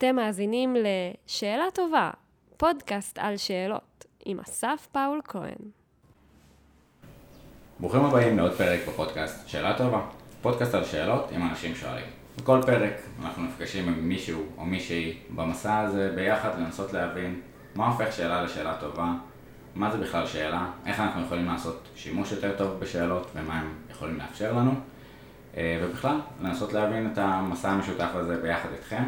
אתם 0.00 0.16
מאזינים 0.16 0.76
ל"שאלה 0.76 1.64
טובה", 1.74 2.10
פודקאסט 2.56 3.18
על 3.18 3.36
שאלות, 3.36 4.04
עם 4.24 4.40
אסף 4.40 4.88
פאול 4.92 5.20
כהן. 5.24 5.70
ברוכים 7.80 8.04
הבאים 8.04 8.36
לעוד 8.36 8.52
פרק 8.52 8.80
בפודקאסט 8.88 9.48
שאלה 9.48 9.78
טובה, 9.78 10.00
פודקאסט 10.42 10.74
על 10.74 10.84
שאלות 10.84 11.32
עם 11.32 11.48
אנשים 11.48 11.74
שואלים. 11.74 12.04
בכל 12.36 12.60
פרק 12.66 12.92
אנחנו 13.22 13.42
נפגשים 13.42 13.88
עם 13.88 14.08
מישהו 14.08 14.42
או 14.58 14.64
מישהי 14.64 15.18
במסע 15.30 15.78
הזה 15.78 16.12
ביחד 16.14 16.58
לנסות 16.58 16.92
להבין 16.92 17.40
מה 17.74 17.86
הופך 17.86 18.12
שאלה 18.12 18.42
לשאלה 18.42 18.76
טובה, 18.80 19.12
מה 19.74 19.90
זה 19.90 19.98
בכלל 19.98 20.26
שאלה, 20.26 20.66
איך 20.86 21.00
אנחנו 21.00 21.22
יכולים 21.22 21.46
לעשות 21.46 21.88
שימוש 21.96 22.32
יותר 22.32 22.56
טוב 22.58 22.78
בשאלות 22.78 23.30
ומה 23.34 23.60
הם 23.60 23.74
יכולים 23.90 24.18
לאפשר 24.18 24.52
לנו, 24.52 24.72
אה, 25.56 25.80
ובכלל 25.82 26.20
לנסות 26.40 26.72
להבין 26.72 27.10
את 27.12 27.18
המסע 27.18 27.70
המשותף 27.70 28.10
הזה 28.14 28.36
ביחד 28.42 28.68
איתכם. 28.72 29.02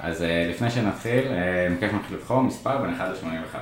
אז 0.00 0.22
אה, 0.22 0.46
לפני 0.50 0.70
שנתחיל, 0.70 1.26
אה, 1.28 1.68
מכיף 1.70 1.92
נתחיל 1.92 2.16
לבחור 2.16 2.42
מספר 2.42 2.78
בין 2.78 2.94
1 2.94 3.08
ל-85. 3.08 3.56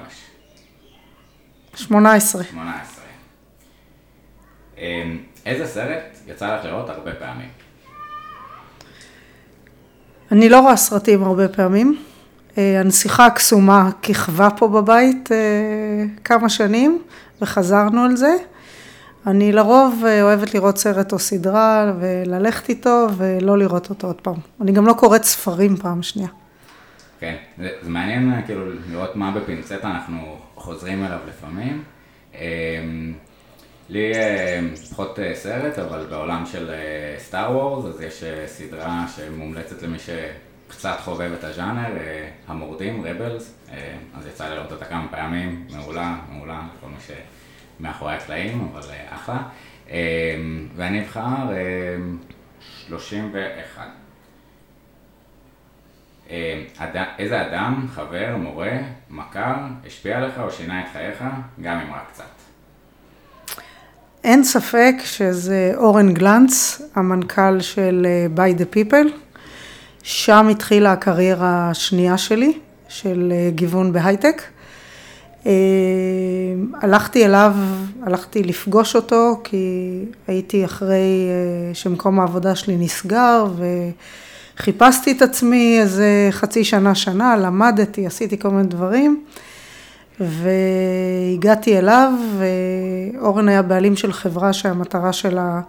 18. 1.77 2.45
18. 2.45 3.05
איזה 5.47 5.67
סרט 5.67 6.19
יצא 6.27 6.57
לך 6.57 6.65
לראות 6.65 6.91
הרבה 6.91 7.13
פעמים? 7.15 7.49
אני 10.33 10.49
לא 10.49 10.61
רואה 10.61 10.77
סרטים 10.77 11.23
הרבה 11.25 11.49
פעמים. 11.49 11.99
אה, 12.59 12.81
הנסיכה 12.81 13.27
הקסומה 13.27 13.91
כיכבה 14.03 14.49
פה 14.57 14.69
בבית 14.69 15.29
כמה 16.25 16.49
שנים, 16.49 17.03
וחזרנו 17.41 18.05
על 18.05 18.17
זה. 18.17 18.37
אני 19.27 19.53
לרוב 19.53 20.03
אה, 20.07 20.23
אוהבת 20.23 20.55
לראות 20.55 20.79
סרט 20.79 21.13
או 21.13 21.19
סדרה 21.19 21.93
וללכת 22.01 22.69
איתו 22.69 23.07
ולא 23.17 23.59
לראות 23.59 23.91
אותו 23.91 24.07
עוד 24.07 24.21
פעם. 24.21 24.35
אני 24.61 24.73
גם 24.73 24.87
לא 24.87 24.93
קוראת 24.93 25.25
ספרים 25.25 25.77
פעם 25.77 26.03
שנייה. 26.03 26.29
כן, 27.21 27.37
זה, 27.59 27.69
זה 27.83 27.91
מעניין 27.91 28.43
כאילו 28.47 28.63
לראות 28.91 29.17
מה 29.17 29.31
בפינצטה 29.31 29.91
אנחנו 29.91 30.39
חוזרים 30.55 31.05
אליו 31.05 31.19
לפעמים. 31.29 31.83
לי 33.89 34.13
פחות 34.91 35.19
סרט, 35.35 35.79
אבל 35.79 36.07
בעולם 36.11 36.47
של 36.47 36.71
סטאר 37.19 37.57
וורס, 37.57 37.85
אז 37.85 38.01
יש 38.01 38.25
סדרה 38.47 39.07
שמומלצת 39.17 39.83
למי 39.83 39.97
שקצת 39.99 40.97
חובב 41.05 41.31
את 41.39 41.45
הז'אנר, 41.45 41.93
המורדים, 42.49 43.05
רבלס, 43.07 43.55
אז 44.15 44.27
יצא 44.27 44.49
לי 44.49 44.57
לראות 44.57 44.73
אותה 44.73 44.85
כמה 44.85 45.09
פעמים, 45.11 45.67
מעולה, 45.71 46.17
מעולה, 46.33 46.61
כל 46.81 46.87
מי 46.89 47.01
שמאחורי 47.79 48.15
הקלעים, 48.15 48.69
אבל 48.73 48.83
אחלה. 49.09 49.43
ואני 50.77 51.01
אבחר 51.01 51.37
31. 52.89 53.83
איזה 57.19 57.47
אדם, 57.47 57.87
חבר, 57.95 58.37
מורה, 58.39 58.73
מכר, 59.11 59.55
השפיע 59.87 60.19
עליך 60.19 60.39
או 60.39 60.51
שינה 60.51 60.81
את 60.81 60.87
חייך, 60.93 61.25
גם 61.63 61.79
אם 61.79 61.93
רק 61.93 62.07
קצת? 62.13 62.25
אין 64.25 64.45
ספק 64.45 64.95
שזה 65.05 65.73
אורן 65.77 66.15
גלנץ, 66.15 66.83
המנכ"ל 66.95 67.61
של 67.61 68.07
By 68.37 68.61
the 68.61 68.75
People. 68.75 69.11
שם 70.03 70.49
התחילה 70.51 70.93
הקריירה 70.93 71.71
השנייה 71.71 72.19
שלי, 72.19 72.59
של 72.89 73.33
גיוון 73.51 73.93
בהייטק. 73.93 74.43
Uh, 75.47 75.49
הלכתי 76.83 77.25
אליו, 77.25 77.55
הלכתי 78.03 78.43
לפגוש 78.43 78.97
אותו, 78.97 79.41
כי 79.45 80.05
הייתי 80.27 80.65
אחרי 80.65 81.29
uh, 81.73 81.75
שמקום 81.75 82.21
העבודה 82.21 82.55
שלי 82.55 82.77
נסגר, 82.77 83.47
וחיפשתי 84.57 85.13
את 85.13 85.23
עצמי 85.23 85.79
איזה 85.81 86.29
חצי 86.31 86.65
שנה, 86.65 86.95
שנה, 86.95 87.37
למדתי, 87.37 88.07
עשיתי 88.07 88.39
כל 88.39 88.49
מיני 88.49 88.69
דברים. 88.69 89.25
והגעתי 90.21 91.79
אליו, 91.79 92.13
ואורן 92.39 93.49
היה 93.49 93.63
בעלים 93.63 93.97
של 93.97 94.13
חברה 94.13 94.53
שהמטרה 94.53 95.13
שלה 95.13 95.61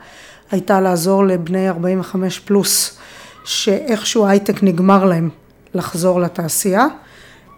הייתה 0.52 0.82
לעזור 0.82 1.26
לבני 1.26 1.70
45 1.70 2.40
פלוס, 2.40 2.98
שאיכשהו 3.46 4.28
הייטק 4.28 4.64
נגמר 4.64 5.06
להם 5.06 5.30
לחזור 5.74 6.22
לתעשייה. 6.22 6.88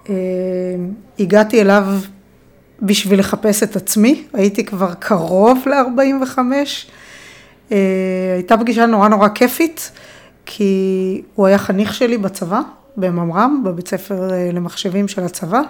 אה, 0.10 0.16
הגעתי 1.20 1.62
אליו 1.62 1.86
בשביל 2.82 3.20
לחפש 3.20 3.64
את 3.64 3.76
עצמי, 3.76 4.24
הייתי 4.34 4.66
כבר 4.66 4.94
קרוב 4.94 5.60
ל-45. 5.66 6.40
אה, 7.72 7.78
הייתה 8.34 8.58
פגישה 8.58 8.86
נורא 8.86 9.08
נורא 9.08 9.28
כיפית, 9.28 9.92
כי 10.46 11.22
הוא 11.36 11.48
היה 11.48 11.58
חניך 11.58 11.94
שלי 11.94 12.18
בצבא, 12.18 12.62
בממר"ם, 12.98 13.62
בבית 13.66 13.88
ספר 13.88 14.34
אה, 14.34 14.50
למחשבים 14.54 15.08
של 15.08 15.24
הצבא. 15.24 15.62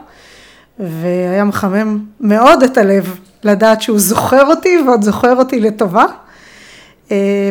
והיה 0.80 1.44
מחמם 1.44 2.00
מאוד 2.20 2.64
את 2.64 2.78
הלב 2.78 3.20
לדעת 3.44 3.82
שהוא 3.82 4.00
זוכר 4.00 4.46
אותי 4.46 4.78
ועוד 4.88 5.04
זוכר 5.04 5.36
אותי 5.36 5.60
לטובה. 5.60 6.06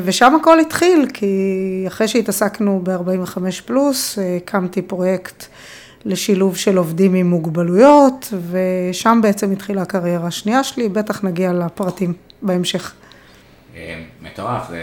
ושם 0.04 0.34
הכל 0.34 0.60
התחיל, 0.60 1.06
כי 1.14 1.84
אחרי 1.86 2.08
שהתעסקנו 2.08 2.80
ב-45 2.82 3.38
פלוס, 3.66 4.18
הקמתי 4.36 4.82
פרויקט 4.82 5.44
לשילוב 6.04 6.56
של 6.56 6.76
עובדים 6.76 7.14
עם 7.14 7.26
מוגבלויות, 7.26 8.32
ושם 8.50 9.20
בעצם 9.22 9.52
התחילה 9.52 9.82
הקריירה 9.82 10.26
השנייה 10.26 10.64
שלי, 10.64 10.88
בטח 10.88 11.24
נגיע 11.24 11.52
לפרטים 11.52 12.12
בהמשך. 12.42 12.94
אה, 13.76 14.02
מטורף, 14.22 14.68
זה 14.68 14.80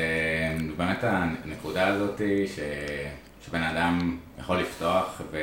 באמת 0.77 1.03
הנקודה 1.03 1.87
הזאת 1.87 2.21
ש... 2.47 2.59
שבן 3.45 3.63
אדם 3.63 4.17
יכול 4.39 4.57
לפתוח 4.57 5.21
ו... 5.31 5.37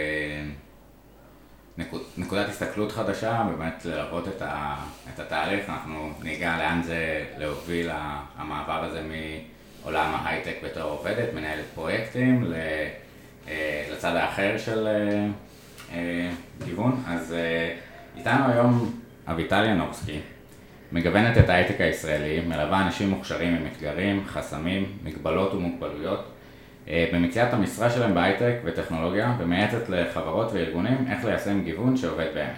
נקוד, 1.78 2.03
נקודת 2.16 2.49
הסתכלות 2.49 2.93
חדשה, 2.93 3.47
באמת 3.50 3.84
ללוות 3.84 4.28
את, 4.28 4.43
ה, 4.43 4.77
את 5.15 5.21
התהליך, 5.21 5.69
אנחנו 5.69 6.10
ניגע 6.22 6.59
לאן 6.59 6.83
זה 6.83 7.25
להוביל 7.39 7.91
המעבר 8.37 8.84
הזה 8.84 9.03
מעולם 9.03 10.15
ההייטק 10.15 10.56
בתור 10.65 10.83
עובדת, 10.83 11.34
מנהלת 11.34 11.65
פרויקטים, 11.75 12.53
אה, 13.49 13.84
לצד 13.93 14.16
האחר 14.16 14.59
של 14.59 14.87
אה, 14.87 15.27
גיוון. 16.64 17.03
אז 17.06 17.34
איתנו 18.16 18.53
היום 18.53 18.92
אביטל 19.28 19.64
ינובסקי, 19.64 20.20
מגוונת 20.92 21.38
את 21.38 21.48
ההייטק 21.48 21.80
הישראלי, 21.80 22.41
מלווה 22.41 22.82
אנשים 22.82 23.10
מוכשרים 23.10 23.54
עם 23.54 23.66
אתגרים, 23.72 24.22
חסמים, 24.26 24.84
מגבלות 25.04 25.54
ומוגבלויות. 25.54 26.32
אה, 26.88 27.08
במציאת 27.12 27.54
המשרה 27.54 27.91
שלהם 27.91 28.14
בהייטק 28.14 28.54
וטכנולוגיה 28.64 29.36
ומייעצת 29.38 29.88
לחברות 29.88 30.53
וארגונים 30.53 31.06
איך 31.10 31.25
ליישם 31.25 31.64
גיוון 31.64 31.97
שעובד 31.97 32.26
באמת. 32.34 32.56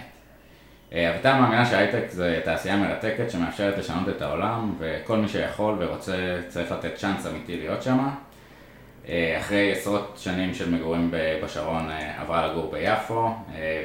אה, 0.93 1.11
אביטל 1.15 1.41
מאמינה 1.41 1.66
שהייטק 1.66 2.05
זה 2.09 2.41
תעשייה 2.45 2.77
מרתקת 2.77 3.31
שמאפשרת 3.31 3.78
לשנות 3.78 4.09
את 4.09 4.22
העולם 4.22 4.75
וכל 4.78 5.16
מי 5.16 5.28
שיכול 5.28 5.77
ורוצה 5.78 6.41
צריך 6.49 6.72
לתת 6.72 6.95
צ'אנס 6.95 7.27
אמיתי 7.27 7.56
להיות 7.56 7.83
שם. 7.83 8.09
אה, 9.09 9.37
אחרי 9.41 9.72
עשרות 9.72 10.15
שנים 10.16 10.54
של 10.54 10.70
מגורים 10.70 11.10
בשרון 11.42 11.88
עברה 12.19 12.47
לגור 12.47 12.70
ביפו 12.72 13.31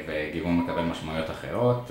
וגיוון 0.06 0.58
מקבל 0.58 0.82
משמעויות 0.82 1.30
אחרות 1.30 1.90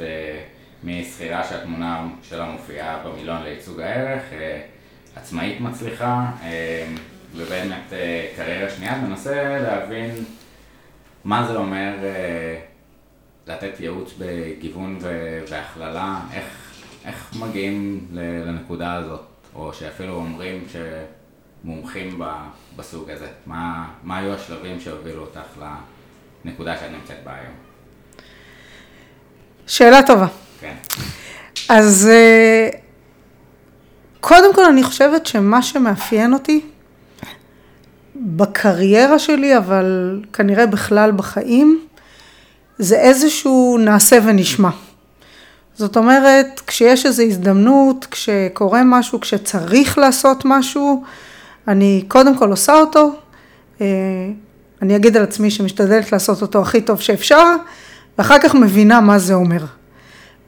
משכירה 0.84 1.44
שהתמונה 1.44 2.08
שלה 2.24 2.46
מופיעה 2.46 3.04
במילון 3.04 3.44
לייצוג 3.44 3.80
הערך, 3.80 4.24
עצמאית 5.16 5.62
מצליחה 5.62 6.32
ובאמת 7.36 7.94
אה, 7.94 8.28
קריירה 8.36 8.70
שנייה, 8.70 9.02
מנסה 9.02 9.60
להבין 9.60 10.12
מה 11.24 11.48
זה 11.48 11.56
אומר 11.56 11.94
אה, 12.04 12.60
לתת 13.48 13.80
ייעוץ 13.80 14.14
בגיוון 14.20 14.98
והכללה, 15.50 16.20
איך, 16.34 16.74
איך 17.06 17.34
מגיעים 17.40 18.08
לנקודה 18.46 18.94
הזאת, 18.94 19.22
או 19.56 19.74
שאפילו 19.74 20.14
אומרים 20.14 20.64
שמומחים 21.64 22.20
בסוג 22.76 23.10
הזה, 23.10 23.28
מה, 23.46 23.88
מה 24.04 24.18
היו 24.18 24.34
השלבים 24.34 24.80
שהובילו 24.80 25.22
אותך 25.22 25.64
לנקודה 26.46 26.78
שאת 26.78 26.92
נמצאת 26.92 27.24
בה 27.24 27.32
היום? 27.32 27.54
שאלה 29.68 30.04
טובה. 30.04 30.28
כן. 30.60 30.74
אז 31.70 32.10
אה, 32.12 32.70
קודם 34.20 34.56
כל 34.56 34.66
אני 34.66 34.84
חושבת 34.84 35.26
שמה 35.26 35.62
שמאפיין 35.62 36.34
אותי 36.34 36.62
בקריירה 38.16 39.20
שלי, 39.20 39.58
אבל 39.58 40.20
כנראה 40.34 40.66
בכלל 40.66 41.12
בחיים, 41.12 41.80
זה 42.78 42.96
איזשהו 42.96 43.78
נעשה 43.80 44.20
ונשמע. 44.24 44.70
זאת 45.76 45.98
אומרת, 45.98 46.62
כשיש 46.68 47.06
איזו 47.06 47.24
הזדמנות, 47.24 48.08
כשקורה 48.12 48.82
משהו, 48.86 49.20
כשצריך 49.20 49.98
לעשות 49.98 50.42
משהו, 50.46 51.04
אני 51.70 52.06
קודם 52.08 52.38
כל 52.38 52.50
עושה 52.50 52.74
אותו. 52.74 53.12
אה, 53.82 53.86
אני 54.82 54.96
אגיד 54.96 55.18
על 55.18 55.24
עצמי 55.24 55.52
שמשתדלת 55.52 56.12
לעשות 56.12 56.42
אותו 56.42 56.62
הכי 56.62 56.82
טוב 56.82 57.02
שאפשר, 57.02 57.56
ואחר 58.18 58.36
כך 58.44 58.56
מבינה 58.56 59.02
מה 59.02 59.20
זה 59.20 59.34
אומר. 59.34 59.66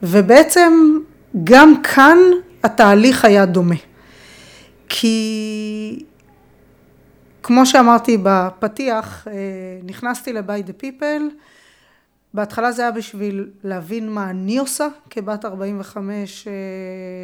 ובעצם 0.02 0.98
גם 1.44 1.82
כאן 1.82 2.18
התהליך 2.64 3.24
היה 3.24 3.46
דומה. 3.46 3.74
כי 4.88 6.04
כמו 7.42 7.66
שאמרתי 7.66 8.18
בפתיח, 8.22 9.28
אה, 9.30 9.32
נכנסתי 9.84 10.32
ל-by 10.32 10.68
the 10.68 10.82
people, 10.82 11.22
בהתחלה 12.34 12.72
זה 12.72 12.82
היה 12.82 12.90
בשביל 12.90 13.48
להבין 13.64 14.10
מה 14.10 14.30
אני 14.30 14.58
עושה 14.58 14.88
כבת 15.10 15.44
45 15.44 16.48
אה, 16.48 16.52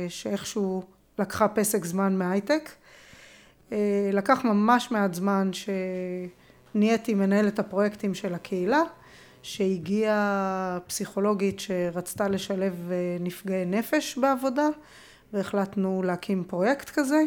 שאיכשהו 0.09 0.83
לקחה 1.19 1.49
פסק 1.49 1.85
זמן 1.85 2.17
מהייטק. 2.17 2.71
אה, 3.73 4.11
לקח 4.13 4.45
ממש 4.45 4.91
מעט 4.91 5.15
זמן 5.15 5.51
שנהייתי 6.75 7.15
מנהלת 7.15 7.59
הפרויקטים 7.59 8.15
של 8.15 8.35
הקהילה, 8.35 8.83
שהגיעה 9.43 10.79
פסיכולוגית 10.87 11.61
שרצתה 11.61 12.29
לשלב 12.29 12.91
נפגעי 13.21 13.65
נפש 13.65 14.19
בעבודה, 14.19 14.69
והחלטנו 15.33 16.03
להקים 16.03 16.45
פרויקט 16.45 16.91
כזה. 16.91 17.23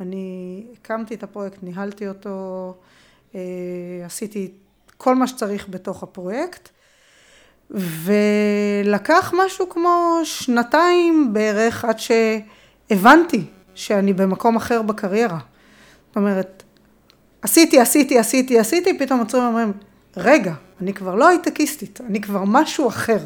אני 0.00 0.66
הקמתי 0.72 1.14
את 1.14 1.22
הפרויקט, 1.22 1.62
ניהלתי 1.62 2.08
אותו, 2.08 2.74
אה, 3.34 3.40
עשיתי 4.04 4.50
כל 4.96 5.14
מה 5.14 5.26
שצריך 5.26 5.68
בתוך 5.68 6.02
הפרויקט, 6.02 6.68
ולקח 7.70 9.34
משהו 9.36 9.68
כמו 9.68 10.20
שנתיים 10.24 11.32
בערך 11.32 11.84
עד 11.84 11.96
שהבנתי 11.98 13.44
שאני 13.74 14.12
במקום 14.12 14.56
אחר 14.56 14.82
בקריירה. 14.82 15.38
אומרת, 16.18 16.62
עשיתי, 17.42 17.80
עשיתי, 17.80 18.18
עשיתי, 18.18 18.58
עשיתי, 18.58 18.98
פתאום 18.98 19.20
עצורים 19.20 19.46
ואומרים, 19.46 19.72
רגע, 20.16 20.52
אני 20.80 20.94
כבר 20.94 21.14
לא 21.14 21.28
הייטקיסטית, 21.28 22.00
אני 22.08 22.20
כבר 22.20 22.44
משהו 22.44 22.88
אחר. 22.88 23.18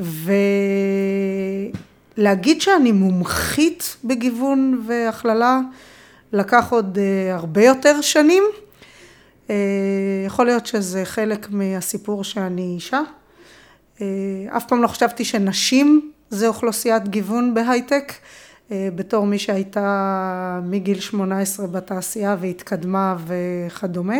ו... 0.00 0.32
להגיד 2.18 2.60
שאני 2.60 2.92
מומחית 2.92 3.96
בגיוון 4.04 4.82
והכללה 4.86 5.60
לקח 6.32 6.72
עוד 6.72 6.98
uh, 6.98 7.34
הרבה 7.34 7.64
יותר 7.64 8.00
שנים. 8.00 8.42
Uh, 9.46 9.50
יכול 10.26 10.46
להיות 10.46 10.66
שזה 10.66 11.04
חלק 11.04 11.46
מהסיפור 11.50 12.24
שאני 12.24 12.74
אישה. 12.74 13.00
Uh, 13.96 14.00
אף 14.56 14.64
פעם 14.68 14.82
לא 14.82 14.88
חשבתי 14.88 15.24
שנשים 15.24 16.10
זה 16.30 16.48
אוכלוסיית 16.48 17.08
גיוון 17.08 17.54
בהייטק. 17.54 18.12
Uh, 18.68 18.72
בתור 18.94 19.26
מי 19.26 19.38
שהייתה 19.38 20.60
מגיל 20.62 21.00
18 21.00 21.66
בתעשייה 21.66 22.36
והתקדמה 22.40 23.16
וכדומה. 23.26 24.18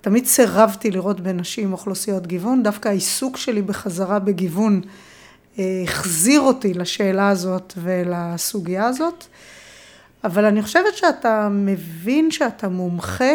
תמיד 0.00 0.26
סירבתי 0.26 0.90
לראות 0.90 1.20
בנשים 1.20 1.72
אוכלוסיות 1.72 2.26
גיוון, 2.26 2.62
דווקא 2.62 2.88
העיסוק 2.88 3.36
שלי 3.36 3.62
בחזרה 3.62 4.18
בגיוון 4.18 4.80
החזיר 5.58 6.40
אותי 6.40 6.74
לשאלה 6.74 7.28
הזאת 7.28 7.72
ולסוגיה 7.76 8.86
הזאת, 8.86 9.24
אבל 10.24 10.44
אני 10.44 10.62
חושבת 10.62 10.96
שאתה 10.96 11.48
מבין 11.50 12.30
שאתה 12.30 12.68
מומחה 12.68 13.34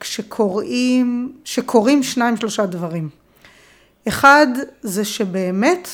כשקוראים, 0.00 1.32
שקורים 1.44 2.02
שניים 2.02 2.36
שלושה 2.36 2.66
דברים. 2.66 3.08
אחד 4.08 4.46
זה 4.82 5.04
שבאמת 5.04 5.88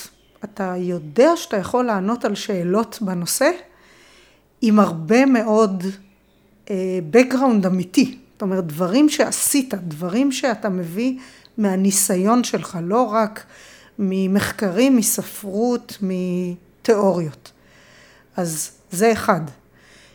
אתה 0.54 0.74
יודע 0.76 1.36
שאתה 1.36 1.56
יכול 1.56 1.84
לענות 1.84 2.24
על 2.24 2.34
שאלות 2.34 2.98
בנושא 3.00 3.50
עם 4.62 4.80
הרבה 4.80 5.26
מאוד 5.26 5.84
אה, 6.70 6.98
background 7.12 7.66
אמיתי. 7.66 8.18
זאת 8.32 8.42
אומרת, 8.42 8.66
דברים 8.66 9.08
שעשית, 9.08 9.74
דברים 9.74 10.32
שאתה 10.32 10.68
מביא 10.68 11.18
מהניסיון 11.58 12.44
שלך, 12.44 12.78
לא 12.82 13.02
רק 13.02 13.44
ממחקרים, 13.98 14.96
מספרות, 14.96 15.98
מתיאוריות. 16.02 17.52
אז 18.36 18.70
זה 18.90 19.12
אחד. 19.12 19.40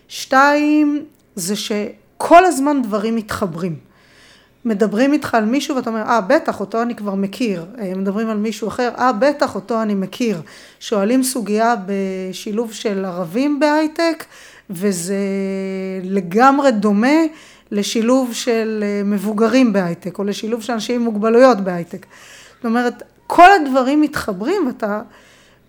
שתיים, 0.07 1.05
זה 1.35 1.55
שכל 1.55 2.45
הזמן 2.45 2.81
דברים 2.81 3.15
מתחברים. 3.15 3.90
מדברים 4.65 5.13
איתך 5.13 5.35
על 5.35 5.45
מישהו 5.45 5.75
ואתה 5.75 5.89
אומר, 5.89 6.01
אה 6.01 6.21
בטח, 6.21 6.59
אותו 6.59 6.81
אני 6.81 6.95
כבר 6.95 7.15
מכיר. 7.15 7.65
אה, 7.79 7.93
מדברים 7.95 8.29
על 8.29 8.37
מישהו 8.37 8.67
אחר, 8.67 8.89
אה 8.97 9.11
בטח, 9.11 9.55
אותו 9.55 9.81
אני 9.81 9.95
מכיר. 9.95 10.41
שואלים 10.79 11.23
סוגיה 11.23 11.75
בשילוב 11.85 12.73
של 12.73 13.05
ערבים 13.05 13.59
בהייטק, 13.59 14.25
וזה 14.69 15.15
לגמרי 16.03 16.71
דומה 16.71 17.17
לשילוב 17.71 18.33
של 18.33 18.83
אה, 18.83 19.01
מבוגרים 19.05 19.73
בהייטק, 19.73 20.19
או 20.19 20.23
לשילוב 20.23 20.61
של 20.61 20.73
אנשים 20.73 20.95
עם 20.95 21.01
מוגבלויות 21.01 21.61
בהייטק. 21.61 22.05
זאת 22.55 22.65
אומרת, 22.65 23.03
כל 23.27 23.51
הדברים 23.51 24.01
מתחברים 24.01 24.67
ואתה, 24.67 25.01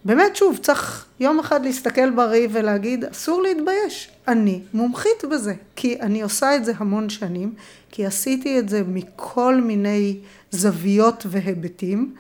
באמת 0.04 0.37
שוב, 0.37 0.58
צריך 0.62 1.06
יום 1.20 1.38
אחד 1.38 1.64
להסתכל 1.64 2.10
בראי 2.10 2.49
ולהגיד, 2.52 3.04
אסור 3.04 3.43
להתבייש, 3.43 4.10
אני 4.28 4.60
מומחית 4.75 5.25
בזה, 5.31 5.54
כי 5.76 6.00
אני 6.00 6.22
עושה 6.22 6.56
את 6.56 6.64
זה 6.64 6.72
המון 6.76 7.10
שנים, 7.10 7.54
כי 7.90 8.06
עשיתי 8.06 8.58
את 8.58 8.69
זה 8.69 8.82
מכל 8.87 9.60
מיני 9.60 10.20
זוויות 10.50 11.26
והיבטים, 11.28 12.14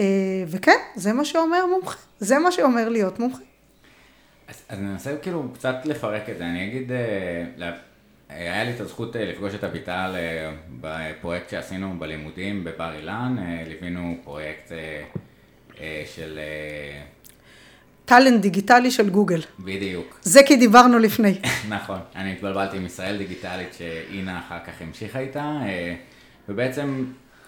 אה, 0.00 0.04
וכן, 0.48 0.78
זה 0.96 1.12
מה 1.12 1.24
שאומר 1.24 1.66
מומחה, 1.66 1.98
זה 2.20 2.38
מה 2.38 2.52
שאומר 2.52 2.88
להיות 2.88 3.18
מומחה. 3.18 3.42
אז, 4.48 4.62
אז 4.68 4.78
ננסה 4.78 5.16
כאילו 5.16 5.48
קצת 5.54 5.76
לפרק 5.84 6.30
את 6.30 6.38
זה, 6.38 6.44
אני 6.44 6.68
אגיד, 6.68 6.92
אה, 6.92 7.70
היה 8.28 8.64
לי 8.64 8.70
את 8.74 8.80
הזכות 8.80 9.16
אה, 9.16 9.24
לפגוש 9.24 9.54
את 9.54 9.64
אביטל 9.64 10.14
בפרויקט 10.80 11.50
שעשינו 11.50 11.98
בלימודים 11.98 12.64
בבר 12.64 12.94
אילן, 12.94 13.36
ליווינו 13.66 14.16
פרויקט 14.24 14.72
של... 16.14 16.38
טאלנט 18.04 18.40
דיגיטלי 18.40 18.90
של 18.90 19.10
גוגל. 19.10 19.40
בדיוק. 19.60 20.18
זה 20.22 20.40
כי 20.46 20.56
דיברנו 20.56 20.98
לפני. 20.98 21.38
נכון, 21.68 21.98
אני 22.16 22.32
התבלבלתי 22.32 22.76
עם 22.76 22.86
ישראל 22.86 23.18
דיגיטלית 23.18 23.74
שאינה 23.74 24.38
אחר 24.38 24.58
כך 24.66 24.72
המשיכה 24.80 25.18
איתה, 25.18 25.52
ובעצם 26.48 27.04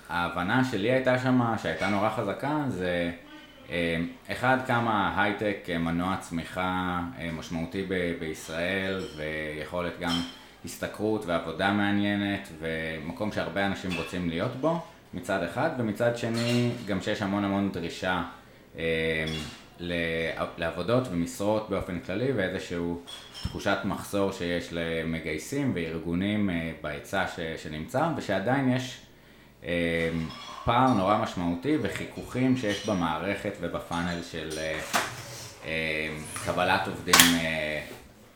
ההבנה 0.08 0.64
שלי 0.64 0.92
הייתה 0.92 1.18
שמה, 1.18 1.58
שהייתה 1.62 1.88
נורא 1.88 2.10
חזקה, 2.10 2.64
זה 2.68 3.10
אחד, 4.32 4.56
כמה 4.66 5.22
הייטק 5.22 5.56
מנוע 5.80 6.16
צמיחה 6.20 7.00
משמעותי 7.38 7.84
ב- 7.88 8.12
בישראל, 8.20 9.00
ויכולת 9.16 10.00
גם 10.00 10.20
השתכרות 10.64 11.26
ועבודה 11.26 11.72
מעניינת 11.72 12.48
ומקום 12.60 13.32
שהרבה 13.32 13.66
אנשים 13.66 13.90
רוצים 13.96 14.28
להיות 14.28 14.56
בו 14.60 14.80
מצד 15.14 15.42
אחד, 15.42 15.70
ומצד 15.78 16.16
שני 16.16 16.70
גם 16.86 17.00
שיש 17.00 17.22
המון 17.22 17.44
המון 17.44 17.72
דרישה 17.72 18.22
אה, 18.78 19.24
לעבודות 20.58 21.08
ומשרות 21.10 21.70
באופן 21.70 22.00
כללי 22.00 22.32
ואיזושהי 22.32 22.78
תחושת 23.42 23.78
מחסור 23.84 24.32
שיש 24.32 24.68
למגייסים 24.72 25.72
וארגונים 25.74 26.50
אה, 26.50 26.72
בהיצע 26.82 27.24
שנמצא 27.56 28.08
ושעדיין 28.16 28.72
יש 28.72 29.00
אה, 29.64 30.10
פער 30.64 30.92
נורא 30.92 31.18
משמעותי 31.18 31.76
וחיכוכים 31.82 32.56
שיש 32.56 32.88
במערכת 32.88 33.52
ובפאנל 33.60 34.22
של 34.22 34.48
אה, 34.58 34.80
אה, 35.64 36.08
קבלת 36.44 36.88
עובדים 36.88 37.38
אה, 37.40 37.80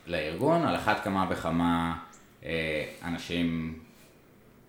לארגון, 0.06 0.62
על 0.64 0.76
אחת 0.76 1.04
כמה 1.04 1.26
וכמה 1.30 1.96
אה, 2.44 2.84
אנשים, 3.04 3.78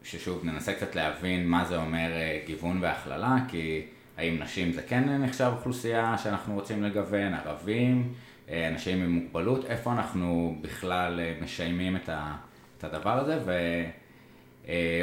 ששוב 0.03 0.45
ננסה 0.45 0.73
קצת 0.73 0.95
להבין 0.95 1.47
מה 1.47 1.65
זה 1.65 1.77
אומר 1.77 2.11
אה, 2.11 2.39
גיוון 2.45 2.77
והכללה, 2.81 3.37
כי 3.47 3.85
האם 4.17 4.39
נשים 4.39 4.71
זה 4.71 4.81
כן 4.81 5.23
נחשב 5.23 5.51
אוכלוסייה 5.57 6.17
שאנחנו 6.17 6.53
רוצים 6.53 6.83
לגוון, 6.83 7.33
ערבים, 7.33 8.13
אה, 8.49 8.67
אנשים 8.67 9.03
עם 9.03 9.11
מוגבלות, 9.11 9.65
איפה 9.65 9.93
אנחנו 9.93 10.57
בכלל 10.61 11.19
משיימים 11.41 11.95
את, 11.95 12.09
הדבר 12.83 13.19
הזה, 13.19 13.39
ו... 13.45 13.51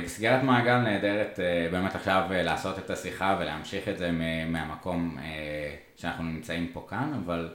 וסגירת 0.04 0.42
מעגל 0.42 0.78
נהדרת 0.78 1.38
באמת 1.73 1.95
עכשיו 1.95 2.26
לעשות 2.30 2.78
את 2.78 2.90
השיחה 2.90 3.37
ולהמשיך 3.40 3.88
את 3.88 3.99
זה 3.99 4.11
מהמקום 4.49 5.19
שאנחנו 5.97 6.25
נמצאים 6.25 6.71
פה 6.73 6.87
כאן, 6.90 7.12
אבל 7.25 7.49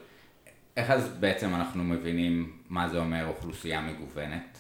איך 0.78 0.92
אז 0.92 1.18
בעצם 1.20 1.56
אנחנו 1.56 1.84
מבינים 1.84 2.52
מה 2.70 2.90
זה 2.90 2.98
אומר 2.98 3.28
אוכלוסייה 3.28 3.82
מגוונת? 3.82 4.55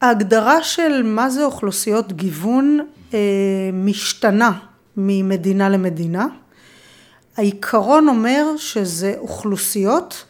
ההגדרה 0.00 0.62
של 0.62 1.02
מה 1.02 1.30
זה 1.30 1.44
אוכלוסיות 1.44 2.12
גיוון 2.12 2.80
אה, 3.14 3.18
משתנה 3.72 4.52
ממדינה 4.96 5.68
למדינה. 5.68 6.26
העיקרון 7.36 8.08
אומר 8.08 8.46
שזה 8.56 9.14
אוכלוסיות 9.18 10.24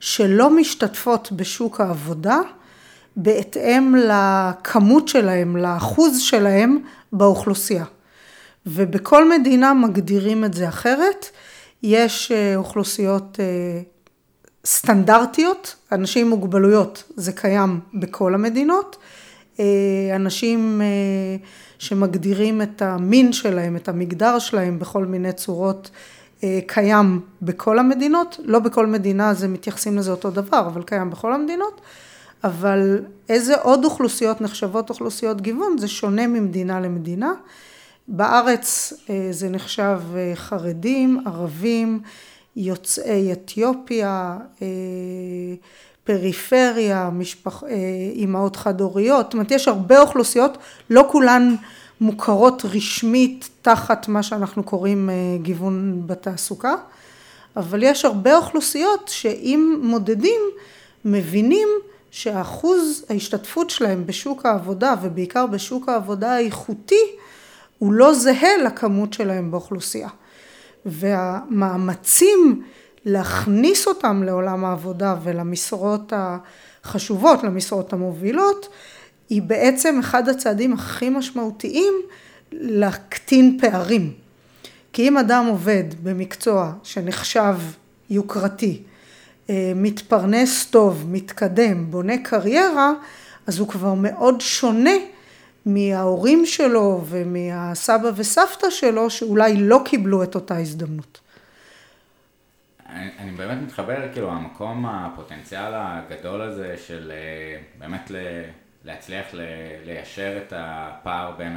שלא 0.00 0.50
משתתפות 0.50 1.32
בשוק 1.32 1.80
העבודה 1.80 2.38
בהתאם 3.16 3.94
לכמות 3.96 5.08
שלהם, 5.08 5.56
לאחוז 5.56 6.20
שלהם 6.20 6.78
באוכלוסייה. 7.12 7.84
ובכל 8.66 9.28
מדינה 9.28 9.74
מגדירים 9.74 10.44
את 10.44 10.54
זה 10.54 10.68
אחרת. 10.68 11.26
יש 11.82 12.32
אה, 12.32 12.56
אוכלוסיות 12.56 13.40
אה, 13.40 13.80
סטנדרטיות, 14.66 15.76
אנשים 15.92 16.26
עם 16.26 16.30
מוגבלויות, 16.30 17.04
זה 17.16 17.32
קיים 17.32 17.80
בכל 17.94 18.34
המדינות. 18.34 18.96
אה, 19.60 19.64
אנשים 20.16 20.80
אה, 20.82 20.86
שמגדירים 21.78 22.62
את 22.62 22.82
המין 22.82 23.32
שלהם, 23.32 23.76
את 23.76 23.88
המגדר 23.88 24.38
שלהם 24.38 24.78
בכל 24.78 25.04
מיני 25.04 25.32
צורות, 25.32 25.90
אה, 26.44 26.58
קיים 26.66 27.20
בכל 27.42 27.78
המדינות. 27.78 28.40
לא 28.44 28.58
בכל 28.58 28.86
מדינה 28.86 29.34
זה 29.34 29.48
מתייחסים 29.48 29.96
לזה 29.98 30.10
אותו 30.10 30.30
דבר, 30.30 30.60
אבל 30.66 30.82
קיים 30.82 31.10
בכל 31.10 31.32
המדינות. 31.32 31.80
אבל 32.44 33.04
איזה 33.28 33.56
עוד 33.56 33.84
אוכלוסיות 33.84 34.40
נחשבות 34.40 34.90
אוכלוסיות 34.90 35.40
גיוון, 35.40 35.78
זה 35.78 35.88
שונה 35.88 36.26
ממדינה 36.26 36.80
למדינה. 36.80 37.32
בארץ 38.08 38.92
זה 39.30 39.48
נחשב 39.48 40.00
חרדים, 40.34 41.22
ערבים, 41.26 42.00
יוצאי 42.56 43.32
אתיופיה, 43.32 44.38
אה, 44.62 44.66
פריפריה, 46.04 47.10
משפח, 47.12 47.62
אימהות 48.14 48.56
חד-הוריות, 48.56 49.26
זאת 49.26 49.32
אומרת 49.32 49.50
יש 49.50 49.68
הרבה 49.68 50.00
אוכלוסיות, 50.00 50.58
לא 50.90 51.06
כולן 51.10 51.54
מוכרות 52.00 52.62
רשמית 52.64 53.48
תחת 53.62 54.08
מה 54.08 54.22
שאנחנו 54.22 54.62
קוראים 54.62 55.10
גיוון 55.42 56.02
בתעסוקה, 56.06 56.74
אבל 57.56 57.82
יש 57.82 58.04
הרבה 58.04 58.36
אוכלוסיות 58.36 59.08
שאם 59.08 59.78
מודדים 59.82 60.40
מבינים 61.04 61.68
שאחוז 62.10 63.04
ההשתתפות 63.10 63.70
שלהם 63.70 64.06
בשוק 64.06 64.46
העבודה 64.46 64.94
ובעיקר 65.02 65.46
בשוק 65.46 65.88
העבודה 65.88 66.34
האיכותי 66.34 67.04
הוא 67.78 67.92
לא 67.92 68.14
זהה 68.14 68.56
לכמות 68.56 69.12
שלהם 69.12 69.50
באוכלוסייה. 69.50 70.08
והמאמצים 70.86 72.62
להכניס 73.04 73.86
אותם 73.86 74.22
לעולם 74.22 74.64
העבודה 74.64 75.16
ולמשרות 75.22 76.12
החשובות, 76.16 77.44
למשרות 77.44 77.92
המובילות, 77.92 78.68
היא 79.28 79.42
בעצם 79.42 79.98
אחד 79.98 80.28
הצעדים 80.28 80.72
הכי 80.72 81.08
משמעותיים 81.08 81.94
להקטין 82.52 83.58
פערים. 83.60 84.12
כי 84.92 85.08
אם 85.08 85.18
אדם 85.18 85.46
עובד 85.46 85.84
במקצוע 86.02 86.72
שנחשב 86.82 87.56
יוקרתי, 88.10 88.82
אה, 89.50 89.72
מתפרנס 89.76 90.66
טוב, 90.66 91.04
מתקדם, 91.08 91.90
בונה 91.90 92.18
קריירה, 92.18 92.92
אז 93.46 93.58
הוא 93.58 93.68
כבר 93.68 93.94
מאוד 93.94 94.40
שונה 94.40 94.90
מההורים 95.66 96.46
שלו 96.46 97.00
ומהסבא 97.04 98.10
וסבתא 98.16 98.70
שלו 98.70 99.10
שאולי 99.10 99.56
לא 99.56 99.82
קיבלו 99.84 100.22
את 100.22 100.34
אותה 100.34 100.58
הזדמנות. 100.58 101.20
אני, 102.88 103.10
אני 103.18 103.30
באמת 103.30 103.58
מתחבר, 103.62 104.12
כאילו, 104.12 104.30
המקום, 104.30 104.86
הפוטנציאל 104.86 105.72
הגדול 105.74 106.40
הזה 106.40 106.76
של 106.86 107.12
אה, 107.14 107.60
באמת 107.78 108.10
ל, 108.10 108.16
להצליח 108.84 109.26
ל, 109.32 109.40
ליישר 109.84 110.38
את 110.46 110.52
הפער 110.56 111.30
בין 111.30 111.56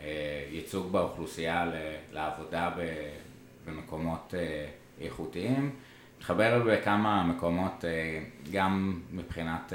הייצוג 0.00 0.92
באוכלוסייה 0.92 1.70
לעבודה 2.12 2.70
במקומות 3.66 4.34
אה, 4.38 4.66
איכותיים. 5.00 5.70
מתחבר 6.18 6.62
בכמה 6.66 7.22
מקומות, 7.22 7.84
אה, 7.84 8.20
גם 8.52 9.00
מבחינת 9.12 9.72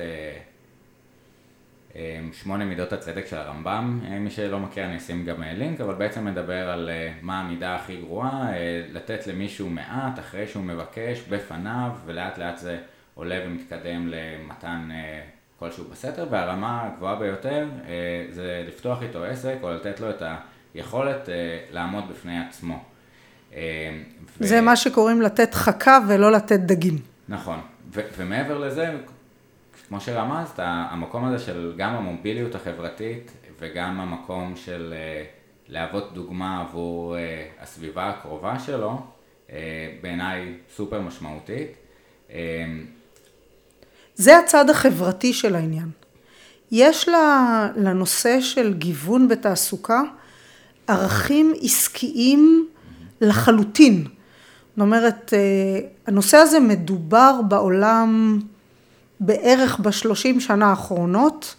שמונה 2.33 2.65
מידות 2.65 2.93
הצדק 2.93 3.25
של 3.27 3.37
הרמב"ם, 3.37 3.99
אה, 4.05 4.19
מי 4.19 4.29
שלא 4.29 4.59
מכיר 4.59 4.85
אני 4.85 4.97
אשים 4.97 5.25
גם 5.25 5.43
אה, 5.43 5.53
לינק, 5.53 5.81
אבל 5.81 5.93
בעצם 5.93 6.25
מדבר 6.25 6.69
על 6.69 6.89
אה, 6.89 7.13
מה 7.21 7.39
המידה 7.39 7.75
הכי 7.75 7.95
גרועה, 7.95 8.51
לתת 8.91 9.27
למישהו 9.27 9.69
מעט 9.69 10.19
אחרי 10.19 10.47
שהוא 10.47 10.63
מבקש 10.63 11.21
בפניו, 11.29 11.91
ולאט 12.05 12.37
לאט 12.37 12.57
זה 12.57 12.77
עולה 13.13 13.39
ומתקדם 13.45 14.07
למתן 14.07 14.89
כלשהו 15.59 15.85
בסתר, 15.91 16.27
והרמה 16.29 16.87
הגבוהה 16.87 17.15
ביותר 17.15 17.67
זה 18.31 18.63
לפתוח 18.67 19.01
איתו 19.01 19.23
עסק 19.23 19.55
או 19.63 19.71
לתת 19.71 19.99
לו 19.99 20.09
את 20.09 20.23
היכולת 20.73 21.29
לעמוד 21.71 22.03
בפני 22.09 22.39
עצמו. 22.39 22.83
זה 24.39 24.59
ו... 24.59 24.61
מה 24.61 24.75
שקוראים 24.75 25.21
לתת 25.21 25.53
חכה 25.53 25.99
ולא 26.07 26.31
לתת 26.31 26.59
דגים. 26.59 26.97
נכון, 27.29 27.59
ו- 27.93 28.01
ומעבר 28.17 28.57
לזה, 28.57 28.95
כמו 29.91 30.01
שרמזת, 30.01 30.53
המקום 30.57 31.25
הזה 31.25 31.45
של 31.45 31.73
גם 31.77 31.95
המוביליות 31.95 32.55
החברתית 32.55 33.31
וגם 33.59 33.99
המקום 33.99 34.53
של 34.55 34.93
אה, 34.97 35.23
להוות 35.67 36.13
דוגמה 36.13 36.61
עבור 36.61 37.17
אה, 37.17 37.47
הסביבה 37.59 38.09
הקרובה 38.09 38.59
שלו, 38.59 39.01
אה, 39.51 39.57
בעיניי 40.01 40.53
סופר 40.75 41.01
משמעותית. 41.01 41.67
זה 44.15 44.37
הצד 44.39 44.69
החברתי 44.69 45.33
של 45.33 45.55
העניין. 45.55 45.89
יש 46.71 47.09
לנושא 47.75 48.41
של 48.41 48.73
גיוון 48.73 49.27
בתעסוקה 49.27 50.01
ערכים 50.87 51.53
עסקיים 51.61 52.67
לחלוטין. 53.21 54.03
זאת 54.03 54.79
אומרת, 54.79 55.33
הנושא 56.07 56.37
הזה 56.37 56.59
מדובר 56.59 57.41
בעולם 57.49 58.39
בערך 59.21 59.79
בשלושים 59.79 60.39
שנה 60.39 60.69
האחרונות 60.69 61.55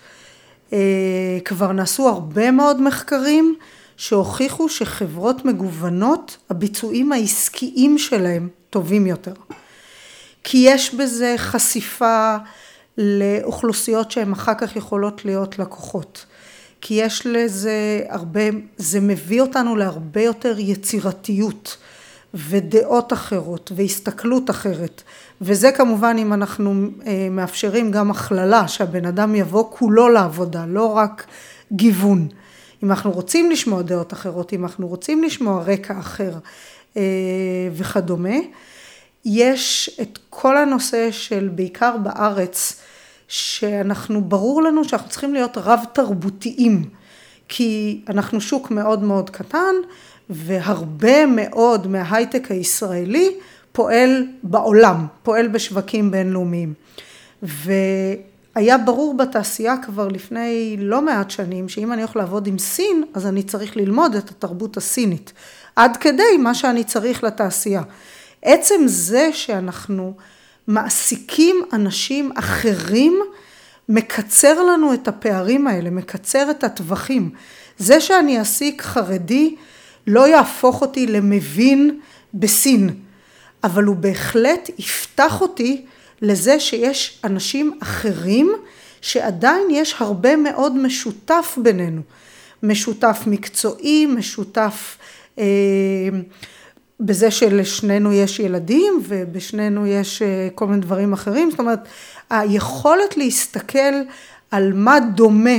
אה, 0.73 1.38
כבר 1.45 1.73
נעשו 1.73 2.09
הרבה 2.09 2.50
מאוד 2.50 2.81
מחקרים 2.83 3.54
שהוכיחו 3.97 4.69
שחברות 4.69 5.45
מגוונות, 5.45 6.37
הביצועים 6.50 7.12
העסקיים 7.12 7.99
שלהם 7.99 8.49
טובים 8.71 9.07
יותר. 9.07 9.33
כי 10.45 10.59
יש 10.59 10.95
בזה 10.95 11.35
חשיפה 11.37 12.37
לאוכלוסיות 12.99 14.11
שהן 14.11 14.33
אחר 14.33 14.54
כך 14.54 14.76
יכולות 14.76 15.25
להיות 15.25 15.59
לקוחות. 15.59 16.26
כי 16.81 16.95
יש 16.95 17.26
לזה 17.26 18.00
הרבה, 18.09 18.40
זה 18.76 19.00
מביא 19.00 19.40
אותנו 19.40 19.76
להרבה 19.76 20.23
יותר 20.23 20.59
יצירתיות 20.59 21.76
ודעות 22.35 23.12
אחרות 23.12 23.73
והסתכלות 23.76 24.50
אחרת 24.50 25.02
וזה 25.44 25.72
כמובן 25.72 26.16
אם 26.18 26.32
אנחנו 26.32 26.75
אה, 27.06 27.28
מאפשרים 27.30 27.90
גם 27.90 28.11
הכללה, 28.11 28.68
שהבן 28.68 29.06
אדם 29.06 29.34
יבוא 29.34 29.64
כולו 29.70 30.08
לעבודה, 30.08 30.64
לא 30.66 30.87
רק 30.87 31.26
גיוון. 31.72 32.28
אם 32.82 32.90
אנחנו 32.90 33.11
רוצים 33.11 33.50
לשמוע 33.50 33.82
דעות 33.82 34.12
אחרות, 34.12 34.52
אם 34.52 34.64
אנחנו 34.64 34.88
רוצים 34.88 35.22
לשמוע 35.22 35.62
רקע 35.62 35.99
אחר 35.99 36.32
אה, 36.96 37.02
וכדומה, 37.72 38.37
יש 39.25 39.96
את 40.02 40.18
כל 40.30 40.56
הנושא 40.56 41.11
של 41.11 41.50
בעיקר 41.54 41.96
בארץ, 41.96 42.80
שאנחנו, 43.28 44.20
ברור 44.25 44.62
לנו 44.62 44.84
שאנחנו 44.84 45.11
צריכים 45.11 45.34
להיות 45.34 45.58
רב 45.58 45.80
תרבותיים, 45.92 46.84
כי 47.49 48.00
אנחנו 48.08 48.40
שוק 48.40 48.70
מאוד 48.70 49.02
מאוד 49.02 49.30
קטן, 49.30 49.75
והרבה 50.30 51.26
מאוד 51.26 51.87
מההייטק 51.87 52.50
הישראלי 52.50 53.34
פועל 53.73 54.26
בעולם, 54.43 55.07
פועל 55.23 55.49
בשווקים 55.49 56.11
בינלאומיים. 56.11 56.75
והיה 57.43 58.79
ברור 58.79 59.17
בתעשייה 59.17 59.76
כבר 59.83 60.09
לפני 60.09 60.76
לא 60.79 61.02
מעט 61.02 61.31
שנים, 61.31 61.69
שאם 61.69 61.93
אני 61.93 62.02
הולך 62.02 62.17
לעבוד 62.17 62.47
עם 62.47 62.59
סין, 62.59 63.05
אז 63.14 63.26
אני 63.26 63.43
צריך 63.43 63.76
ללמוד 63.76 64.14
את 64.14 64.31
התרבות 64.31 64.76
הסינית. 64.76 65.33
עד 65.76 65.97
כדי 65.97 66.37
מה 66.38 66.55
שאני 66.55 66.85
צריך 66.85 67.25
לתעשייה. 67.25 67.83
עצם 68.43 68.83
זה 68.87 69.31
שאנחנו 69.33 70.14
מעסיקים 70.67 71.57
אנשים 71.73 72.33
אחרים, 72.35 73.21
מקצר 73.88 74.62
לנו 74.62 74.95
את 74.95 75.09
הפערים 75.09 75.67
האלה, 75.67 75.91
מקצר 75.91 76.50
את 76.50 76.64
הטווחים. 76.64 77.31
זה 77.79 78.00
שאני 78.00 78.38
אעסיק 78.38 78.83
חרדי 78.83 79.55
לא 80.07 80.29
יהפוך 80.29 80.81
אותי 80.81 81.07
למבין 81.07 82.00
בסין. 82.35 82.91
אבל 83.64 83.85
הוא 83.85 83.97
בהחלט 83.97 84.71
יפתח 84.78 85.40
אותי 85.40 85.85
לזה 86.23 86.61
שיש 86.61 87.21
אנשים 87.25 87.78
אחרים 87.83 88.52
שעדיין 89.00 89.69
יש 89.71 89.95
הרבה 89.99 90.37
מאוד 90.37 90.76
משותף 90.76 91.59
בינינו. 91.62 92.02
משותף 92.62 93.23
מקצועי, 93.26 94.07
משותף 94.07 94.99
אה, 95.38 95.45
בזה 97.00 97.31
שלשנינו 97.31 98.12
יש 98.12 98.40
ילדים 98.40 99.02
ובשנינו 99.09 99.87
יש 99.87 100.23
אה, 100.23 100.49
כל 100.54 100.66
מיני 100.66 100.81
דברים 100.81 101.12
אחרים. 101.12 101.50
זאת 101.50 101.61
אומרת, 101.61 101.88
היכולת 102.31 103.16
להסתכל 103.16 103.95
על 104.50 104.73
מה 104.73 105.00
דומה 105.14 105.59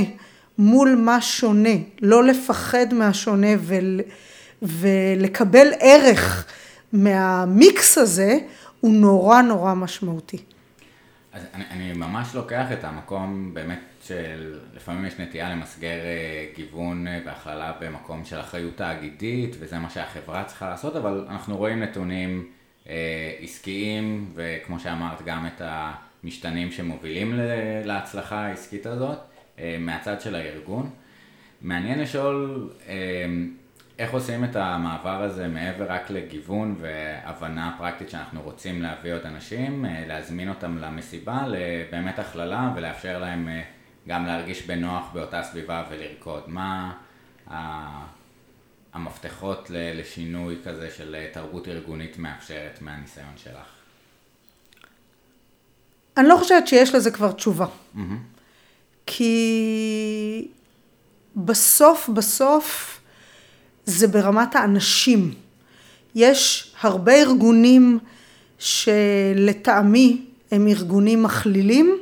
מול 0.58 0.94
מה 0.94 1.20
שונה, 1.20 1.74
לא 2.02 2.24
לפחד 2.24 2.94
מהשונה 2.94 3.46
ול, 3.60 4.00
ולקבל 4.62 5.68
ערך. 5.80 6.46
מהמיקס 6.94 7.98
הזה 7.98 8.38
הוא 8.80 8.92
נורא 8.94 9.42
נורא 9.42 9.74
משמעותי. 9.74 10.38
אז 11.32 11.42
אני, 11.54 11.64
אני 11.70 11.92
ממש 11.92 12.34
לוקח 12.34 12.72
את 12.72 12.84
המקום 12.84 13.54
באמת 13.54 13.80
של 14.02 14.58
לפעמים 14.76 15.04
יש 15.04 15.14
נטייה 15.18 15.50
למסגר 15.50 15.88
אה, 15.88 16.46
גיוון 16.56 17.06
אה, 17.06 17.20
והכללה 17.26 17.72
במקום 17.80 18.24
של 18.24 18.40
אחריות 18.40 18.76
תאגידית 18.76 19.56
וזה 19.58 19.78
מה 19.78 19.90
שהחברה 19.90 20.44
צריכה 20.44 20.68
לעשות, 20.68 20.96
אבל 20.96 21.26
אנחנו 21.28 21.56
רואים 21.56 21.82
נתונים 21.82 22.48
אה, 22.88 23.32
עסקיים 23.40 24.32
וכמו 24.34 24.80
שאמרת 24.80 25.22
גם 25.24 25.46
את 25.46 25.62
המשתנים 25.64 26.72
שמובילים 26.72 27.32
להצלחה 27.84 28.46
העסקית 28.46 28.86
הזאת 28.86 29.18
אה, 29.58 29.76
מהצד 29.80 30.20
של 30.20 30.34
הארגון. 30.34 30.90
מעניין 31.62 32.00
לשאול 32.00 32.70
אה, 32.88 32.94
איך 33.98 34.12
עושים 34.12 34.44
את 34.44 34.56
המעבר 34.56 35.22
הזה 35.22 35.48
מעבר 35.48 35.92
רק 35.92 36.10
לגיוון 36.10 36.76
והבנה 36.80 37.74
פרקטית 37.78 38.10
שאנחנו 38.10 38.42
רוצים 38.42 38.82
להביא 38.82 39.14
עוד 39.14 39.26
אנשים, 39.26 39.84
אה, 39.84 40.04
להזמין 40.06 40.48
אותם 40.48 40.78
למסיבה, 40.78 41.46
לבאמת 41.48 42.18
הכללה 42.18 42.72
ולאפשר 42.76 43.18
להם 43.18 43.48
אה, 43.48 43.62
גם 44.08 44.26
להרגיש 44.26 44.66
בנוח 44.66 45.10
באותה 45.12 45.42
סביבה 45.42 45.84
ולרקוד. 45.90 46.42
מה 46.46 46.92
המפתחות 48.92 49.70
לשינוי 49.70 50.56
כזה 50.64 50.90
של 50.90 51.16
תרבות 51.32 51.68
ארגונית 51.68 52.18
מאפשרת 52.18 52.82
מהניסיון 52.82 53.32
שלך? 53.36 53.66
אני 56.16 56.28
לא 56.28 56.36
חושבת 56.36 56.66
שיש 56.66 56.94
לזה 56.94 57.10
כבר 57.10 57.32
תשובה. 57.32 57.66
Mm-hmm. 57.66 57.98
כי 59.06 60.48
בסוף 61.36 62.08
בסוף 62.08 62.93
זה 63.86 64.06
ברמת 64.08 64.56
האנשים. 64.56 65.34
יש 66.14 66.72
הרבה 66.80 67.14
ארגונים 67.14 67.98
שלטעמי 68.58 70.22
הם 70.50 70.68
ארגונים 70.68 71.22
מכלילים, 71.22 71.96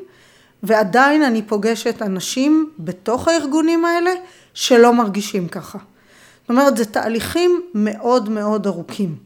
ועדיין 0.63 1.23
אני 1.23 1.43
פוגשת 1.43 2.03
אנשים 2.03 2.71
בתוך 2.79 3.29
הארגונים 3.29 3.85
האלה 3.85 4.11
שלא 4.55 4.95
מרגישים 4.95 5.49
ככה. 5.49 5.79
זאת 6.41 6.51
אומרת, 6.51 6.77
זה 6.77 6.85
תהליכים 6.85 7.63
מאוד 7.75 8.29
מאוד 8.29 8.67
ארוכים. 8.67 9.17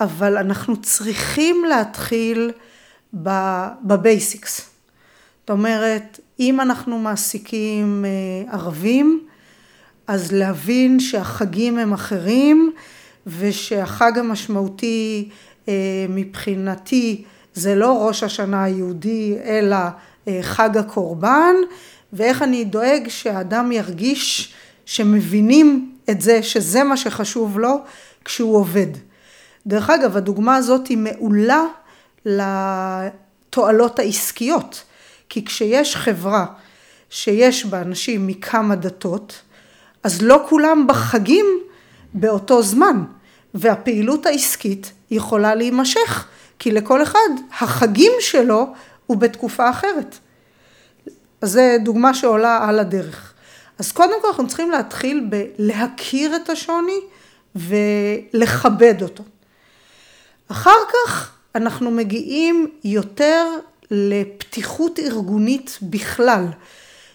אבל 0.00 0.36
אנחנו 0.36 0.82
צריכים 0.82 1.64
להתחיל 1.64 2.50
בבייסיקס. 3.82 4.70
זאת 5.40 5.50
אומרת, 5.50 6.20
אם 6.40 6.60
אנחנו 6.60 6.98
מעסיקים 6.98 8.04
אה, 8.04 8.52
ערבים, 8.54 9.26
אז 10.06 10.32
להבין 10.32 11.00
שהחגים 11.00 11.78
הם 11.78 11.92
אחרים 11.92 12.72
ושהחג 13.26 14.18
המשמעותי 14.18 15.28
אה, 15.68 16.06
מבחינתי 16.08 17.24
זה 17.54 17.74
לא 17.74 18.06
ראש 18.06 18.22
השנה 18.22 18.64
היהודי 18.64 19.36
אלא 19.44 19.76
אה, 20.28 20.38
חג 20.42 20.76
הקורבן 20.76 21.54
ואיך 22.12 22.42
אני 22.42 22.64
דואג 22.64 23.08
שהאדם 23.08 23.72
ירגיש 23.72 24.54
שמבינים 24.86 25.94
את 26.10 26.20
זה 26.20 26.42
שזה 26.42 26.84
מה 26.84 26.96
שחשוב 26.96 27.58
לו 27.58 27.80
כשהוא 28.24 28.56
עובד. 28.56 28.86
דרך 29.66 29.90
אגב 29.90 30.16
הדוגמה 30.16 30.56
הזאת 30.56 30.86
היא 30.86 30.98
מעולה 30.98 31.64
לתועלות 32.24 33.98
העסקיות 33.98 34.84
כי 35.28 35.44
כשיש 35.44 35.96
חברה 35.96 36.46
שיש 37.10 37.66
בה 37.66 37.80
אנשים 37.80 38.26
מכמה 38.26 38.74
דתות 38.74 39.42
אז 40.02 40.22
לא 40.22 40.44
כולם 40.48 40.86
בחגים 40.86 41.46
באותו 42.14 42.62
זמן, 42.62 43.04
והפעילות 43.54 44.26
העסקית 44.26 44.92
יכולה 45.10 45.54
להימשך, 45.54 46.26
כי 46.58 46.70
לכל 46.70 47.02
אחד 47.02 47.28
החגים 47.60 48.12
שלו 48.20 48.66
הוא 49.06 49.16
בתקופה 49.16 49.70
אחרת. 49.70 50.18
אז 51.40 51.50
זו 51.52 51.60
דוגמה 51.84 52.14
שעולה 52.14 52.68
על 52.68 52.78
הדרך. 52.78 53.32
אז 53.78 53.92
קודם 53.92 54.22
כל 54.22 54.28
אנחנו 54.28 54.46
צריכים 54.46 54.70
להתחיל 54.70 55.28
בלהכיר 55.28 56.36
את 56.36 56.50
השוני 56.50 57.00
ולכבד 57.56 59.02
אותו. 59.02 59.24
אחר 60.48 60.70
כך 60.92 61.32
אנחנו 61.54 61.90
מגיעים 61.90 62.66
יותר 62.84 63.46
לפתיחות 63.90 64.98
ארגונית 64.98 65.78
בכלל, 65.82 66.44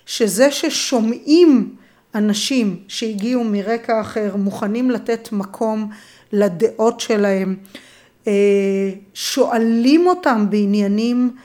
שזה 0.05 0.51
ששומעים 0.51 1.75
אנשים 2.17 2.79
שהגיעו 2.87 3.43
מרקע 3.43 4.01
אחר 4.01 4.35
מוכנים 4.35 4.91
לתת 4.91 5.29
מקום 5.31 5.89
לדעות 6.31 6.99
שלהם, 6.99 7.55
אה, 8.27 8.33
שואלים 9.13 10.07
אותם 10.07 10.45
בעניינים 10.49 11.35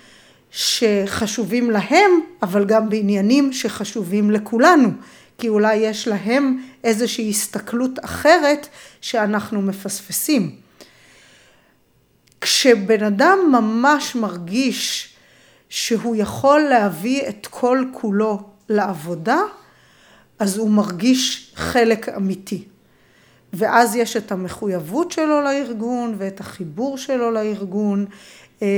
שחשובים 0.50 1.70
להם, 1.70 2.10
אבל 2.42 2.64
גם 2.64 2.88
בעניינים 2.88 3.52
שחשובים 3.52 4.30
לכולנו, 4.30 4.88
כי 5.38 5.48
אולי 5.48 5.76
יש 5.76 6.08
להם 6.08 6.62
איזושהי 6.84 7.30
הסתכלות 7.30 8.04
אחרת 8.04 8.68
שאנחנו 9.00 9.62
מפספסים. 9.62 10.50
כשבן 12.40 13.04
אדם 13.04 13.38
ממש 13.52 14.14
מרגיש 14.14 15.14
שהוא 15.68 16.16
יכול 16.16 16.60
להביא 16.60 17.28
את 17.28 17.46
כל 17.50 17.84
כולו 17.92 18.40
לעבודה, 18.68 19.38
אז 20.42 20.58
הוא 20.58 20.70
מרגיש 20.70 21.52
חלק 21.54 22.08
אמיתי. 22.08 22.64
ואז 23.52 23.96
יש 23.96 24.16
את 24.16 24.32
המחויבות 24.32 25.12
שלו 25.12 25.40
לארגון 25.40 26.14
ואת 26.18 26.40
החיבור 26.40 26.98
שלו 26.98 27.30
לארגון. 27.30 28.06
אה, 28.62 28.68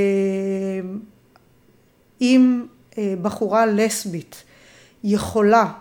אם 2.20 2.66
אה, 2.98 3.14
בחורה 3.22 3.66
לסבית 3.66 4.44
יכולה 5.04 5.72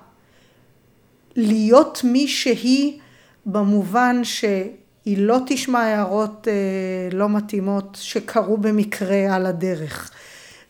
להיות 1.36 2.02
מי 2.04 2.28
שהיא 2.28 3.00
במובן 3.46 4.22
שהיא 4.24 5.18
לא 5.18 5.38
תשמע 5.48 5.80
הערות 5.80 6.48
אה, 6.48 7.18
לא 7.18 7.30
מתאימות 7.30 7.98
שקרו 8.02 8.58
במקרה 8.58 9.36
על 9.36 9.46
הדרך 9.46 10.12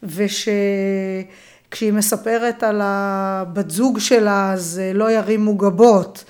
וש... 0.02 0.48
כשהיא 1.74 1.92
מספרת 1.92 2.62
על 2.62 2.80
הבת 2.84 3.70
זוג 3.70 3.98
שלה 3.98 4.52
אז 4.52 4.80
אה, 4.82 4.92
לא 4.92 5.10
ירימו 5.10 5.56
גבות. 5.56 6.24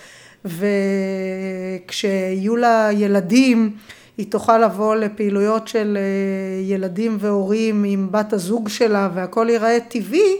וכשיהיו 0.44 2.57
לה 2.57 2.88
ילדים 2.92 3.76
היא 4.18 4.30
תוכל 4.30 4.59
לבוא 4.59 4.94
לפעילויות 4.94 5.68
של 5.68 5.98
אה, 6.00 6.62
ילדים 6.62 7.16
והורים 7.20 7.85
עם 7.85 8.09
בת 8.11 8.33
הזוג 8.33 8.68
שלה 8.68 9.09
והכל 9.14 9.46
ייראה 9.50 9.78
טבעי 9.88 10.37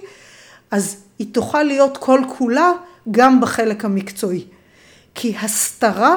אז 0.71 0.97
היא 1.19 1.27
תוכל 1.33 1.63
להיות 1.63 1.97
כל 1.97 2.21
כולה 2.39 2.73
גם 3.11 3.41
בחלק 3.41 3.85
המקצועי. 3.85 4.45
כי 5.15 5.35
הסתרה 5.43 6.17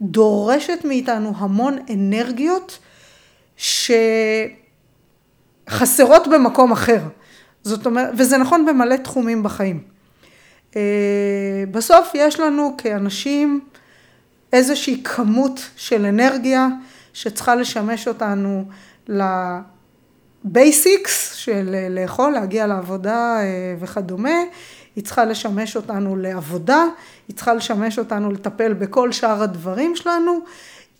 דורשת 0.00 0.78
מאיתנו 0.84 1.32
המון 1.36 1.78
אנרגיות 1.90 2.78
שחסרות 5.66 6.28
במקום 6.28 6.72
אחר 6.72 7.00
זאת 7.66 7.86
אומרת, 7.86 8.10
וזה 8.16 8.38
נכון 8.38 8.66
במלא 8.66 8.96
תחומים 8.96 9.42
בחיים. 9.42 9.80
אה, 10.76 10.80
בסוף 11.70 12.10
יש 12.14 12.40
לנו 12.40 12.74
כאנשים 12.78 13.60
איזושהי 14.52 15.02
כמות 15.04 15.60
של 15.76 16.06
אנרגיה 16.06 16.68
שצריכה 17.12 17.54
לשמש 17.54 18.08
אותנו 18.08 18.64
לבייסיקס 20.44 21.34
של 21.34 21.76
לאכול, 21.90 22.32
להגיע 22.32 22.66
לעבודה 22.66 23.40
אה, 23.40 23.74
וכדומה, 23.80 24.38
היא 24.96 25.04
צריכה 25.04 25.24
לשמש 25.24 25.76
אותנו 25.76 26.16
לעבודה, 26.16 26.84
היא 27.28 27.36
צריכה 27.36 27.54
לשמש 27.54 27.98
אותנו 27.98 28.30
לטפל 28.30 28.72
בכל 28.72 29.12
שאר 29.12 29.42
הדברים 29.42 29.96
שלנו. 29.96 30.40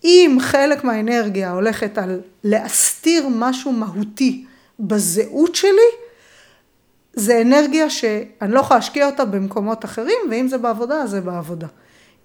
אם 0.05 0.37
חלק 0.41 0.85
מהאנרגיה 0.85 1.51
הולכת 1.51 1.99
על 1.99 2.21
להסתיר 2.45 3.29
משהו 3.31 3.73
מהותי 3.73 4.45
בזהות 4.81 5.55
שלי, 5.55 6.06
זה 7.17 7.43
אנרגיה 7.43 7.91
שאני 7.91 8.53
לא 8.53 8.61
יכולה 8.61 8.79
להשקיע 8.79 9.07
אותה 9.07 9.25
במקומות 9.25 9.85
אחרים, 9.85 10.19
ואם 10.31 10.49
זה 10.49 10.59
בעבודה, 10.59 10.95
אז 10.95 11.11
זה 11.11 11.21
בעבודה. 11.21 11.67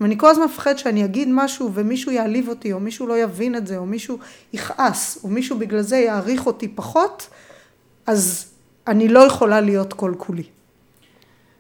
אם 0.02 0.06
אני 0.06 0.18
כל 0.18 0.30
הזמן 0.30 0.46
מפחד 0.46 0.78
שאני 0.78 1.06
אגיד 1.06 1.28
משהו 1.32 1.72
ומישהו 1.74 2.12
יעליב 2.12 2.48
אותי, 2.50 2.74
או 2.74 2.80
מישהו 2.80 3.08
לא 3.08 3.18
יבין 3.18 3.56
את 3.56 3.68
זה, 3.68 3.78
או 3.78 3.86
מישהו 3.86 4.20
יכעס, 4.54 5.24
או 5.24 5.30
מישהו 5.30 5.60
בגלל 5.60 5.82
זה 5.82 5.98
יעריך 5.98 6.46
אותי 6.46 6.68
פחות, 6.68 7.30
אז 8.08 8.52
אני 8.88 9.08
לא 9.08 9.20
יכולה 9.20 9.62
להיות 9.62 9.94
כל 9.94 10.14
כולי. 10.18 10.44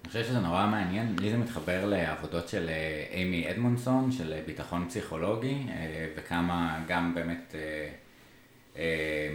אני 0.04 0.08
חושב 0.08 0.24
שזה 0.24 0.39
נורא 0.39 0.67
מעניין, 0.67 1.15
לי 1.20 1.32
זה 1.32 1.38
מתחבר 1.38 1.86
לעבודות 1.86 2.50
של 2.50 2.70
אה, 2.70 3.06
אימי 3.12 3.52
אדמונסון, 3.52 4.12
של 4.12 4.34
ביטחון 4.46 4.86
פסיכולוגי, 4.89 5.58
אה, 5.70 6.08
וכמה 6.17 6.80
גם 6.88 7.15
באמת 7.15 7.56
אה, 7.56 7.89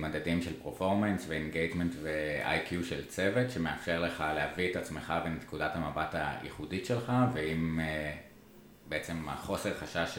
מדדים 0.00 0.42
של 0.42 0.60
פרופורמנס 0.62 1.24
ואינגייטמנט 1.28 1.94
ו-IQ 2.02 2.84
של 2.84 3.04
צוות 3.04 3.50
שמאפשר 3.50 4.00
לך 4.00 4.24
להביא 4.34 4.70
את 4.70 4.76
עצמך 4.76 5.12
ונקודת 5.24 5.70
המבט 5.74 6.14
הייחודית 6.14 6.86
שלך 6.86 7.12
ואם 7.32 7.80
אה, 7.80 8.12
בעצם 8.88 9.28
החוסר 9.28 9.74
חשש 9.74 10.18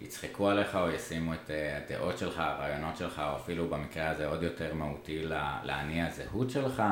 שיצחקו 0.00 0.48
עליך 0.48 0.74
או 0.74 0.90
ישימו 0.90 1.34
את 1.34 1.50
אה, 1.50 1.76
הדעות 1.76 2.18
שלך, 2.18 2.38
הרעיונות 2.38 2.96
שלך 2.96 3.22
או 3.30 3.36
אפילו 3.36 3.68
במקרה 3.68 4.10
הזה 4.10 4.26
עוד 4.26 4.42
יותר 4.42 4.74
מהותי 4.74 5.22
להניע 5.62 6.06
הזהות 6.06 6.50
שלך 6.50 6.82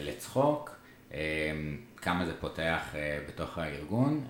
לצחוק, 0.00 0.80
כמה 1.96 2.26
זה 2.26 2.32
פותח 2.40 2.94
בתוך 3.28 3.58
הארגון. 3.58 4.24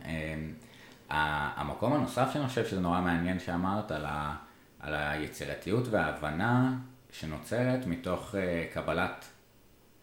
המקום 1.11 1.93
הנוסף 1.93 2.29
שאני 2.33 2.49
חושב 2.49 2.67
שזה 2.67 2.81
נורא 2.81 3.01
מעניין 3.01 3.39
שאמרת 3.41 3.93
על 3.93 4.05
ה... 4.05 4.37
על 4.81 4.95
היצירתיות 4.95 5.89
וההבנה 5.89 6.77
שנוצרת 7.11 7.87
מתוך 7.87 8.35
אה, 8.35 8.67
קבלת 8.73 9.25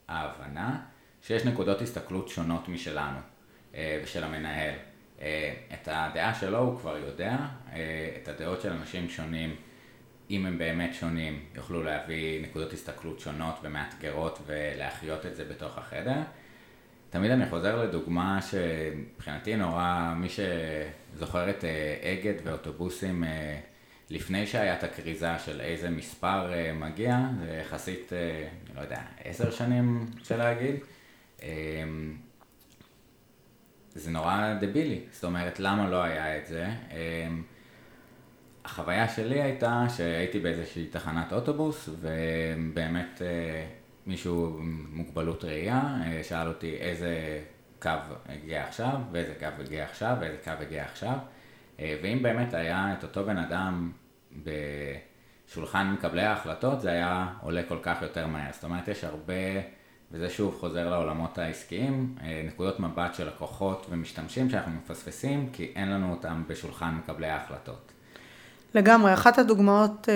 ההבנה 0.08 0.82
שיש 1.22 1.46
נקודות 1.46 1.82
הסתכלות 1.82 2.30
שונות 2.30 2.70
משלנו 2.70 3.20
אה, 3.76 4.02
ושל 4.04 4.24
המנהל. 4.24 4.74
את 5.74 5.88
הדעה 5.92 6.36
שלו 6.36 6.58
הוא 6.58 6.80
כבר 6.80 6.98
יודע, 6.98 7.38
את 8.24 8.28
הדעות 8.28 8.62
של 8.62 8.72
אנשים 8.72 9.10
שונים, 9.10 9.56
אם 10.30 10.46
הם 10.46 10.58
באמת 10.58 10.94
שונים, 10.94 11.46
יוכלו 11.56 11.84
להביא 11.84 12.44
נקודות 12.44 12.74
הסתכלות 12.74 13.20
שונות 13.20 13.56
ומאתגרות 13.64 14.40
ולהחיות 14.46 15.26
את 15.26 15.36
זה 15.36 15.46
בתוך 15.46 15.78
החדר. 15.78 16.22
תמיד 17.10 17.32
אני 17.32 17.50
חוזר 17.50 17.84
לדוגמה 17.84 18.40
שמבחינתי 18.42 19.56
נורא, 19.56 20.14
מי 20.18 20.28
שזוכר 20.30 21.50
את 21.50 21.64
אגד 22.04 22.34
ואוטובוסים 22.44 23.24
לפני 24.10 24.48
שהיה 24.48 24.78
את 24.78 24.84
הכריזה 24.84 25.40
של 25.40 25.62
איזה 25.62 25.90
מספר 25.90 26.52
מגיע, 26.76 27.20
זה 27.40 27.62
יחסית, 27.62 28.12
לא 28.76 28.82
יודע, 28.82 29.02
עשר 29.24 29.52
שנים, 29.52 30.06
אפשר 30.22 30.38
להגיד. 30.38 30.76
זה 33.98 34.12
נורא 34.12 34.54
דבילי, 34.62 35.02
זאת 35.12 35.24
אומרת, 35.24 35.60
למה 35.60 35.90
לא 35.90 36.04
היה 36.04 36.38
את 36.38 36.48
זה? 36.48 36.68
אמ, 36.92 37.44
החוויה 38.66 39.10
שלי 39.10 39.42
הייתה 39.42 39.86
שהייתי 39.98 40.40
באיזושהי 40.40 40.88
תחנת 40.88 41.34
אוטובוס, 41.34 41.90
ובאמת 42.02 43.22
אה, 43.22 43.66
מישהו 44.08 44.58
עם 44.60 44.88
מוגבלות 44.92 45.44
ראייה 45.44 45.98
אה, 46.06 46.24
שאל 46.24 46.48
אותי 46.48 46.76
איזה 46.76 47.42
קו 47.82 47.90
הגיע 48.26 48.64
עכשיו, 48.64 49.00
ואיזה 49.12 49.34
קו 49.40 49.46
הגיע 49.60 49.84
עכשיו, 49.86 50.18
ואיזה 50.20 50.38
קו 50.44 50.52
הגיע 50.60 50.84
עכשיו, 50.84 51.10
אה, 51.12 51.18
ואם 51.80 52.20
באמת 52.22 52.54
היה 52.54 52.96
את 52.98 53.04
אותו 53.04 53.26
בן 53.26 53.38
אדם 53.38 53.92
בשולחן 54.44 55.92
מקבלי 55.92 56.24
ההחלטות, 56.24 56.82
זה 56.82 56.90
היה 56.90 57.28
עולה 57.42 57.62
כל 57.68 57.78
כך 57.82 58.02
יותר 58.02 58.28
מהר. 58.28 58.50
זאת 58.54 58.64
אומרת, 58.64 58.88
יש 58.88 59.04
הרבה... 59.04 59.34
וזה 60.12 60.30
שוב 60.30 60.58
חוזר 60.60 60.90
לעולמות 60.90 61.38
העסקיים, 61.38 62.16
אה, 62.22 62.42
נקודות 62.48 62.80
מבט 62.80 63.16
של 63.16 63.28
לקוחות 63.28 63.88
ומשתמשים 63.90 64.50
שאנחנו 64.50 64.72
מפספסים, 64.72 65.50
כי 65.54 65.72
אין 65.76 65.90
לנו 65.92 66.12
אותם 66.12 66.44
בשולחן 66.48 66.96
מקבלי 66.96 67.28
ההחלטות. 67.28 67.92
לגמרי, 68.74 69.14
אחת 69.14 69.38
הדוגמאות 69.38 70.10
אה, 70.10 70.14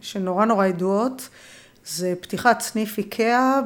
שנורא 0.00 0.44
נורא 0.44 0.66
ידועות, 0.66 1.28
זה 1.84 2.14
פתיחת 2.20 2.60
סניף 2.60 2.98
איקאה 2.98 3.60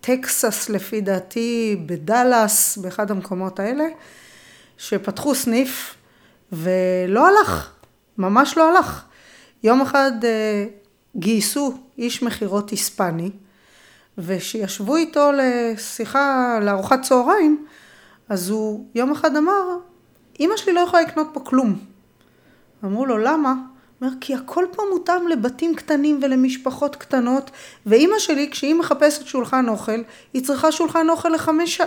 בטקסס 0.00 0.68
לפי 0.68 1.00
דעתי, 1.00 1.82
בדאלאס, 1.86 2.78
באחד 2.78 3.10
המקומות 3.10 3.60
האלה, 3.60 3.84
שפתחו 4.82 5.34
סניף 5.34 5.94
ולא 6.52 7.28
הלך, 7.28 7.70
ממש 8.18 8.56
לא 8.56 8.68
הלך. 8.68 9.04
יום 9.62 9.80
אחד 9.80 10.12
אה, 10.24 10.64
גייסו 11.16 11.74
איש 11.98 12.22
מכירות 12.22 12.70
היספני, 12.70 13.30
ושישבו 14.18 14.96
איתו 14.96 15.30
לשיחה, 15.32 16.58
לארוחת 16.62 17.02
צהריים, 17.02 17.66
אז 18.28 18.50
הוא 18.50 18.86
יום 18.94 19.12
אחד 19.12 19.36
אמר, 19.36 19.62
אמא 20.40 20.56
שלי 20.56 20.72
לא 20.72 20.80
יכולה 20.80 21.02
לקנות 21.02 21.28
פה 21.32 21.40
כלום. 21.40 21.78
אמרו 22.84 23.06
לו, 23.06 23.18
למה? 23.18 23.54
אומר, 24.00 24.12
כי 24.20 24.34
הכל 24.34 24.64
פה 24.72 24.82
מותאם 24.92 25.28
לבתים 25.28 25.74
קטנים 25.74 26.20
ולמשפחות 26.22 26.96
קטנות, 26.96 27.50
ואימא 27.86 28.18
שלי, 28.18 28.48
כשהיא 28.50 28.74
מחפשת 28.74 29.26
שולחן 29.26 29.68
אוכל, 29.68 30.02
היא 30.32 30.44
צריכה 30.44 30.72
שולחן 30.72 31.08
אוכל 31.08 31.28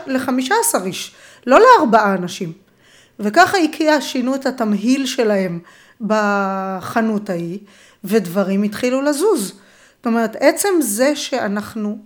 לחמישה 0.08 0.56
עשר 0.62 0.86
איש, 0.86 1.16
לא 1.48 1.60
לארבעה 1.60 2.14
אנשים. 2.14 2.65
וככה 3.20 3.58
איקאה 3.58 4.02
שינו 4.02 4.36
את 4.36 4.46
התמהיל 4.46 5.06
שלהם 5.06 5.60
בחנות 6.02 7.30
ההיא, 7.30 7.60
ודברים 8.04 8.64
התחילו 8.64 9.02
לזוז. 9.02 9.54
זאת 9.98 10.06
אומרת, 10.06 10.36
עצם 10.40 10.70
זה 10.80 11.16
שאנחנו 11.16 11.98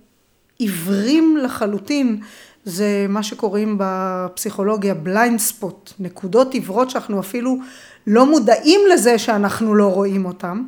עיוורים 0.57 1.37
לחלוטין, 1.37 2.21
זה 2.65 3.05
מה 3.09 3.23
שקוראים 3.23 3.75
בפסיכולוגיה 3.79 4.93
בליינד 4.93 5.39
ספוט, 5.39 5.93
נקודות 5.99 6.53
עיוורות 6.53 6.89
שאנחנו 6.89 7.19
אפילו 7.19 7.57
לא 8.07 8.25
מודעים 8.25 8.81
לזה 8.93 9.17
שאנחנו 9.17 9.75
לא 9.75 9.87
רואים 9.87 10.25
אותם, 10.25 10.63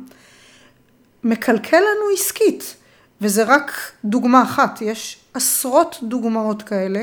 מקלקל 1.24 1.76
לנו 1.76 2.14
עסקית, 2.14 2.76
וזה 3.20 3.44
רק 3.44 3.72
דוגמה 4.04 4.42
אחת, 4.42 4.82
יש 4.82 5.18
עשרות 5.34 5.98
דוגמאות 6.02 6.62
כאלה, 6.62 7.02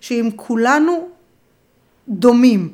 שאם 0.00 0.30
כולנו 0.36 1.08
דומים 2.10 2.72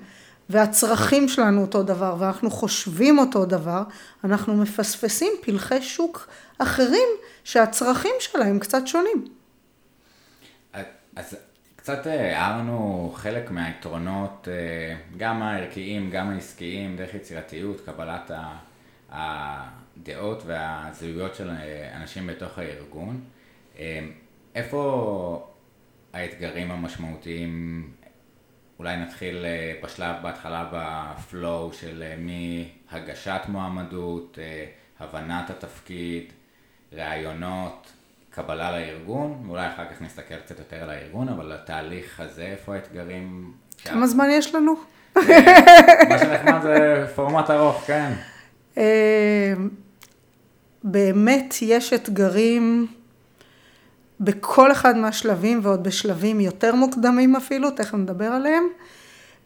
והצרכים 0.51 1.29
שלנו 1.29 1.61
אותו 1.61 1.83
דבר 1.83 2.17
ואנחנו 2.19 2.51
חושבים 2.51 3.19
אותו 3.19 3.47
דבר, 3.47 3.83
אנחנו 4.25 4.57
מפספסים 4.57 5.33
פלחי 5.43 5.83
שוק 5.83 6.29
אחרים 6.59 7.09
שהצרכים 7.45 8.15
שלהם 8.19 8.59
קצת 8.59 8.87
שונים. 8.87 9.25
אז 11.17 11.37
קצת 11.77 12.07
אה, 12.07 12.39
הערנו 12.39 13.13
חלק 13.15 13.51
מהיתרונות, 13.51 14.49
אה, 14.51 14.97
גם 15.17 15.43
הערכיים, 15.43 16.11
גם 16.11 16.31
העסקיים, 16.31 16.97
דרך 16.97 17.15
יצירתיות, 17.15 17.81
קבלת 17.81 18.31
הדעות 19.11 20.43
והזהויות 20.47 21.35
של 21.35 21.51
אה, 21.51 21.97
אנשים 21.97 22.27
בתוך 22.27 22.59
הארגון. 22.59 23.21
איפה 24.55 25.47
האתגרים 26.13 26.71
המשמעותיים, 26.71 27.85
אולי 28.79 28.97
נתחיל 28.97 29.45
בשלב, 29.83 30.17
בהתחלה 30.23 30.69
בפלואו 30.73 31.73
של 31.73 32.05
מהגשת 32.19 33.41
מועמדות, 33.49 34.39
הבנת 35.01 35.51
התפקיד, 35.51 36.33
ראיונות, 36.93 37.93
קבלה 38.31 38.71
לארגון, 38.71 39.43
ואולי 39.47 39.69
אחר 39.69 39.85
כך 39.85 40.03
נסתכל 40.03 40.37
קצת 40.37 40.59
יותר 40.59 40.83
על 40.83 40.91
הארגון, 40.91 41.29
אבל 41.29 41.53
התהליך 41.53 42.21
הזה, 42.21 42.43
איפה 42.43 42.75
האתגרים? 42.75 43.53
כמה 43.85 44.07
זמן 44.07 44.27
יש 44.31 44.55
לנו? 44.55 44.75
מה 46.09 46.19
שנחמד 46.19 46.63
זה 46.63 47.07
פורמט 47.15 47.51
ארוך, 47.51 47.85
כן. 47.87 48.13
אה, 48.79 49.53
באמת 50.85 51.55
יש 51.63 51.93
אתגרים 51.93 52.87
בכל 54.21 54.73
אחד 54.73 54.97
מהשלבים, 54.97 55.61
ועוד 55.63 55.83
בשלבים 55.85 56.41
יותר 56.41 56.75
מוקדמים 56.75 57.37
אפילו, 57.37 57.71
תכף 57.71 57.95
נדבר 57.95 58.25
עליהם. 58.25 58.65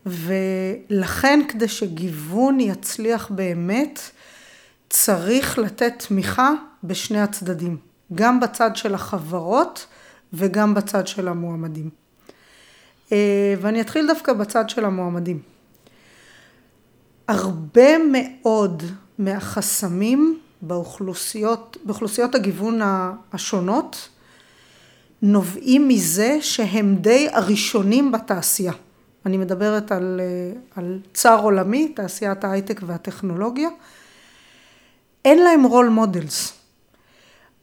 ולכן 0.06 1.40
כדי 1.48 1.68
שגיוון 1.68 2.60
יצליח 2.60 3.30
באמת, 3.30 4.00
צריך 4.90 5.58
לתת 5.58 6.04
תמיכה 6.08 6.50
בשני 6.84 7.20
הצדדים. 7.20 7.76
גם 8.14 8.40
בצד 8.40 8.76
של 8.76 8.94
החברות 8.94 9.86
וגם 10.32 10.74
בצד 10.74 11.06
של 11.06 11.28
המועמדים. 11.28 11.90
אה, 13.12 13.54
ואני 13.60 13.80
אתחיל 13.80 14.06
דווקא 14.06 14.32
בצד 14.32 14.68
של 14.68 14.84
המועמדים. 14.84 15.38
הרבה 17.28 17.98
מאוד 18.12 18.82
מהחסמים 19.18 20.38
באוכלוסיות, 20.62 21.76
באוכלוסיות 21.84 22.34
הגיוון 22.34 22.80
השונות 23.32 24.08
נובעים 25.22 25.88
מזה 25.88 26.38
שהם 26.40 26.96
די 26.96 27.28
הראשונים 27.32 28.12
בתעשייה. 28.12 28.72
אני 29.26 29.36
מדברת 29.36 29.92
על, 29.92 30.20
אה, 30.20 30.60
על 30.76 30.98
צר 31.14 31.40
עולמי, 31.42 31.88
תעשיית 31.88 32.44
ההייטק 32.44 32.80
והטכנולוגיה. 32.86 33.68
אין 35.24 35.38
להם 35.38 35.64
role 35.64 35.88
models. 35.88 36.52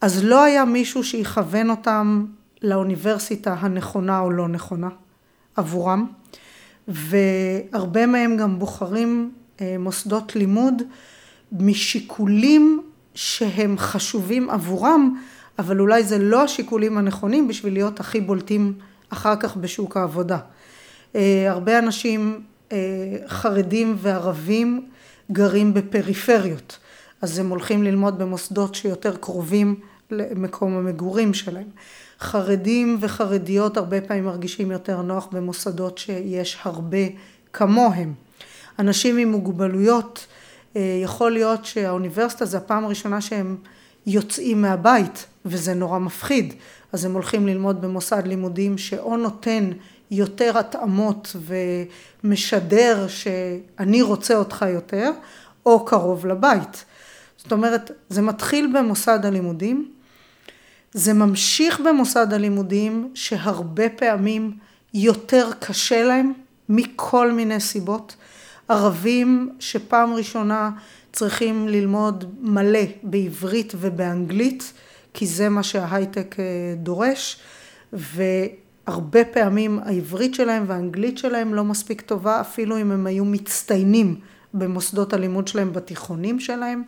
אז 0.01 0.23
לא 0.23 0.43
היה 0.43 0.65
מישהו 0.65 1.03
שיכוון 1.03 1.69
אותם 1.69 2.25
לאוניברסיטה 2.61 3.53
הנכונה 3.53 4.19
או 4.19 4.31
לא 4.31 4.47
נכונה 4.47 4.89
עבורם, 5.55 6.05
והרבה 6.87 8.05
מהם 8.05 8.37
גם 8.37 8.59
בוחרים 8.59 9.31
אה, 9.61 9.75
מוסדות 9.79 10.35
לימוד 10.35 10.83
משיקולים 11.51 12.81
שהם 13.15 13.77
חשובים 13.77 14.49
עבורם, 14.49 15.21
אבל 15.59 15.79
אולי 15.79 16.03
זה 16.03 16.17
לא 16.17 16.43
השיקולים 16.43 16.97
הנכונים 16.97 17.47
בשביל 17.47 17.73
להיות 17.73 17.99
הכי 17.99 18.21
בולטים 18.21 18.73
אחר 19.09 19.35
כך 19.35 19.55
בשוק 19.57 19.97
העבודה. 19.97 20.37
אה, 21.15 21.51
הרבה 21.51 21.79
אנשים 21.79 22.41
אה, 22.71 22.77
חרדים 23.27 23.95
וערבים 23.97 24.89
גרים 25.31 25.73
בפריפריות. 25.73 26.77
אז 27.21 27.39
הם 27.39 27.49
הולכים 27.49 27.83
ללמוד 27.83 28.19
במוסדות 28.19 28.75
שיותר 28.75 29.15
קרובים 29.17 29.79
למקום 30.11 30.77
המגורים 30.77 31.33
שלהם. 31.33 31.67
חרדים 32.19 32.97
וחרדיות 33.01 33.77
הרבה 33.77 34.01
פעמים 34.01 34.25
מרגישים 34.25 34.71
יותר 34.71 35.01
נוח 35.01 35.27
במוסדות 35.31 35.97
שיש 35.97 36.57
הרבה 36.63 36.97
כמוהם. 37.53 38.13
אנשים 38.79 39.17
עם 39.17 39.31
מוגבלויות, 39.31 40.27
אה, 40.75 40.99
יכול 41.03 41.31
להיות 41.31 41.65
שהאוניברסיטה 41.65 42.45
זה 42.45 42.57
הפעם 42.57 42.85
הראשונה 42.85 43.21
שהם 43.21 43.57
יוצאים 44.07 44.61
מהבית 44.61 45.25
וזה 45.45 45.73
נורא 45.73 45.99
מפחיד, 45.99 46.53
אז 46.93 47.05
הם 47.05 47.13
הולכים 47.13 47.47
ללמוד 47.47 47.81
במוסד 47.81 48.27
לימודים 48.27 48.77
שאו 48.77 49.17
נותן 49.17 49.69
יותר 50.11 50.57
התאמות 50.57 51.35
ומשדר 52.23 53.07
שאני 53.07 54.01
רוצה 54.01 54.35
אותך 54.35 54.65
יותר, 54.73 55.11
או 55.65 55.85
קרוב 55.85 56.25
לבית. 56.25 56.85
זאת 57.37 57.51
אומרת, 57.51 57.91
זה 58.09 58.21
מתחיל 58.21 58.73
במוסד 58.77 59.25
הלימודים, 59.25 59.91
זה 60.93 61.13
ממשיך 61.13 61.79
במוסד 61.79 62.33
הלימודים 62.33 63.11
שהרבה 63.13 63.89
פעמים 63.89 64.57
יותר 64.93 65.49
קשה 65.59 66.03
להם 66.03 66.33
מכל 66.69 67.31
מיני 67.31 67.59
סיבות. 67.59 68.15
ערבים 68.67 69.55
שפעם 69.59 70.13
ראשונה 70.13 70.71
צריכים 71.11 71.67
ללמוד 71.67 72.25
מלא 72.41 72.79
בעברית 73.03 73.73
ובאנגלית, 73.77 74.73
כי 75.13 75.27
זה 75.27 75.49
מה 75.49 75.63
שההייטק 75.63 76.35
אה, 76.39 76.45
דורש, 76.77 77.39
והרבה 77.93 79.25
פעמים 79.25 79.79
העברית 79.85 80.35
שלהם 80.35 80.63
והאנגלית 80.67 81.17
שלהם 81.17 81.53
לא 81.53 81.63
מספיק 81.63 82.01
טובה, 82.01 82.41
אפילו 82.41 82.77
אם 82.77 82.91
הם 82.91 83.07
היו 83.07 83.25
מצטיינים 83.25 84.15
במוסדות 84.53 85.13
הלימוד 85.13 85.47
שלהם 85.47 85.73
בתיכונים 85.73 86.39
שלהם. 86.39 86.83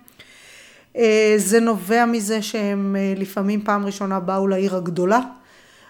אה, 0.95 1.33
זה 1.37 1.59
נובע 1.59 2.05
מזה 2.05 2.41
שהם 2.41 2.95
אה, 2.99 3.13
לפעמים 3.17 3.61
פעם 3.63 3.85
ראשונה 3.85 4.19
באו 4.19 4.47
לעיר 4.47 4.75
הגדולה, 4.75 5.19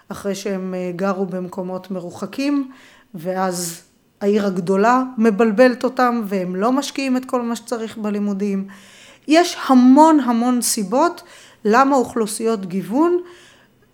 אחרי 0.08 0.34
שהם 0.34 0.74
גרו 0.96 1.26
במקומות 1.26 1.90
מרוחקים, 1.90 2.70
ואז 3.14 3.89
העיר 4.20 4.46
הגדולה 4.46 5.02
מבלבלת 5.18 5.84
אותם 5.84 6.22
והם 6.26 6.56
לא 6.56 6.72
משקיעים 6.72 7.16
את 7.16 7.24
כל 7.24 7.42
מה 7.42 7.56
שצריך 7.56 7.98
בלימודים. 7.98 8.66
יש 9.28 9.56
המון 9.68 10.20
המון 10.20 10.62
סיבות 10.62 11.22
למה 11.64 11.96
אוכלוסיות 11.96 12.66
גיוון 12.66 13.18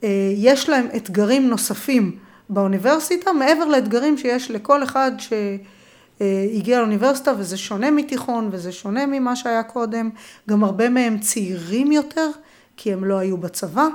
אה, 0.05 0.33
יש 0.35 0.69
להם 0.69 0.87
אתגרים 0.97 1.49
נוספים 1.49 2.17
באוניברסיטה 2.49 3.33
מעבר 3.33 3.65
לאתגרים 3.65 4.19
שיש 4.19 4.51
לכל 4.51 4.83
אחד 4.83 5.13
שהגיע 5.19 6.79
לאוניברסיטה 6.79 7.33
וזה 7.39 7.57
שונה 7.57 7.91
מתיכון 7.91 8.49
וזה 8.53 8.73
שונה 8.73 9.07
ממה 9.07 9.37
שהיה 9.37 9.63
קודם, 9.63 10.11
גם 10.49 10.65
הרבה 10.65 10.89
מהם 10.89 11.19
צעירים 11.19 11.93
יותר 11.93 12.31
כי 12.77 12.93
הם 12.93 13.05
לא 13.05 13.19
היו 13.19 13.37
בצבא. 13.37 13.87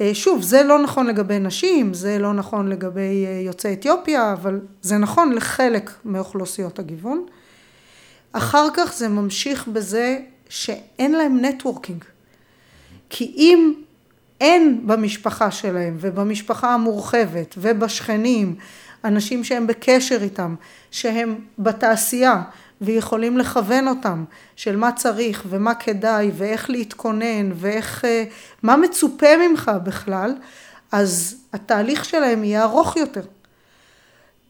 אה, 0.00 0.10
שוב, 0.14 0.42
זה 0.42 0.62
לא 0.62 0.78
נכון 0.78 1.06
לגבי 1.06 1.38
נשים, 1.38 1.94
זה 1.94 2.18
לא 2.18 2.34
נכון 2.34 2.68
לגבי 2.68 3.26
אה, 3.26 3.40
יוצאי 3.46 3.72
אתיופיה, 3.72 4.32
אבל 4.32 4.60
זה 4.82 4.98
נכון 4.98 5.32
לחלק 5.32 5.90
מאוכלוסיות 6.04 6.78
הגיוון. 6.78 7.26
אחר 8.32 8.68
כך 8.74 8.92
זה 8.96 9.08
ממשיך 9.08 9.68
בזה 9.68 10.18
שאין 10.48 11.12
להם 11.12 11.44
נטוורקינג. 11.44 12.04
כי 13.10 13.34
אם 13.36 13.72
אין 14.40 14.86
במשפחה 14.86 15.50
שלהם 15.50 15.96
ובמשפחה 16.00 16.74
המורחבת 16.74 17.54
ובשכנים 17.58 18.54
אנשים 19.04 19.44
שהם 19.44 19.66
בקשר 19.66 20.18
איתם, 20.22 20.54
שהם 20.90 21.38
בתעשייה 21.58 22.42
ויכולים 22.80 23.38
לכוון 23.38 23.88
אותם 23.88 24.24
של 24.56 24.76
מה 24.76 24.92
צריך 24.92 25.44
ומה 25.48 25.74
כדאי 25.74 26.30
ואיך 26.34 26.70
להתכונן 26.70 27.50
ואיך, 27.54 28.04
אה, 28.04 28.24
מה 28.62 28.76
מצופה 28.76 29.26
ממך 29.48 29.70
בכלל, 29.84 30.34
אז 30.92 31.36
התהליך 31.52 32.04
שלהם 32.04 32.44
יהיה 32.44 32.62
ארוך 32.64 32.96
יותר. 32.96 33.22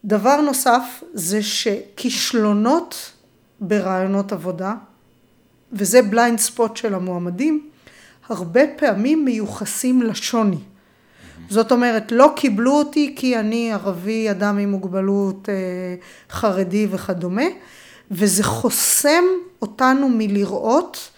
דבר 0.04 0.40
נוסף 0.40 1.02
זה 1.12 1.42
שכישלונות 1.42 3.12
ברעיונות 3.60 4.32
עבודה, 4.32 4.74
וזה 5.72 6.02
בליינד 6.02 6.38
ספוט 6.38 6.76
של 6.76 6.94
המועמדים, 6.94 7.68
הרבה 8.28 8.60
פעמים 8.76 9.24
מיוחסים 9.24 10.02
לשוני. 10.02 10.58
זאת 11.50 11.72
אומרת, 11.72 12.12
לא 12.12 12.32
קיבלו 12.36 12.72
אותי 12.72 13.14
כי 13.16 13.38
אני 13.38 13.72
ערבי, 13.72 14.30
אדם 14.30 14.58
עם 14.58 14.70
מוגבלות, 14.70 15.48
אה, 15.48 15.54
חרדי 16.30 16.86
וכדומה, 16.90 17.46
וזה 18.10 18.44
חוסם 18.44 19.24
אותנו 19.62 20.08
מלראות 20.08 21.10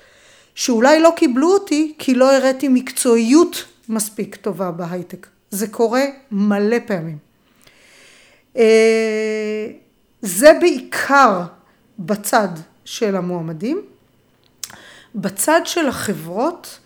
שאולי 0.54 1.00
לא 1.00 1.12
קיבלו 1.16 1.52
אותי 1.52 1.94
כי 1.98 2.14
לא 2.14 2.36
הראיתי 2.36 2.68
מקצועיות 2.68 3.64
מספיק 3.88 4.36
טובה 4.36 4.70
בהייטק. 4.70 5.26
זה 5.50 5.68
קורה 5.68 6.02
מלא 6.30 6.76
פעמים. 6.86 7.18
אה, 8.56 9.66
זה 10.22 10.52
בעיקר 10.60 11.42
בצד 11.98 12.48
של 12.84 13.16
המועמדים. 13.16 13.82
בצד 15.14 15.60
של 15.64 15.88
החברות 15.88 16.78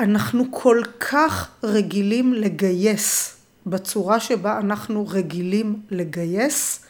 אנחנו 0.00 0.44
כל 0.50 0.82
כך 1.00 1.50
רגילים 1.62 2.32
לגייס 2.32 3.36
בצורה 3.66 4.20
שבה 4.20 4.58
אנחנו 4.58 5.06
רגילים 5.08 5.82
לגייס, 5.90 6.84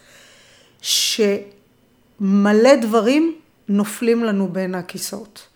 ש... 0.83 1.21
מלא 2.21 2.75
דברים 2.77 3.35
נופלים 3.69 4.25
לנו 4.25 4.49
בין 4.49 4.75
הכיסאות. 4.75 5.47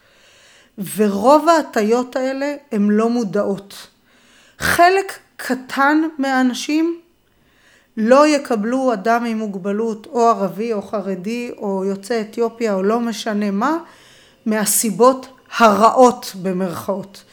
ורוב 0.97 1.49
ההטיות 1.49 2.17
האלה 2.17 2.55
הן 2.73 2.89
לא 2.91 3.11
מודעות. 3.11 3.87
חלק 4.59 5.19
קטן 5.37 6.03
מהאנשים 6.19 7.01
לא 7.97 8.27
יקבלו 8.27 8.93
אדם 8.93 9.25
עם 9.25 9.39
מוגבלות 9.39 10.07
או 10.07 10.29
ערבי 10.29 10.73
או 10.73 10.83
חרדי 10.83 11.51
או 11.59 11.85
יוצא 11.85 12.21
אתיופיה 12.21 12.75
או 12.75 12.83
לא 12.83 13.01
משנה 13.01 13.51
מה 13.51 13.77
מהסיבות 14.47 15.27
הרעות 15.59 16.33
במרכאות. 16.43 17.25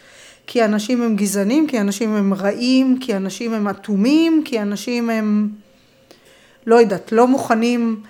כי 0.48 0.66
אנשים 0.66 1.02
הם 1.02 1.16
גזענים, 1.16 1.68
כי 1.68 1.82
אנשים 1.82 2.16
הם 2.16 2.34
רעים, 2.34 2.98
כי 3.02 3.16
אנשים 3.16 3.54
הם 3.54 3.68
אטומים, 3.68 4.42
כי 4.46 4.62
אנשים 4.62 5.10
הם 5.10 5.50
לא 6.66 6.76
יודעת, 6.76 7.12
לא 7.12 7.28
מוכנים 7.28 8.04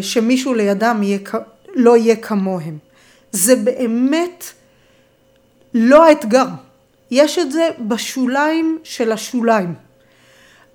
שמישהו 0.00 0.54
לידם 0.54 1.00
יהיה, 1.02 1.18
לא 1.74 1.96
יהיה 1.96 2.16
כמוהם. 2.16 2.78
זה 3.32 3.56
באמת 3.56 4.44
לא 5.74 6.04
האתגר. 6.04 6.46
יש 7.10 7.38
את 7.38 7.52
זה 7.52 7.68
בשוליים 7.88 8.78
של 8.82 9.12
השוליים. 9.12 9.74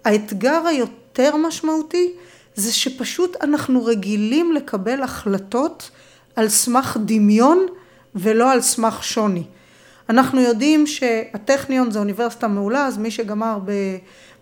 האתגר 0.05 0.67
היותר 0.67 1.35
משמעותי 1.35 2.11
זה 2.55 2.73
שפשוט 2.73 3.35
אנחנו 3.41 3.85
רגילים 3.85 4.53
לקבל 4.53 5.01
החלטות 5.01 5.91
על 6.35 6.49
סמך 6.49 6.97
דמיון 7.05 7.65
ולא 8.15 8.51
על 8.51 8.61
סמך 8.61 9.03
שוני. 9.03 9.43
אנחנו 10.09 10.41
יודעים 10.41 10.87
שהטכניון 10.87 11.91
זה 11.91 11.99
אוניברסיטה 11.99 12.47
מעולה, 12.47 12.85
אז 12.85 12.97
מי 12.97 13.11
שגמר 13.11 13.59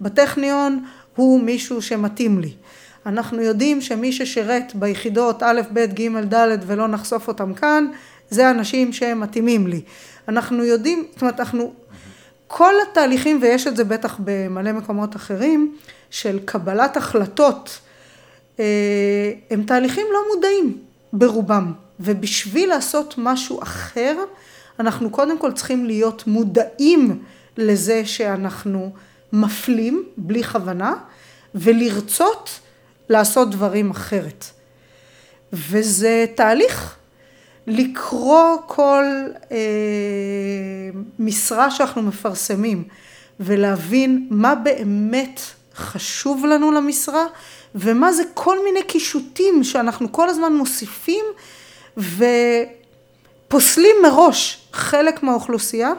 בטכניון 0.01 0.85
הוא 1.15 1.41
מישהו 1.41 1.81
שמתאים 1.81 2.39
לי. 2.39 2.53
אנחנו 3.05 3.41
יודעים 3.41 3.81
שמי 3.81 4.11
ששירת 4.11 4.75
ביחידות 4.75 5.43
א', 5.43 5.61
ב', 5.73 5.79
ג', 5.79 6.33
ד' 6.33 6.57
ולא 6.65 6.87
נחשוף 6.87 7.27
אותם 7.27 7.53
כאן, 7.53 7.87
זה 8.29 8.49
אנשים 8.49 8.93
שהם 8.93 9.19
מתאימים 9.19 9.67
לי. 9.67 9.81
אנחנו 10.27 10.63
יודעים, 10.63 11.05
זאת 11.11 11.21
אומרת, 11.21 11.39
אנחנו, 11.39 11.73
כל 12.47 12.73
התהליכים, 12.91 13.39
ויש 13.41 13.67
את 13.67 13.75
זה 13.75 13.83
בטח 13.83 14.19
במלא 14.19 14.71
מקומות 14.71 15.15
אחרים, 15.15 15.75
של 16.09 16.39
קבלת 16.45 16.97
החלטות, 16.97 17.79
אה, 18.59 19.31
הם 19.51 19.63
תהליכים 19.63 20.05
לא 20.13 20.19
מודעים 20.33 20.77
ברובם. 21.13 21.73
ובשביל 21.99 22.69
לעשות 22.69 23.15
משהו 23.17 23.63
אחר, 23.63 24.17
אנחנו 24.79 25.09
קודם 25.09 25.37
כל 25.39 25.51
צריכים 25.51 25.85
להיות 25.85 26.27
מודעים 26.27 27.23
לזה 27.57 28.05
שאנחנו 28.05 28.93
מפלים 29.33 30.03
בלי 30.17 30.43
כוונה, 30.43 30.93
ולרצות 31.55 32.59
לעשות 33.09 33.49
דברים 33.49 33.91
אחרת. 33.91 34.45
וזה 35.53 36.25
תהליך. 36.35 36.95
לקרוא 37.67 38.57
כל 38.67 39.03
אה, 39.51 39.57
משרה 41.19 41.71
שאנחנו 41.71 42.01
מפרסמים 42.01 42.83
ולהבין 43.39 44.27
מה 44.29 44.55
באמת 44.55 45.41
חשוב 45.75 46.45
לנו 46.45 46.71
למשרה 46.71 47.25
ומה 47.75 48.13
זה 48.13 48.23
כל 48.33 48.63
מיני 48.63 48.83
קישוטים 48.83 49.63
שאנחנו 49.63 50.11
כל 50.11 50.29
הזמן 50.29 50.53
מוסיפים 50.53 51.25
ופוסלים 53.47 53.95
מראש 54.03 54.67
חלק 54.73 55.23
מהאוכלוסייה 55.23 55.93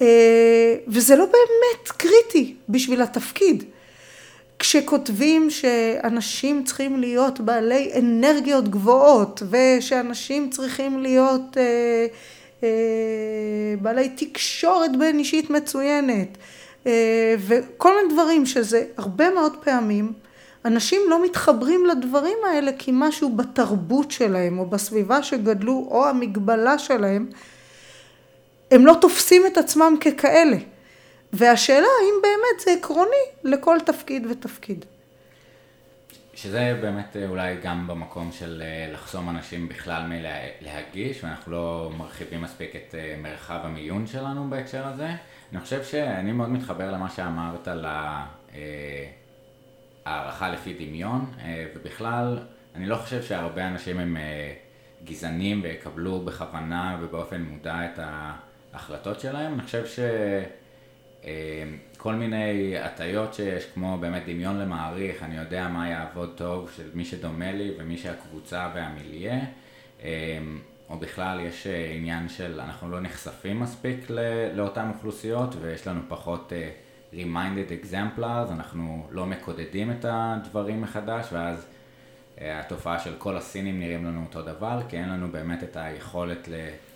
אה, 0.00 0.74
וזה 0.88 1.16
לא 1.16 1.24
באמת 1.24 1.88
קריטי 1.88 2.54
בשביל 2.68 3.02
התפקיד. 3.02 3.64
כשכותבים 4.66 5.50
שאנשים 5.50 6.64
צריכים 6.64 7.00
להיות 7.00 7.40
בעלי 7.40 7.92
אנרגיות 7.98 8.68
גבוהות 8.68 9.42
ושאנשים 9.50 10.50
צריכים 10.50 11.02
להיות 11.02 11.56
אה, 11.56 12.06
אה, 12.62 12.68
בעלי 13.82 14.08
תקשורת 14.08 14.96
בין 14.98 15.18
אישית 15.18 15.50
מצוינת 15.50 16.28
אה, 16.86 17.34
וכל 17.38 17.92
מיני 17.96 18.14
דברים 18.14 18.46
שזה 18.46 18.84
הרבה 18.96 19.30
מאוד 19.30 19.56
פעמים 19.64 20.12
אנשים 20.64 21.00
לא 21.08 21.24
מתחברים 21.24 21.86
לדברים 21.86 22.38
האלה 22.50 22.70
כי 22.78 22.90
משהו 22.94 23.36
בתרבות 23.36 24.10
שלהם 24.10 24.58
או 24.58 24.66
בסביבה 24.66 25.22
שגדלו 25.22 25.88
או 25.90 26.06
המגבלה 26.06 26.78
שלהם 26.78 27.26
הם 28.70 28.86
לא 28.86 28.96
תופסים 29.00 29.42
את 29.46 29.58
עצמם 29.58 29.94
ככאלה 30.00 30.56
והשאלה 31.32 31.86
האם 32.00 32.14
באמת 32.22 32.60
זה 32.64 32.70
עקרוני 32.70 33.24
לכל 33.44 33.78
תפקיד 33.86 34.26
ותפקיד. 34.30 34.84
שזה 36.36 36.78
באמת 36.80 37.16
אה, 37.16 37.28
אולי 37.28 37.56
גם 37.62 37.86
במקום 37.86 38.32
של 38.32 38.62
אה, 38.62 38.92
לחסום 38.92 39.28
אנשים 39.28 39.68
בכלל 39.68 40.02
מלהגיש, 40.06 41.24
ואנחנו 41.24 41.52
לא 41.52 41.90
מרחיבים 41.96 42.42
מספיק 42.42 42.76
את 42.76 42.94
אה, 42.94 43.16
מרחב 43.22 43.58
המיון 43.62 44.06
שלנו 44.06 44.50
בהקשר 44.50 44.86
הזה. 44.86 45.10
אני 45.52 45.60
חושב 45.60 45.84
שאני 45.84 46.32
מאוד 46.32 46.48
מתחבר 46.48 46.90
למה 46.90 47.10
שאמרת 47.10 47.68
על 47.68 47.86
הערכה 50.04 50.48
לפי 50.48 50.74
דמיון, 50.74 51.32
ובכלל, 51.76 52.38
אני 52.74 52.86
לא 52.86 52.96
חושב 52.96 53.22
שהרבה 53.22 53.66
אנשים 53.66 53.98
הם 53.98 54.16
גזענים 55.04 55.60
ויקבלו 55.62 56.20
בכוונה 56.20 56.98
ובאופן 57.00 57.42
מודע 57.42 57.80
את 57.84 57.98
ההחלטות 58.72 59.20
שלהם. 59.20 59.54
אני 59.54 59.62
חושב 59.62 59.86
שכל 61.26 62.14
מיני 62.14 62.78
הטיות 62.78 63.34
שיש, 63.34 63.64
כמו 63.74 63.98
באמת 64.00 64.22
דמיון 64.26 64.58
למעריך, 64.58 65.22
אני 65.22 65.36
יודע 65.36 65.68
מה 65.68 65.88
יעבוד 65.88 66.32
טוב 66.36 66.70
של 66.76 66.88
מי 66.94 67.04
שדומה 67.04 67.52
לי 67.52 67.70
ומי 67.78 67.98
שהקבוצה 67.98 68.70
והמיליה. 68.74 69.40
או 70.90 70.98
בכלל 70.98 71.40
יש 71.40 71.66
עניין 71.66 72.28
של 72.28 72.60
אנחנו 72.60 72.90
לא 72.90 73.00
נחשפים 73.00 73.60
מספיק 73.60 74.10
לאותן 74.54 74.90
אוכלוסיות 74.94 75.54
ויש 75.60 75.86
לנו 75.86 76.00
פחות 76.08 76.52
reminded 77.12 77.84
examplers, 77.84 78.52
אנחנו 78.52 79.06
לא 79.10 79.26
מקודדים 79.26 79.90
את 79.90 80.04
הדברים 80.08 80.82
מחדש 80.82 81.26
ואז 81.32 81.66
התופעה 82.40 82.98
של 82.98 83.14
כל 83.18 83.36
הסינים 83.36 83.80
נראים 83.80 84.04
לנו 84.04 84.24
אותו 84.26 84.42
דבר, 84.42 84.80
כי 84.88 84.96
אין 84.96 85.08
לנו 85.08 85.28
באמת 85.28 85.62
את 85.62 85.76
היכולת 85.76 86.48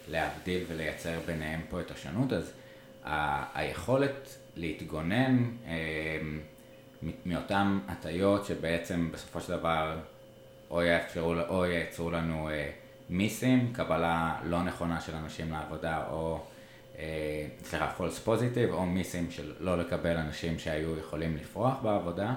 להבדיל 0.08 0.64
ולייצר 0.68 1.18
ביניהם 1.26 1.60
פה 1.70 1.80
את 1.80 1.90
השונות, 1.90 2.32
אז 2.32 2.52
היכולת 3.54 4.36
להתגונן 4.56 5.50
מאותן 7.26 7.78
הטיות 7.88 8.44
שבעצם 8.44 9.08
בסופו 9.12 9.40
של 9.40 9.56
דבר 9.56 9.98
או 10.70 10.82
יאפשרו 10.82 11.34
או 11.48 11.64
ייצרו 11.64 12.10
לנו 12.10 12.48
מיסים, 13.10 13.72
קבלה 13.72 14.36
לא 14.44 14.62
נכונה 14.62 15.00
של 15.00 15.14
אנשים 15.14 15.52
לעבודה 15.52 16.04
או 16.10 16.40
סליחה, 17.64 17.90
false 17.98 18.26
positive 18.26 18.72
או 18.72 18.86
מיסים 18.86 19.30
של 19.30 19.52
לא 19.60 19.78
לקבל 19.78 20.16
אנשים 20.16 20.58
שהיו 20.58 20.98
יכולים 20.98 21.36
לפרוח 21.36 21.74
בעבודה. 21.82 22.34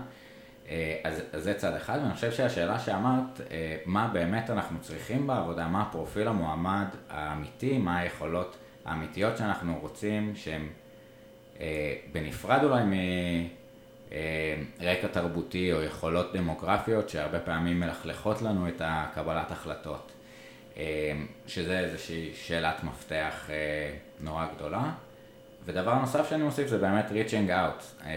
אה, 0.69 0.99
אז, 1.04 1.21
אז 1.34 1.43
זה 1.43 1.54
צד 1.54 1.73
אחד, 1.73 1.99
ואני 2.04 2.13
חושב 2.13 2.32
שהשאלה 2.32 2.80
שאמרת, 2.80 3.41
אה, 3.52 3.78
מה 3.86 4.10
באמת 4.13 4.49
אנחנו 4.49 4.80
צריכים 4.82 5.28
בעבודה, 5.28 5.67
מה 5.67 5.82
הפרופיל 5.82 6.28
המועמד 6.28 6.88
האמיתי, 7.10 7.78
מה 7.78 7.97
היכולות 7.97 8.58
האמיתיות 8.86 9.38
שאנחנו 9.38 9.78
רוצים, 9.82 10.36
שהן 10.36 10.67
אה, 11.60 11.93
בנפרד 12.12 12.63
אולי 12.63 12.84
מרקע 14.80 15.08
תרבותי 15.08 15.74
או 15.74 15.82
יכולות 15.82 16.34
דמוגרפיות 16.36 17.10
שהרבה 17.10 17.39
פעמים 17.39 17.80
מלכלכות 17.80 18.41
לנו 18.41 18.67
את 18.67 18.82
הקבלת 18.86 19.52
החלטות, 19.52 20.12
שזה 21.48 21.80
איזושהי 21.80 22.32
שאלת 22.34 22.84
מפתח 22.84 23.50
נורא 24.19 24.46
גדולה. 24.56 24.91
ודבר 25.65 25.96
נוסף 25.96 26.30
שאני 26.30 26.43
מוסיף 26.43 26.67
זה 26.67 26.78
באמת 26.78 27.06
reaching 27.10 27.50
out. 27.50 28.06
אה, 28.06 28.12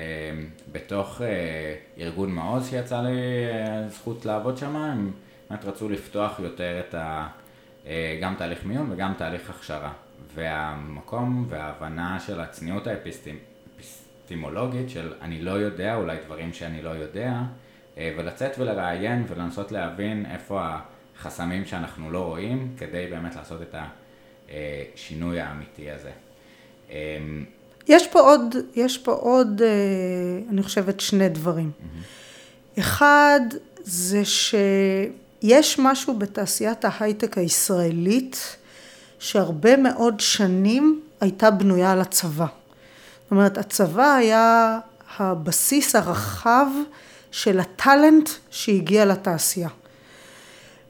בתוך 0.72 1.22
אה, 1.22 1.74
ארגון 1.98 2.32
מעוז 2.32 2.68
שיצא 2.70 3.00
לי 3.00 3.18
אה, 3.50 3.88
זכות 3.88 4.24
לעבוד 4.24 4.58
שם, 4.58 4.76
הם 4.76 5.12
באמת 5.50 5.64
רצו 5.64 5.88
לפתוח 5.88 6.40
יותר 6.40 6.80
את 6.88 6.94
ה... 6.94 7.28
גם 8.20 8.34
תהליך 8.38 8.64
מיון 8.64 8.92
וגם 8.92 9.12
תהליך 9.18 9.50
הכשרה. 9.50 9.92
והמקום 10.34 11.46
וההבנה 11.48 12.20
של 12.20 12.40
הצניעות 12.40 12.86
האפיסטימולוגית 12.86 14.90
של 14.90 15.12
אני 15.20 15.42
לא 15.42 15.50
יודע, 15.50 15.94
אולי 15.94 16.16
דברים 16.24 16.52
שאני 16.52 16.82
לא 16.82 16.90
יודע, 16.90 17.40
ולצאת 17.96 18.58
ולראיין 18.58 19.24
ולנסות 19.28 19.72
להבין 19.72 20.26
איפה 20.30 20.68
החסמים 21.18 21.64
שאנחנו 21.64 22.10
לא 22.10 22.18
רואים, 22.18 22.74
כדי 22.78 23.06
באמת 23.10 23.36
לעשות 23.36 23.62
את 23.62 23.74
השינוי 24.48 25.40
האמיתי 25.40 25.90
הזה. 25.90 26.10
אמ, 26.90 27.44
יש 27.88 28.08
פה 28.08 28.20
עוד, 28.20 28.54
יש 28.74 28.98
פה 28.98 29.12
עוד, 29.12 29.62
אה, 29.62 29.68
אני 30.50 30.62
חושבת, 30.62 31.00
שני 31.00 31.28
דברים. 31.28 31.70
Mm-hmm. 31.70 32.80
אחד, 32.80 33.40
זה 33.82 34.22
שיש 34.24 35.78
משהו 35.78 36.18
בתעשיית 36.18 36.84
ההייטק 36.84 37.38
הישראלית, 37.38 38.56
שהרבה 39.18 39.76
מאוד 39.76 40.20
שנים 40.20 41.00
הייתה 41.20 41.50
בנויה 41.50 41.92
על 41.92 42.00
הצבא. 42.00 42.46
זאת 43.22 43.30
אומרת, 43.30 43.58
הצבא 43.58 44.14
היה 44.14 44.78
הבסיס 45.18 45.96
הרחב 45.96 46.66
של 47.30 47.60
הטאלנט 47.60 48.30
שהגיע 48.50 49.04
לתעשייה. 49.04 49.68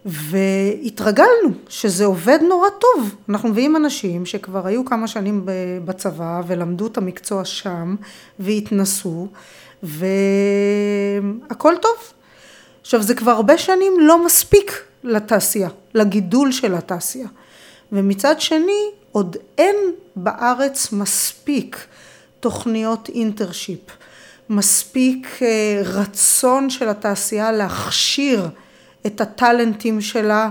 והתרגלנו 0.06 1.48
שזה 1.68 2.04
עובד 2.04 2.38
נורא 2.48 2.68
טוב. 2.80 3.14
אנחנו 3.28 3.48
מביאים 3.48 3.76
אנשים 3.76 4.26
שכבר 4.26 4.66
היו 4.66 4.84
כמה 4.84 5.08
שנים 5.08 5.42
בצבא 5.84 6.42
ולמדו 6.46 6.86
את 6.86 6.98
המקצוע 6.98 7.44
שם 7.44 7.96
והתנסו 8.38 9.28
והכל 9.82 11.74
טוב. 11.82 12.12
עכשיו 12.80 13.02
זה 13.02 13.14
כבר 13.14 13.30
הרבה 13.30 13.58
שנים 13.58 13.92
לא 14.00 14.24
מספיק 14.24 14.82
לתעשייה, 15.04 15.68
לגידול 15.94 16.52
של 16.52 16.74
התעשייה. 16.74 17.28
ומצד 17.92 18.40
שני 18.40 18.90
עוד 19.12 19.37
אין 19.59 19.77
בארץ 20.16 20.92
מספיק 20.92 21.87
תוכניות 22.40 23.09
אינטרשיפ, 23.09 23.81
מספיק 24.51 25.29
אה, 25.42 25.81
רצון 25.85 26.70
של 26.70 26.88
התעשייה 26.88 27.53
להכשיר 27.53 28.49
את 29.07 29.20
הטאלנטים 29.20 30.01
שלה 30.01 30.49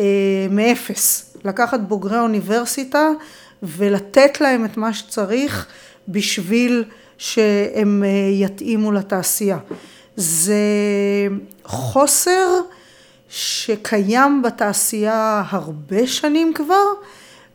אה, 0.00 0.04
מאפס. 0.50 1.36
לקחת 1.44 1.80
בוגרי 1.80 2.18
אוניברסיטה 2.18 3.08
ולתת 3.62 4.40
להם 4.40 4.64
את 4.64 4.76
מה 4.76 4.92
שצריך 4.92 5.66
בשביל 6.08 6.84
שהם 7.18 8.04
אה, 8.06 8.08
יתאימו 8.44 8.92
לתעשייה. 8.92 9.58
זה 10.16 10.56
חוסר 11.64 12.46
שקיים 13.30 14.42
בתעשייה 14.42 15.42
הרבה 15.48 16.06
שנים 16.06 16.52
כבר 16.54 16.84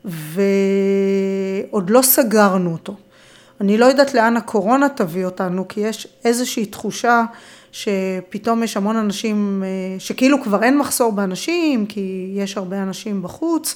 ועוד 0.06 1.90
לא 1.90 2.02
סגרנו 2.02 2.72
אותו. 2.72 2.96
אני 3.62 3.78
לא 3.78 3.86
יודעת 3.86 4.14
לאן 4.14 4.38
הקורונה 4.38 4.90
תביא 4.90 5.26
אותנו 5.26 5.68
כי 5.68 5.80
יש 5.80 6.08
איזושהי 6.26 6.66
תחושה 6.66 7.24
שפתאום 7.72 8.64
יש 8.64 8.78
המון 8.78 8.96
אנשים, 8.96 9.64
אה, 9.66 10.00
שכאילו 10.00 10.44
כבר 10.44 10.64
אין 10.64 10.78
מחסור 10.78 11.12
באנשים, 11.12 11.86
כי 11.86 12.32
יש 12.36 12.58
הרבה 12.58 12.84
אנשים 12.84 13.22
בחוץ, 13.22 13.76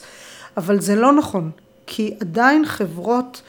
אבל 0.57 0.79
זה 0.79 0.95
לא 0.95 1.11
נכון, 1.13 1.51
כי 1.87 2.13
עדיין 2.19 2.65
חברות 2.65 3.41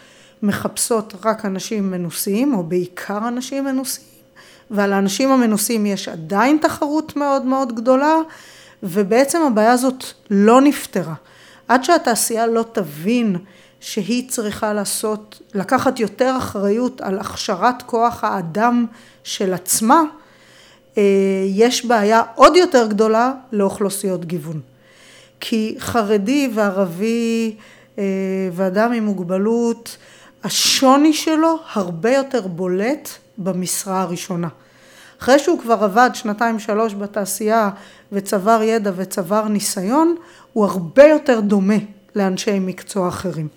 מחפשות 0.42 1.14
רק 1.24 1.44
אנשים 1.44 1.90
מנוסים, 1.90 2.54
או 2.54 2.62
בעיקר 2.62 3.28
אנשים 3.28 3.64
מנוסים, 3.64 4.04
ועל 4.70 4.92
האנשים 4.92 5.30
המנוסים 5.30 5.86
יש 5.86 6.08
עדיין 6.08 6.58
תחרות 6.62 7.16
מאוד 7.16 7.46
מאוד 7.46 7.74
גדולה, 7.74 8.16
ובעצם 8.82 9.42
הבעיה 9.42 9.72
הזאת 9.72 10.04
לא 10.30 10.60
נפתרה. 10.60 11.14
עד 11.68 11.84
שהתעשייה 11.84 12.46
לא 12.46 12.64
תבין 12.72 13.36
שהיא 13.80 14.28
צריכה 14.28 14.72
לעשות, 14.72 15.42
לקחת 15.54 16.00
יותר 16.00 16.34
אחריות 16.38 17.00
על 17.00 17.18
הכשרת 17.18 17.82
כוח 17.82 18.24
האדם 18.24 18.86
של 19.24 19.54
עצמה, 19.54 20.02
אה, 20.98 21.02
יש 21.46 21.84
בעיה 21.84 22.22
עוד 22.34 22.56
יותר 22.56 22.86
גדולה 22.86 23.32
לאוכלוסיות 23.52 24.24
גיוון. 24.24 24.60
כי 25.40 25.76
חרדי 25.78 26.50
וערבי 26.54 27.56
אה, 27.98 28.04
ואדם 28.52 28.92
עם 28.92 29.04
מוגבלות, 29.04 29.96
השוני 30.44 31.12
שלו 31.12 31.58
הרבה 31.72 32.10
יותר 32.10 32.46
בולט 32.46 33.08
במשרה 33.40 34.02
הראשונה. 34.02 34.48
אחרי 35.20 35.38
שהוא 35.38 35.60
כבר 35.60 35.84
עבד 35.84 36.10
שנתיים 36.14 36.58
שלוש 36.58 36.94
בתעשייה 36.94 37.70
וצבר 38.12 38.60
ידע 38.62 38.90
וצבר 38.96 39.48
ניסיון, 39.48 40.16
הוא 40.52 40.64
הרבה 40.66 41.04
יותר 41.04 41.40
דומה 41.40 41.74
לאנשי 42.14 42.58
מקצוע 42.58 43.08
אחרים. 43.08 43.48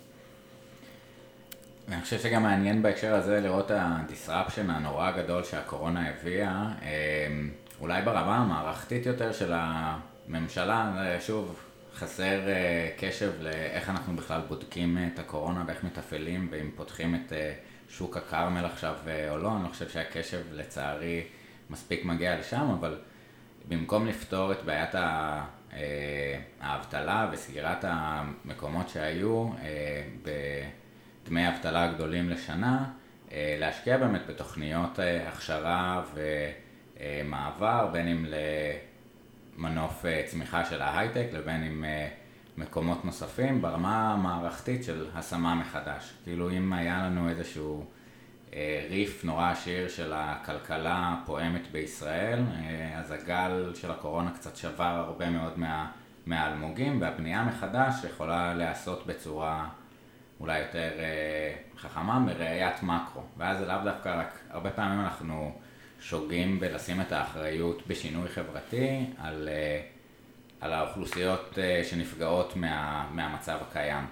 אני 1.92 2.02
חושב 2.02 2.20
שגם 2.20 2.44
מעניין 2.44 2.82
בהקשר 2.82 3.16
הזה 3.16 3.40
לראות 3.40 3.72
הדיסרפשן 3.74 4.70
הנורא 4.70 5.08
הגדול 5.08 5.44
שהקורונה 5.44 6.10
הביאה, 6.10 6.66
אמ, 6.82 7.50
אולי 7.82 8.02
ברמה 8.02 8.38
המערכתית 8.38 9.06
יותר 9.06 9.32
של 9.32 9.54
הממשלה, 9.56 10.94
שוב, 11.20 11.56
חסר 11.96 12.48
אה, 12.48 12.90
קשב 12.98 13.32
לאיך 13.42 13.90
אנחנו 13.90 14.16
בכלל 14.16 14.42
בודקים 14.48 14.98
את 15.14 15.20
הקורונה 15.20 15.64
ואיך 15.68 15.84
מתפעלים 15.84 16.48
ואם 16.52 16.70
פותחים 16.76 17.16
את 17.16 17.34
אה, 17.34 17.54
שוק 17.98 18.18
הכרמל 18.18 18.66
עכשיו 18.66 18.96
אה, 19.08 19.32
או 19.32 19.38
לא, 19.38 19.56
אני 19.56 19.64
לא 19.64 19.70
חושב 19.70 19.90
שהקשב 19.90 20.42
לצערי 20.52 21.24
מספיק 21.70 22.06
מגיע 22.06 22.40
לשם, 22.40 22.76
אבל 22.80 22.98
במקום 23.68 24.08
לפתור 24.08 24.52
את 24.52 24.64
בעיית 24.66 24.96
האבטלה 26.62 27.30
וסגירת 27.32 27.86
המקומות 27.88 28.90
שהיו, 28.90 29.50
דמי 31.26 31.50
אבטלה 31.50 31.94
גדולים 31.94 32.30
לשנה, 32.30 32.86
אה, 33.34 33.56
להשקיע 33.60 33.98
באמת 33.98 34.22
בתוכניות 34.28 35.00
אה, 35.00 35.28
הכשרה 35.28 36.04
ומעבר, 36.96 37.90
בין 37.92 38.08
אם 38.08 38.26
למנוף 39.58 40.06
אה, 40.06 40.24
צמיחה 40.26 40.66
של 40.66 40.82
ההייטק 40.82 41.28
לבין 41.34 41.64
אם 41.64 41.86
מקומות 42.58 43.06
נוספים 43.06 43.62
ברמה 43.62 44.14
המערכתית 44.14 44.84
של 44.84 45.08
השמה 45.16 45.56
מחדש. 45.56 46.14
כאילו 46.24 46.52
אם 46.52 46.74
היה 46.74 47.04
לנו 47.04 47.30
איזשהו 47.30 47.86
ריף 48.90 49.26
נורא 49.26 49.52
עשיר 49.52 49.88
של 49.88 50.14
הכלכלה 50.16 51.16
הפועמת 51.22 51.72
בישראל, 51.72 52.40
אז 52.98 53.12
הגל 53.12 53.72
של 53.76 53.92
הקורונה 53.92 54.32
קצת 54.32 54.56
שבר 54.56 54.84
הרבה 54.84 55.30
מאוד 55.30 55.60
מה, 55.60 55.92
מהאלמוגים, 56.26 57.02
והבנייה 57.02 57.44
מחדש 57.44 58.04
יכולה 58.04 58.54
להיעשות 58.54 59.08
בצורה 59.08 59.68
אולי 60.40 60.60
יותר 60.60 60.92
חכמה 61.78 62.20
בראיית 62.20 62.84
מקרו, 62.84 63.22
ואז 63.38 63.60
זה 63.60 63.66
לאו 63.66 63.78
דווקא 63.84 64.20
רק, 64.20 64.40
הרבה 64.50 64.70
פעמים 64.70 65.00
אנחנו 65.00 65.52
שוגים 66.00 66.60
בלשים 66.60 67.02
את 67.02 67.12
האחריות 67.12 67.88
בשינוי 67.88 68.30
חברתי 68.30 69.06
על, 69.18 69.50
על 70.64 70.74
האוכלוסיות 70.74 71.58
שנפגעות 71.90 72.56
מה, 72.56 73.06
מהמצב 73.14 73.58
הקיים. 73.62 74.06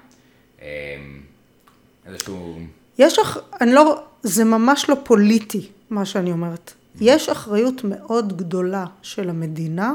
איזשהו... 2.06 2.60
יש, 2.98 3.20
אני 3.62 3.74
לא, 3.74 4.04
זה 4.24 4.44
ממש 4.44 4.90
לא 4.90 4.96
פוליטי, 5.04 5.68
מה 5.90 6.06
שאני 6.06 6.32
אומרת. 6.32 6.74
יש 7.02 7.30
אחריות 7.30 7.84
מאוד 7.84 8.38
גדולה 8.38 8.86
של 9.02 9.30
המדינה 9.30 9.94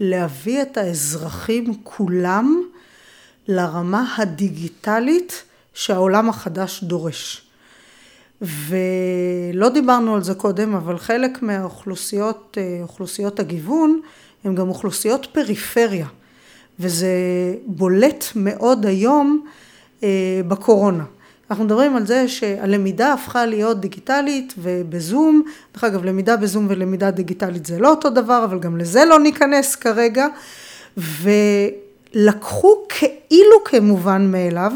להביא 0.00 0.62
את 0.62 0.76
האזרחים 0.76 1.74
כולם 1.82 2.62
לרמה 3.48 4.14
הדיגיטלית 4.18 5.44
שהעולם 5.74 6.28
החדש 6.28 6.84
דורש. 6.84 7.42
ולא 8.40 9.68
דיברנו 9.68 10.14
על 10.14 10.22
זה 10.22 10.34
קודם, 10.34 10.74
אבל 10.74 10.98
חלק 10.98 11.42
מהאוכלוסיות, 11.42 12.58
אוכלוסיות 12.82 13.40
הגיוון, 13.40 14.00
הן 14.46 14.54
גם 14.54 14.68
אוכלוסיות 14.68 15.26
פריפריה, 15.32 16.06
וזה 16.80 17.08
בולט 17.66 18.24
מאוד 18.34 18.86
היום 18.86 19.46
בקורונה. 20.48 21.04
אנחנו 21.50 21.64
מדברים 21.64 21.96
על 21.96 22.06
זה 22.06 22.28
שהלמידה 22.28 23.12
הפכה 23.12 23.46
להיות 23.46 23.80
דיגיטלית 23.80 24.54
ובזום, 24.58 25.42
דרך 25.74 25.84
אגב 25.84 26.04
למידה 26.04 26.36
בזום 26.36 26.66
ולמידה 26.70 27.10
דיגיטלית 27.10 27.66
זה 27.66 27.78
לא 27.78 27.90
אותו 27.90 28.10
דבר, 28.10 28.44
אבל 28.44 28.58
גם 28.58 28.76
לזה 28.76 29.04
לא 29.04 29.20
ניכנס 29.20 29.76
כרגע, 29.76 30.26
ולקחו 30.96 32.74
כאילו 32.88 33.64
כמובן 33.64 34.32
מאליו, 34.32 34.72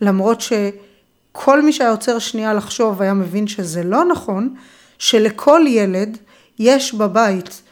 למרות 0.00 0.40
שכל 0.40 1.62
מי 1.62 1.72
שהיה 1.72 1.90
עוצר 1.90 2.18
שנייה 2.18 2.54
לחשוב 2.54 3.02
היה 3.02 3.14
מבין 3.14 3.46
שזה 3.46 3.82
לא 3.82 4.04
נכון, 4.04 4.54
שלכל 4.98 5.60
ילד 5.68 6.18
יש 6.58 6.94
בבית 6.94 7.48
אה, 7.48 7.63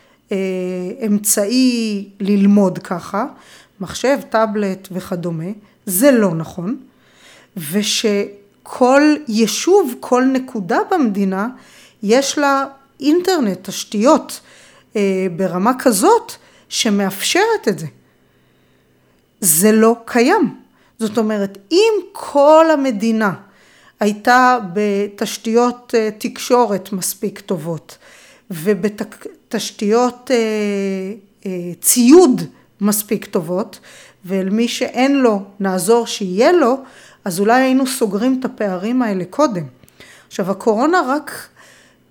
אמצעי 1.06 2.08
ללמוד 2.20 2.78
ככה, 2.78 3.26
מחשב, 3.80 4.18
טאבלט 4.30 4.88
וכדומה, 4.92 5.50
זה 5.86 6.10
לא 6.10 6.34
נכון. 6.34 6.76
ושכל 7.56 9.02
יישוב, 9.28 9.94
כל 10.00 10.24
נקודה 10.24 10.78
במדינה, 10.90 11.48
יש 12.02 12.38
לה 12.38 12.64
אינטרנט, 13.00 13.58
תשתיות, 13.62 14.40
אה, 14.96 15.26
ברמה 15.36 15.72
כזאת 15.78 16.32
שמאפשרת 16.68 17.68
את 17.68 17.78
זה. 17.78 17.86
זה 19.40 19.72
לא 19.72 19.96
קיים. 20.04 20.56
זאת 20.98 21.18
אומרת, 21.18 21.58
אם 21.70 21.92
כל 22.12 22.66
המדינה 22.72 23.32
הייתה 24.00 24.58
בתשתיות 24.72 25.94
אה, 25.98 26.08
תקשורת 26.18 26.92
מספיק 26.92 27.40
טובות 27.40 27.98
ובתשתיות 28.52 30.30
אה, 30.30 31.50
ציוד 31.80 32.42
מספיק 32.80 33.24
טובות, 33.24 33.80
ולמי 34.24 34.68
שאין 34.68 35.16
לו 35.16 35.42
נעזור 35.60 36.06
שיהיה 36.06 36.52
לו, 36.52 36.76
אז 37.24 37.40
אולי 37.40 37.62
היינו 37.62 37.86
סוגרים 37.86 38.36
את 38.40 38.44
הפערים 38.44 39.02
האלה 39.02 39.24
קודם. 39.30 39.64
עכשיו 40.28 40.50
הקורונה 40.50 41.02
רק 41.06 41.48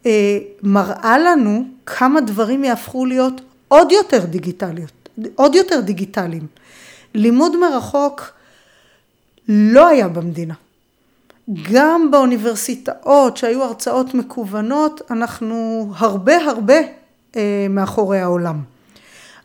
אה, 0.06 0.40
מראה 0.64 1.18
לנו 1.18 1.64
כמה 1.86 2.22
דברים 2.22 2.64
יהפכו 2.64 3.06
להיות 3.06 3.42
עוד 3.68 3.92
יותר 3.92 4.26
דיגיטליות, 4.26 5.10
עוד 5.36 5.56
יותר 5.56 5.80
דיגיטליים. 5.80 6.48
לימוד 7.16 7.58
מרחוק 7.58 8.32
לא 9.48 9.88
היה 9.88 10.08
במדינה. 10.08 10.54
גם 11.72 12.12
באוניברסיטאות 12.12 13.38
שהיו 13.38 13.64
הרצאות 13.64 14.14
מקוונות, 14.14 15.02
אנחנו 15.12 15.90
הרבה 15.96 16.38
הרבה 16.38 16.78
אה, 17.36 17.68
מאחורי 17.70 18.20
העולם. 18.20 18.62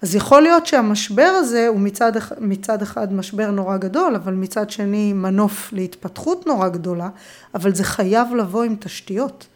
אז 0.03 0.15
יכול 0.15 0.43
להיות 0.43 0.67
שהמשבר 0.67 1.33
הזה 1.37 1.69
הוא 1.69 1.81
מצד, 1.81 2.13
מצד 2.41 2.83
אחד 2.83 3.13
משבר 3.13 3.51
נורא 3.51 3.77
גדול, 3.77 4.15
אבל 4.15 4.33
מצד 4.33 4.71
שני 4.71 5.13
מנוף 5.13 5.73
להתפתחות 5.73 6.47
נורא 6.47 6.69
גדולה, 6.69 7.09
אבל 7.55 7.75
זה 7.75 7.85
חייב 7.85 8.35
לבוא 8.35 8.63
עם 8.63 8.77
תשתיות. 8.81 9.47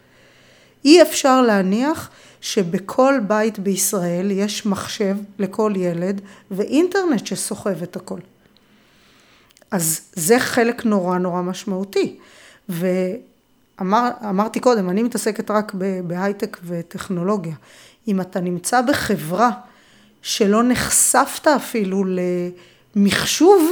אי 0.85 1.01
אפשר 1.01 1.41
להניח 1.41 2.09
שבכל 2.41 3.13
בית 3.27 3.59
בישראל 3.59 4.31
יש 4.31 4.65
מחשב 4.65 5.17
לכל 5.39 5.73
ילד 5.75 6.21
ואינטרנט 6.51 7.27
שסוחב 7.27 7.83
את 7.83 7.95
הכל. 7.95 8.19
אז 9.71 10.01
זה 10.15 10.39
חלק 10.39 10.85
נורא 10.85 11.17
נורא 11.17 11.41
משמעותי. 11.41 12.17
ואמרתי 12.69 14.59
קודם, 14.59 14.89
אני 14.89 15.03
מתעסקת 15.03 15.51
רק 15.51 15.73
בהייטק 16.07 16.57
וטכנולוגיה. 16.63 17.55
אם 18.07 18.21
אתה 18.21 18.39
נמצא 18.39 18.81
בחברה 18.81 19.51
שלא 20.21 20.63
נחשפת 20.63 21.47
אפילו 21.47 22.03
למחשוב, 22.95 23.71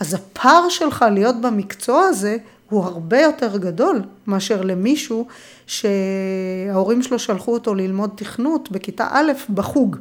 אז 0.00 0.14
הפער 0.14 0.68
שלך 0.68 1.04
להיות 1.12 1.40
במקצוע 1.40 2.04
הזה 2.04 2.36
הוא 2.70 2.84
הרבה 2.84 3.20
יותר 3.20 3.56
גדול 3.56 4.02
מאשר 4.26 4.62
למישהו 4.62 5.26
שההורים 5.66 7.02
שלו 7.02 7.18
שלחו 7.18 7.52
אותו 7.52 7.74
ללמוד 7.74 8.10
תכנות 8.16 8.70
בכיתה 8.70 9.08
א' 9.10 9.32
בחוג. 9.54 9.96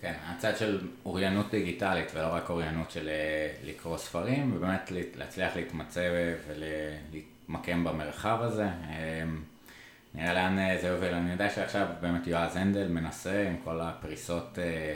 כן, 0.00 0.12
הצד 0.26 0.56
של 0.56 0.80
אוריינות 1.04 1.50
דיגיטלית 1.50 2.12
ולא 2.14 2.26
רק 2.26 2.50
אוריינות 2.50 2.90
של 2.90 3.08
אה, 3.08 3.52
לקרוא 3.64 3.98
ספרים 3.98 4.52
ובאמת 4.56 4.92
להצליח 5.16 5.56
להתמצא 5.56 6.08
ולהתמקם 6.48 7.84
במרחב 7.84 8.38
הזה. 8.40 8.66
אמ, 8.66 9.38
נראה 10.14 10.34
לאן 10.34 10.58
אה, 10.58 10.78
זה 10.80 10.86
יוביל. 10.86 11.14
אני 11.14 11.32
יודע 11.32 11.50
שעכשיו 11.50 11.86
באמת 12.00 12.26
יועז 12.26 12.56
הנדל 12.56 12.88
מנסה 12.88 13.46
עם 13.48 13.56
כל 13.64 13.80
הפריסות 13.80 14.58
אה, 14.58 14.94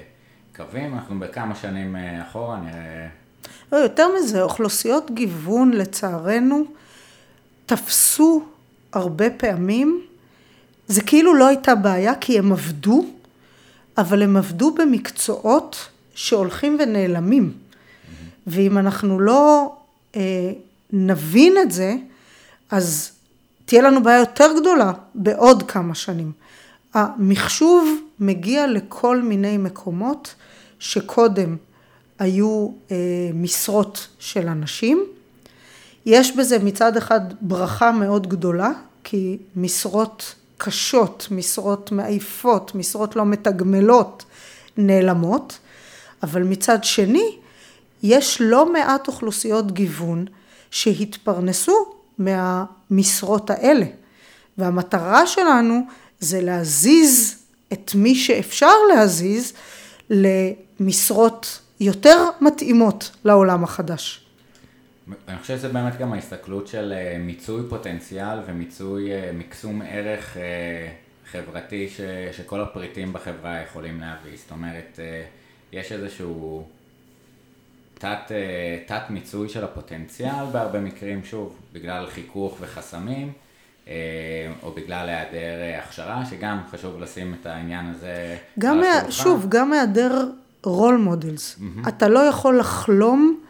קווים, 0.57 0.95
אנחנו 0.95 1.19
בכמה 1.19 1.55
שנים 1.55 1.97
אחורה, 2.23 2.61
נראה... 2.61 3.09
לא, 3.73 3.77
יותר 3.77 4.09
מזה, 4.19 4.43
אוכלוסיות 4.43 5.11
גיוון 5.11 5.73
לצערנו 5.73 6.65
תפסו 7.67 8.45
הרבה 8.93 9.31
פעמים, 9.31 10.03
זה 10.87 11.03
כאילו 11.03 11.35
לא 11.35 11.47
הייתה 11.47 11.75
בעיה 11.75 12.15
כי 12.15 12.39
הם 12.39 12.53
עבדו, 12.53 13.07
אבל 13.99 14.23
הם 14.23 14.37
עבדו 14.37 14.75
במקצועות 14.75 15.77
שהולכים 16.15 16.77
ונעלמים. 16.81 17.53
ואם 18.47 18.79
אנחנו 18.79 19.21
לא 19.21 19.75
אה, 20.17 20.53
נבין 20.93 21.57
את 21.63 21.73
זה, 21.73 21.95
אז 22.71 23.13
תהיה 23.65 23.83
לנו 23.83 24.03
בעיה 24.03 24.19
יותר 24.19 24.47
גדולה 24.61 24.93
בעוד 25.15 25.63
כמה 25.63 25.95
שנים. 25.95 26.33
המחשוב 26.95 28.01
מגיע 28.21 28.67
לכל 28.67 29.23
מיני 29.23 29.57
מקומות 29.59 30.35
שקודם 30.79 31.57
היו 32.19 32.69
אה, 32.91 32.97
משרות 33.35 34.09
של 34.19 34.49
אנשים. 34.49 35.05
יש 36.07 36.37
בזה 36.37 36.59
מצד 36.59 36.97
אחד 36.97 37.21
ברכה 37.41 37.93
מאוד 37.93 38.27
גדולה, 38.27 38.71
כי 39.05 39.39
משרות 39.57 40.35
קשות, 40.59 41.29
משרות 41.31 41.93
מעייפות, 41.93 42.75
משרות 42.75 43.17
לא 43.17 43.25
מתגמלות, 43.25 44.25
נעלמות, 44.77 45.59
אבל 46.23 46.43
מצד 46.43 46.85
שני, 46.85 47.37
יש 48.03 48.41
לא 48.41 48.73
מעט 48.73 49.09
אוכלוסיות 49.09 49.73
גיוון 49.73 50.25
שהתפרנסו 50.71 51.95
מהמשרות 52.19 53.51
האלה. 53.51 53.87
והמטרה 54.59 55.27
שלנו 55.27 55.81
זה 56.21 56.41
להזיז 56.41 57.37
את 57.73 57.95
מי 57.95 58.15
שאפשר 58.15 58.73
להזיז 58.95 59.53
למשרות 60.11 61.59
יותר 61.81 62.29
מתאימות 62.41 63.11
לעולם 63.25 63.65
החדש. 63.65 64.24
אני 65.29 65.39
חושב 65.39 65.57
שזה 65.57 65.69
באמת 65.69 65.99
גם 65.99 66.13
ההסתכלות 66.13 66.67
של 66.67 66.93
אה, 66.97 67.19
מיצוי 67.19 67.63
פוטנציאל 67.69 68.39
ומיצוי 68.47 69.13
אה, 69.13 69.31
מקסום 69.35 69.83
ערך 69.83 70.37
אה, 70.37 70.43
חברתי 71.31 71.89
ש, 71.89 72.01
שכל 72.33 72.61
הפריטים 72.61 73.13
בחברה 73.13 73.61
יכולים 73.63 74.01
להביא. 74.01 74.37
זאת 74.37 74.51
אומרת, 74.51 74.99
יש 75.73 75.93
איזשהו 75.93 76.67
תת, 77.95 78.33
תת 78.87 79.03
מיצוי 79.11 79.49
של 79.49 79.65
הפוטנציאל 79.65 80.45
בהרבה 80.53 80.81
מקרים, 80.81 81.25
שוב, 81.25 81.59
בגלל 81.73 82.07
חיכוך 82.07 82.57
וחסמים, 82.61 83.33
או 84.63 84.73
בגלל 84.77 85.09
היעדר 85.09 85.79
הכשרה, 85.79 86.27
שגם 86.31 86.61
חשוב 86.71 87.01
לשים 87.01 87.35
את 87.41 87.47
העניין 87.47 87.91
הזה 87.91 88.37
גם 88.59 88.79
על 88.79 88.85
השולחן. 88.85 89.11
שוב, 89.11 89.47
גם 89.49 89.73
היעדר 89.73 90.29
role 90.65 90.97
models. 90.97 91.59
Mm-hmm. 91.59 91.89
אתה 91.89 92.09
לא 92.09 92.19
יכול 92.19 92.59
לחלום, 92.59 93.41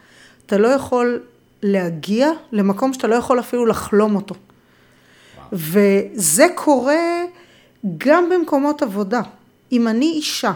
אתה 0.46 0.58
לא 0.58 0.68
יכול 0.68 1.22
להגיע 1.66 2.30
למקום 2.52 2.92
שאתה 2.92 3.06
לא 3.06 3.14
יכול 3.14 3.40
אפילו 3.40 3.66
לחלום 3.66 4.16
אותו. 4.16 4.34
וזה 5.52 6.46
קורה 6.54 7.22
גם 7.98 8.28
במקומות 8.30 8.82
עבודה. 8.82 9.20
אם 9.72 9.88
אני 9.88 10.06
אישה, 10.06 10.52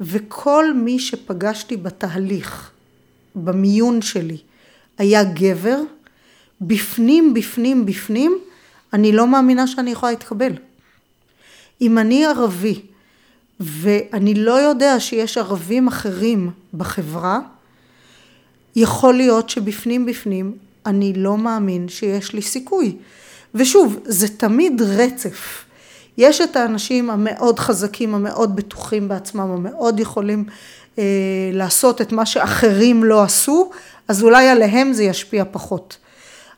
וכל 0.00 0.72
מי 0.74 0.98
שפגשתי 0.98 1.76
בתהליך, 1.76 2.70
במיון 3.34 4.02
שלי, 4.02 4.36
היה 4.98 5.24
גבר, 5.24 5.80
בפנים, 6.60 7.34
בפנים, 7.34 7.86
בפנים, 7.86 8.38
אני 8.92 9.12
לא 9.12 9.26
מאמינה 9.26 9.66
שאני 9.66 9.90
יכולה 9.90 10.12
להתקבל. 10.12 10.52
אם 11.80 11.98
אני 11.98 12.26
ערבי, 12.26 12.80
ואני 13.60 14.34
לא 14.34 14.52
יודע 14.52 15.00
שיש 15.00 15.38
ערבים 15.38 15.88
אחרים 15.88 16.50
בחברה, 16.74 17.40
יכול 18.76 19.14
להיות 19.14 19.50
שבפנים 19.50 20.06
בפנים 20.06 20.52
אני 20.86 21.12
לא 21.12 21.38
מאמין 21.38 21.88
שיש 21.88 22.32
לי 22.32 22.42
סיכוי. 22.42 22.96
ושוב, 23.54 23.98
זה 24.04 24.28
תמיד 24.28 24.82
רצף. 24.82 25.64
יש 26.18 26.40
את 26.40 26.56
האנשים 26.56 27.10
המאוד 27.10 27.58
חזקים, 27.58 28.14
המאוד 28.14 28.56
בטוחים 28.56 29.08
בעצמם, 29.08 29.40
המאוד 29.40 30.00
יכולים 30.00 30.44
אה, 30.98 31.04
לעשות 31.52 32.00
את 32.00 32.12
מה 32.12 32.26
שאחרים 32.26 33.04
לא 33.04 33.22
עשו, 33.22 33.70
אז 34.08 34.22
אולי 34.22 34.48
עליהם 34.48 34.92
זה 34.92 35.04
ישפיע 35.04 35.44
פחות. 35.50 35.96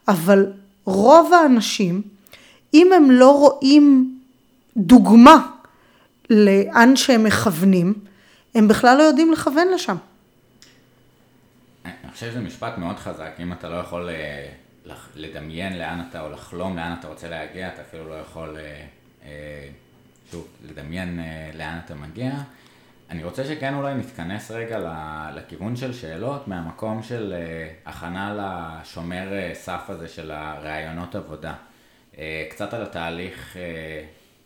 אבל 0.08 0.46
רוב 0.84 1.32
האנשים, 1.32 2.02
אם 2.74 2.92
הם 2.92 3.10
לא 3.10 3.30
רואים 3.30 4.14
דוגמה 4.76 5.46
לאן 6.30 6.96
שהם 6.96 7.24
מכוונים, 7.24 7.94
הם 8.54 8.68
בכלל 8.68 8.98
לא 8.98 9.02
יודעים 9.02 9.32
לכוון 9.32 9.68
לשם. 9.74 9.96
חושב 12.18 12.30
שזה 12.30 12.40
משפט 12.40 12.78
מאוד 12.78 12.96
חזק, 12.96 13.30
אם 13.38 13.52
אתה 13.52 13.68
לא 13.68 13.76
יכול 13.76 14.08
אה, 14.08 14.48
לדמיין 15.16 15.78
לאן 15.78 16.00
אתה, 16.08 16.20
או 16.20 16.30
לחלום 16.30 16.76
לאן 16.76 16.96
אתה 17.00 17.08
רוצה 17.08 17.28
להגיע, 17.28 17.68
אתה 17.68 17.82
אפילו 17.82 18.08
לא 18.08 18.14
יכול, 18.14 18.56
אה, 18.56 18.86
אה, 19.24 19.68
שוב, 20.30 20.48
לדמיין 20.68 21.20
לאן 21.54 21.78
אתה 21.84 21.94
מגיע. 21.94 22.32
אני 23.10 23.24
רוצה 23.24 23.44
שכן 23.44 23.74
אולי 23.74 23.94
נתכנס 23.94 24.50
רגע 24.50 24.78
לכיוון 25.34 25.76
של 25.76 25.92
שאלות, 25.92 26.48
מהמקום 26.48 27.02
של 27.02 27.34
הכנה 27.86 28.34
לשומר 28.82 29.28
סף 29.54 29.82
הזה 29.88 30.08
של 30.08 30.30
הראיונות 30.30 31.14
עבודה. 31.14 31.54
קצת 32.50 32.74
על 32.74 32.82
התהליך 32.82 33.56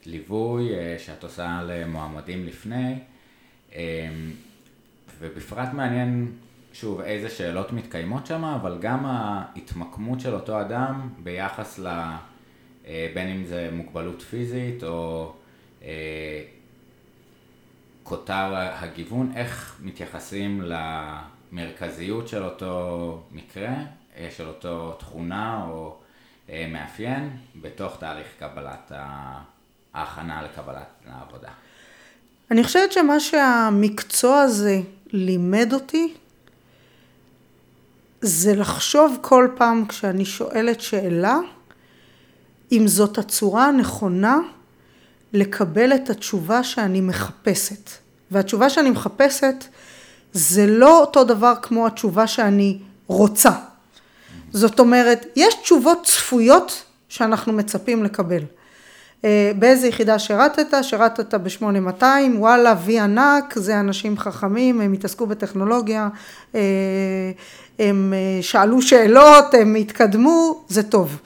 ליווי 0.07 0.68
שאת 0.99 1.25
עושה 1.25 1.62
למועמדים 1.66 2.47
לפני, 2.47 2.99
ובפרט 5.20 5.73
מעניין 5.73 6.33
שוב, 6.73 7.01
איזה 7.01 7.29
שאלות 7.29 7.73
מתקיימות 7.73 8.27
שם, 8.27 8.45
אבל 8.45 8.79
גם 8.81 9.07
ההתמקמות 9.07 10.20
של 10.20 10.35
אותו 10.35 10.61
אדם 10.61 11.09
ביחס 11.23 11.79
ל... 11.79 11.87
אה, 12.87 13.11
בין 13.14 13.29
אם 13.29 13.45
זה 13.47 13.68
מוגבלות 13.73 14.23
פיזית 14.23 14.85
או 14.85 15.33
אה, 15.83 16.43
כותר 18.03 18.55
הגיוון, 18.57 19.33
איך 19.37 19.81
מתייחסים 19.83 20.62
למרכזיות 21.53 22.29
של 22.29 22.43
אותו 22.45 23.23
מקרה, 23.33 23.75
אה, 24.16 24.29
של 24.37 24.49
אותו 24.49 24.93
תכונה 24.93 25.66
או 25.68 25.97
מאפיין, 26.68 27.37
בתוך 27.61 27.97
תהליך 28.01 28.27
קבלת 28.39 28.93
ההכנה 29.95 30.43
לקבלת 30.43 30.89
העבודה. 31.07 31.49
אני 32.51 32.64
חושבת 32.64 32.93
שמה 32.93 33.20
שהמקצוע 33.20 34.41
הזה 34.41 34.81
לימד 35.12 35.73
אותי 35.73 36.14
זה 38.23 38.55
לחשוב 38.55 39.18
כל 39.20 39.49
פעם 39.55 39.87
כשאני 39.87 40.25
שואלת 40.25 40.81
שאלה, 40.81 41.39
אם 42.73 42.89
זאת 42.89 43.18
הצורה 43.18 43.66
הנכונה 43.66 44.39
לקבל 45.33 45.95
את 45.95 46.11
התשובה 46.11 46.64
שאני 46.64 47.01
מחפשת. 47.01 47.91
והתשובה 48.31 48.70
שאני 48.70 48.91
מחפשת 48.91 49.64
זה 50.33 50.66
לא 50.66 51.01
אותו 51.01 51.25
דבר 51.25 51.53
כמו 51.62 51.87
התשובה 51.87 52.27
שאני 52.27 52.79
רוצה. 53.07 53.51
זאת 54.53 54.81
אומרת, 54.81 55.27
יש 55.37 55.55
תשובות 55.55 55.99
צפויות 56.05 56.85
שאנחנו 57.09 57.53
מצפים 57.53 58.05
לקבל. 58.05 58.43
אה, 59.25 59.53
באיזה 59.59 59.87
יחידה 59.87 60.18
שירתת? 60.18 60.75
שירתת 60.83 61.35
ב-8200, 61.35 62.05
וואלה, 62.37 62.75
וי 62.85 62.99
ענק, 63.01 63.59
זה 63.59 63.81
אנשים 63.81 64.18
חכמים, 64.18 64.81
הם 64.81 64.93
התעסקו 64.93 65.27
בטכנולוגיה, 65.27 66.09
אה, 66.55 66.61
הם 67.79 68.12
אה, 68.16 68.43
שאלו 68.43 68.83
שאלות, 68.83 69.55
הם 69.55 69.75
התקדמו, 69.75 70.64
זה 70.68 70.83
טוב. 70.83 71.18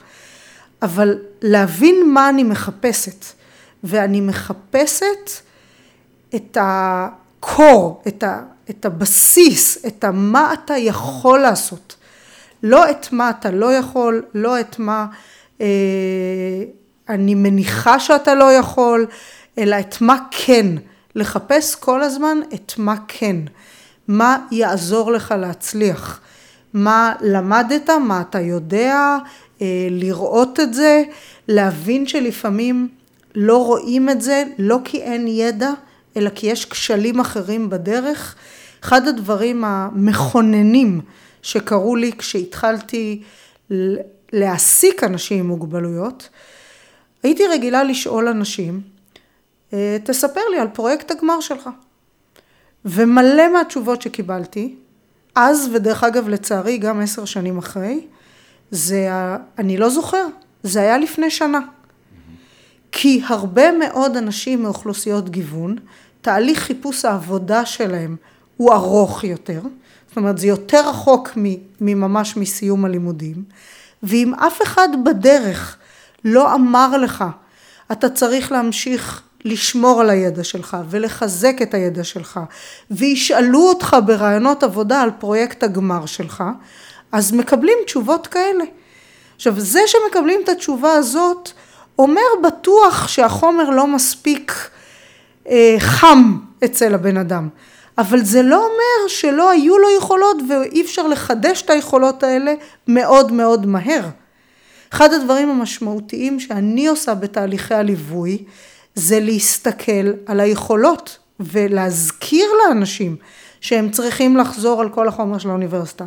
אבל 0.81 1.17
להבין 1.41 2.09
מה 2.13 2.29
אני 2.29 2.43
מחפשת, 2.43 3.25
ואני 3.83 4.21
מחפשת 4.21 5.31
את 6.35 6.57
הקור, 6.61 8.03
את, 8.07 8.23
ה, 8.23 8.41
את 8.69 8.85
הבסיס, 8.85 9.85
את 9.87 10.05
מה 10.13 10.53
אתה 10.53 10.77
יכול 10.77 11.39
לעשות. 11.39 11.95
לא 12.63 12.89
את 12.89 13.11
מה 13.11 13.29
אתה 13.29 13.51
לא 13.51 13.73
יכול, 13.73 14.23
לא 14.33 14.59
את 14.59 14.79
מה 14.79 15.05
אה, 15.61 15.65
אני 17.09 17.35
meniחה 17.35 17.99
שאתה 17.99 18.35
לא 18.35 18.53
יכול, 18.53 19.05
אלא 19.57 19.79
את 19.79 20.01
מה 20.01 20.17
כן. 20.31 20.65
לחפש 21.15 21.75
כל 21.75 22.03
הזמן 22.03 22.37
את 22.53 22.73
מה 22.77 22.95
כן. 23.07 23.35
מה 24.07 24.37
יעזור 24.51 25.11
לך 25.11 25.33
להצליח. 25.39 26.19
מה 26.73 27.13
למדת, 27.21 27.89
מה 27.89 28.21
אתה 28.21 28.39
יודע, 28.39 29.17
אה, 29.61 29.87
לראות 29.89 30.59
את 30.59 30.73
זה, 30.73 31.03
להבין 31.47 32.07
שלפעמים 32.07 32.87
לא 33.35 33.65
רואים 33.65 34.09
את 34.09 34.21
זה, 34.21 34.43
לא 34.57 34.79
כי 34.83 35.01
אין 35.01 35.27
ידע, 35.27 35.71
אלא 36.17 36.29
כי 36.29 36.47
יש 36.47 36.65
כשלים 36.65 37.19
אחרים 37.19 37.69
בדרך. 37.69 38.35
אחד 38.83 39.07
הדברים 39.07 39.63
המכוננים 39.65 41.01
שקרו 41.41 41.95
לי 41.95 42.11
כשהתחלתי 42.17 43.21
להעסיק 44.33 45.03
אנשים 45.03 45.39
עם 45.39 45.47
מוגבלויות, 45.47 46.29
הייתי 47.23 47.47
רגילה 47.47 47.83
לשאול 47.83 48.27
אנשים, 48.27 48.81
אה, 49.73 49.97
תספר 50.03 50.41
לי 50.51 50.59
על 50.59 50.67
פרויקט 50.67 51.11
הגמר 51.11 51.39
שלך. 51.39 51.69
ומלא 52.85 53.53
מהתשובות 53.53 54.01
שקיבלתי, 54.01 54.75
אז 55.35 55.69
ודרך 55.73 56.03
אגב 56.03 56.29
לצערי 56.29 56.77
גם 56.77 57.01
עשר 57.01 57.25
שנים 57.25 57.57
אחרי, 57.57 58.07
זה, 58.71 59.09
אני 59.57 59.77
לא 59.77 59.89
זוכר, 59.89 60.25
זה 60.63 60.81
היה 60.81 60.97
לפני 60.97 61.31
שנה. 61.31 61.59
כי 62.91 63.21
הרבה 63.27 63.71
מאוד 63.71 64.17
אנשים 64.17 64.63
מאוכלוסיות 64.63 65.29
גיוון, 65.29 65.75
תהליך 66.21 66.59
חיפוש 66.59 67.05
העבודה 67.05 67.65
שלהם 67.65 68.15
הוא 68.57 68.73
ארוך 68.73 69.23
יותר, 69.23 69.61
זאת 70.07 70.17
אומרת 70.17 70.37
זה 70.37 70.47
יותר 70.47 70.89
רחוק 70.89 71.29
מממש 71.81 72.37
מסיום 72.37 72.85
הלימודים, 72.85 73.43
ואם 74.03 74.33
אף 74.33 74.61
אחד 74.61 74.89
בדרך 75.05 75.77
לא 76.27 76.53
אמר 76.53 76.97
לך, 76.97 77.23
אתה 77.91 78.09
צריך 78.09 78.51
להמשיך 78.51 79.21
לשמור 79.45 80.01
על 80.01 80.09
הידע 80.09 80.43
שלך 80.43 80.77
ולחזק 80.89 81.61
את 81.61 81.73
הידע 81.73 82.03
שלך 82.03 82.39
וישאלו 82.91 83.59
אותך 83.59 83.95
ברעיונות 84.05 84.63
עבודה 84.63 85.01
על 85.01 85.11
פרויקט 85.19 85.63
הגמר 85.63 86.05
שלך, 86.05 86.43
אז 87.11 87.33
מקבלים 87.33 87.77
תשובות 87.85 88.27
כאלה. 88.27 88.63
עכשיו 89.35 89.59
זה 89.59 89.79
שמקבלים 89.85 90.39
את 90.43 90.49
התשובה 90.49 90.93
הזאת 90.93 91.49
אומר 91.99 92.21
בטוח 92.43 93.07
שהחומר 93.07 93.69
לא 93.69 93.87
מספיק 93.87 94.69
אה, 95.49 95.75
חם 95.79 96.37
אצל 96.65 96.93
הבן 96.93 97.17
אדם, 97.17 97.49
אבל 97.97 98.23
זה 98.23 98.41
לא 98.41 98.55
אומר 98.55 99.07
שלא 99.07 99.49
היו 99.49 99.77
לו 99.77 99.87
יכולות 99.97 100.37
ואי 100.49 100.81
אפשר 100.81 101.07
לחדש 101.07 101.61
את 101.61 101.69
היכולות 101.69 102.23
האלה 102.23 102.53
מאוד 102.87 103.31
מאוד 103.31 103.65
מהר. 103.65 104.01
אחד 104.93 105.13
הדברים 105.13 105.49
המשמעותיים 105.49 106.39
שאני 106.39 106.87
עושה 106.87 107.15
בתהליכי 107.15 107.73
הליווי 107.73 108.43
זה 108.95 109.19
להסתכל 109.19 110.13
על 110.25 110.39
היכולות 110.39 111.17
ולהזכיר 111.39 112.45
לאנשים 112.63 113.15
שהם 113.61 113.89
צריכים 113.89 114.37
לחזור 114.37 114.81
על 114.81 114.89
כל 114.89 115.07
החומר 115.07 115.37
של 115.37 115.49
האוניברסיטה 115.49 116.05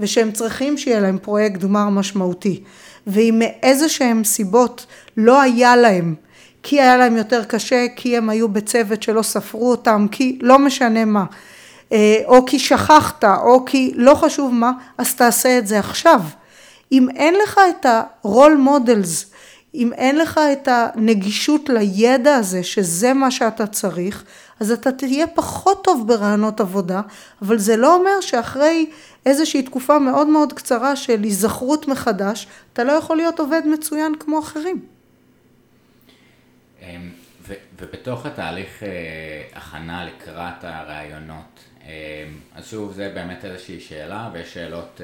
ושהם 0.00 0.32
צריכים 0.32 0.78
שיהיה 0.78 1.00
להם 1.00 1.18
פרויקט 1.18 1.60
גמר 1.60 1.88
משמעותי 1.88 2.62
ואם 3.06 3.34
מאיזה 3.38 3.88
שהם 3.88 4.24
סיבות 4.24 4.86
לא 5.16 5.40
היה 5.40 5.76
להם 5.76 6.14
כי 6.62 6.80
היה 6.80 6.96
להם 6.96 7.16
יותר 7.16 7.44
קשה, 7.44 7.86
כי 7.96 8.16
הם 8.16 8.30
היו 8.30 8.48
בצוות 8.48 9.02
שלא 9.02 9.22
ספרו 9.22 9.70
אותם, 9.70 10.06
כי 10.10 10.38
לא 10.42 10.58
משנה 10.58 11.04
מה, 11.04 11.24
אה, 11.92 12.22
או 12.26 12.46
כי 12.46 12.58
שכחת, 12.58 13.24
או 13.24 13.64
כי 13.64 13.92
לא 13.94 14.14
חשוב 14.14 14.54
מה, 14.54 14.70
אז 14.98 15.14
תעשה 15.14 15.58
את 15.58 15.66
זה 15.66 15.78
עכשיו. 15.78 16.20
אם 16.92 17.08
אין 17.10 17.34
לך 17.44 17.60
את 17.70 17.86
ה-role 17.86 18.66
models, 18.66 19.34
אם 19.74 19.92
אין 19.92 20.18
לך 20.18 20.40
את 20.52 20.68
הנגישות 20.70 21.68
לידע 21.68 22.34
הזה, 22.34 22.64
שזה 22.64 23.12
מה 23.12 23.30
שאתה 23.30 23.66
צריך, 23.66 24.24
אז 24.60 24.70
אתה 24.70 24.92
תהיה 24.92 25.26
פחות 25.26 25.84
טוב 25.84 26.08
ברעיונות 26.08 26.60
עבודה, 26.60 27.00
אבל 27.42 27.58
זה 27.58 27.76
לא 27.76 27.94
אומר 27.94 28.20
שאחרי 28.20 28.90
איזושהי 29.26 29.62
תקופה 29.62 29.98
מאוד 29.98 30.26
מאוד 30.26 30.52
קצרה 30.52 30.96
של 30.96 31.22
היזכרות 31.22 31.88
מחדש, 31.88 32.46
אתה 32.72 32.84
לא 32.84 32.92
יכול 32.92 33.16
להיות 33.16 33.40
עובד 33.40 33.62
מצוין 33.66 34.14
כמו 34.14 34.38
אחרים. 34.38 34.82
ובתוך 37.80 38.26
התהליך 38.26 38.82
הכנה 39.54 40.04
לקראת 40.04 40.64
הרעיונות, 40.64 41.60
אז 42.54 42.66
שוב 42.66 42.92
זה 42.92 43.10
באמת 43.14 43.44
איזושהי 43.44 43.80
שאלה 43.80 44.30
ויש 44.32 44.54
שאלות 44.54 45.00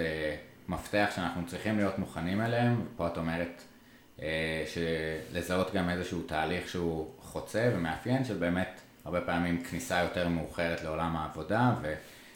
מפתח 0.68 1.10
שאנחנו 1.16 1.46
צריכים 1.46 1.76
להיות 1.76 1.98
מוכנים 1.98 2.40
אליהן, 2.40 2.74
ופה 2.80 3.06
את 3.06 3.16
אומרת 3.16 3.62
לזהות 5.32 5.74
גם 5.74 5.90
איזשהו 5.90 6.22
תהליך 6.22 6.68
שהוא 6.68 7.10
חוצה 7.20 7.70
ומאפיין 7.74 8.24
של 8.24 8.36
באמת 8.36 8.80
הרבה 9.04 9.20
פעמים 9.20 9.64
כניסה 9.64 9.98
יותר 9.98 10.28
מאוחרת 10.28 10.82
לעולם 10.82 11.16
העבודה 11.16 11.74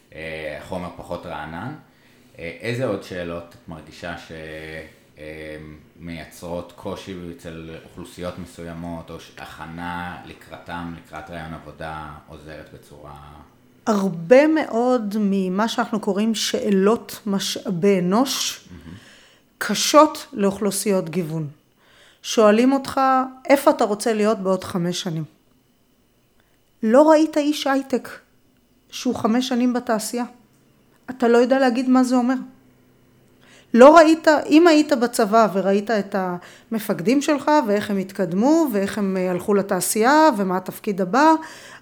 וחומר 0.09 0.91
פחות 0.97 1.27
רענן. 1.27 1.75
איזה 2.39 2.87
עוד 2.87 3.03
שאלות 3.03 3.55
את 3.63 3.69
מרגישה 3.69 4.15
שמייצרות 5.99 6.73
קושי 6.77 7.17
אצל 7.37 7.77
אוכלוסיות 7.85 8.39
מסוימות, 8.39 9.11
או 9.11 9.17
הכנה 9.39 10.23
לקראתם, 10.27 10.95
לקראת 10.99 11.31
רעיון 11.31 11.55
עבודה, 11.55 12.15
עוזרת 12.27 12.73
בצורה... 12.75 13.33
הרבה 13.87 14.47
מאוד 14.47 15.17
ממה 15.21 15.69
שאנחנו 15.69 16.01
קוראים 16.01 16.35
שאלות 16.35 17.21
משאבי 17.27 17.99
אנוש. 17.99 18.69
קשות 19.59 20.27
לאוכלוסיות 20.33 21.09
גיוון. 21.11 21.49
שואלים 22.23 22.73
אותך, 22.73 23.01
איפה 23.49 23.71
אתה 23.71 23.85
רוצה 23.85 24.13
להיות 24.13 24.39
בעוד 24.39 24.65
חמש 24.65 25.01
שנים? 25.01 25.25
לא 26.83 27.11
ראית 27.11 27.37
איש 27.37 27.67
הייטק 27.67 28.09
שהוא 28.91 29.15
חמש 29.15 29.49
שנים 29.49 29.73
בתעשייה. 29.73 30.25
אתה 31.11 31.29
לא 31.29 31.39
יודע 31.39 31.59
להגיד 31.59 31.89
מה 31.89 32.05
זה 32.05 32.17
אומר. 32.17 32.35
לא 33.75 33.97
ראית, 33.97 34.29
אם 34.49 34.67
היית 34.67 34.93
בצבא 34.93 35.49
וראית 35.53 35.91
את 35.91 36.15
המפקדים 36.19 37.23
שלך 37.23 37.51
ואיך 37.67 37.91
הם 37.91 37.99
התקדמו 37.99 38.67
ואיך 38.73 38.99
הם 38.99 39.17
הלכו 39.31 39.55
לתעשייה 39.55 40.29
ומה 40.39 40.57
התפקיד 40.57 41.01
הבא, 41.01 41.33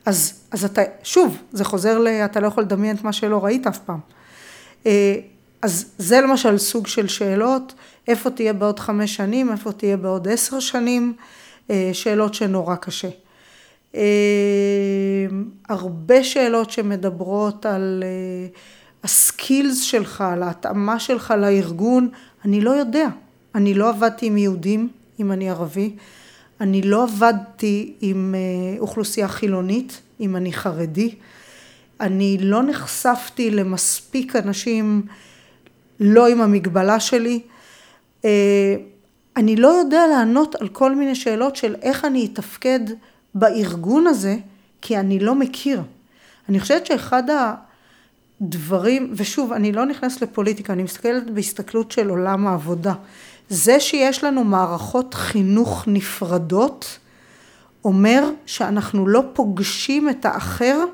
אז, 0.07 0.32
אז 0.51 0.64
אתה, 0.64 0.82
שוב, 1.03 1.36
זה 1.53 1.64
חוזר 1.64 1.99
ל... 1.99 2.09
אתה 2.09 2.41
לא 2.41 2.47
יכול 2.47 2.62
לדמיין 2.62 2.97
את 2.97 3.05
מה 3.05 3.12
שלא 3.12 3.45
ראית 3.45 3.66
אף 3.66 3.78
פעם. 3.78 3.99
אה, 4.86 5.14
אז 5.62 5.84
זה 5.99 6.20
למשל 6.20 6.59
סוג 6.59 6.86
של 6.86 7.09
שאלות, 7.09 7.74
איפה 8.09 8.30
תהיה 8.30 8.53
בעוד 8.53 8.78
חמש 8.78 9.16
שנים, 9.16 9.53
איפה 9.53 9.72
תהיה 9.72 9.97
בעוד 9.97 10.28
עשר 10.28 10.61
שנים, 10.61 11.12
אה, 11.70 11.91
שאלות 11.93 12.34
שנורא 12.34 12.76
קשה. 12.76 13.09
אה, 13.95 15.26
הרבה 15.68 16.24
שאלות 16.24 16.70
שמדברות 16.70 17.66
על 17.66 18.05
הסקילס 19.05 19.80
שלך, 19.80 20.20
על 20.20 20.42
ההתאמה 20.42 20.98
שלך 20.98 21.34
לארגון, 21.38 22.09
אני 22.44 22.61
לא 22.61 22.70
יודע. 22.70 23.09
אני 23.55 23.74
לא 23.74 23.88
עבדתי 23.88 24.26
עם 24.26 24.36
יהודים, 24.36 24.88
אם 25.20 25.32
אני 25.32 25.51
ערבי. 25.51 25.96
אני 26.61 26.82
לא 26.82 27.03
עבדתי 27.03 27.94
עם 28.01 28.34
אוכלוסייה 28.78 29.28
חילונית, 29.28 30.01
אם 30.20 30.36
אני 30.36 30.53
חרדי. 30.53 31.14
אני 32.01 32.38
לא 32.40 32.62
נחשפתי 32.62 33.51
למספיק 33.51 34.36
אנשים 34.36 35.03
לא 36.01 36.28
עם 36.28 36.40
המגבלה 36.40 37.01
שלי. 37.01 37.40
אה, 38.24 38.76
אני 39.36 39.57
לא 39.57 39.68
יודע 39.68 40.07
לענות 40.07 40.55
על 40.55 40.68
כל 40.68 40.94
מיני 40.94 41.14
שאלות 41.14 41.57
של 41.57 41.76
איך 41.82 42.05
אני 42.05 42.28
אתפקד 42.32 42.80
בארגון 43.34 44.07
הזה, 44.07 44.36
כי 44.82 44.98
אני 44.98 45.18
לא 45.18 45.34
מכיר. 45.34 45.82
אני 46.48 46.61
חושבת 46.61 46.86
שאחד 46.86 47.22
הדברים, 48.41 49.12
ושוב, 49.16 49.53
אני 49.53 49.72
לא 49.72 49.86
נכנסת 49.86 50.22
לפוליטיקה, 50.22 50.72
אני 50.72 50.82
מסתכלת 50.82 51.30
בהסתכלות 51.30 51.93
של 51.93 52.09
עולם 52.09 52.47
העבודה. 52.47 52.95
זה 53.49 53.80
שיש 53.80 54.24
לנו 54.24 54.45
מערכות 54.45 55.14
חינוך 55.14 55.84
נפרדות, 55.86 56.99
אומר 57.84 58.30
שאנחנו 58.47 59.09
לא 59.09 59.22
פוגשים 59.32 60.09
את 60.09 60.24
האחר 60.24 60.84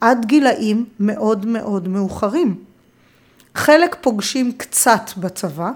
עד 0.00 0.26
גילאים 0.26 0.84
מאוד 1.00 1.46
מאוד 1.46 1.88
מאוחרים. 1.88 2.64
חלק 3.54 3.96
פוגשים 4.00 4.52
קצת 4.52 5.10
בצבא, 5.16 5.70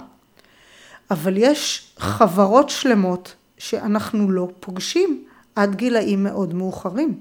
אבל 1.10 1.36
יש 1.36 1.92
חברות 1.98 2.70
שלמות 2.70 3.34
שאנחנו 3.58 4.30
לא 4.30 4.48
פוגשים 4.60 5.24
עד 5.56 5.74
גילאים 5.74 6.24
מאוד 6.24 6.54
מאוחרים, 6.54 7.20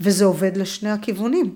וזה 0.00 0.24
עובד 0.24 0.56
לשני 0.56 0.90
הכיוונים. 0.90 1.54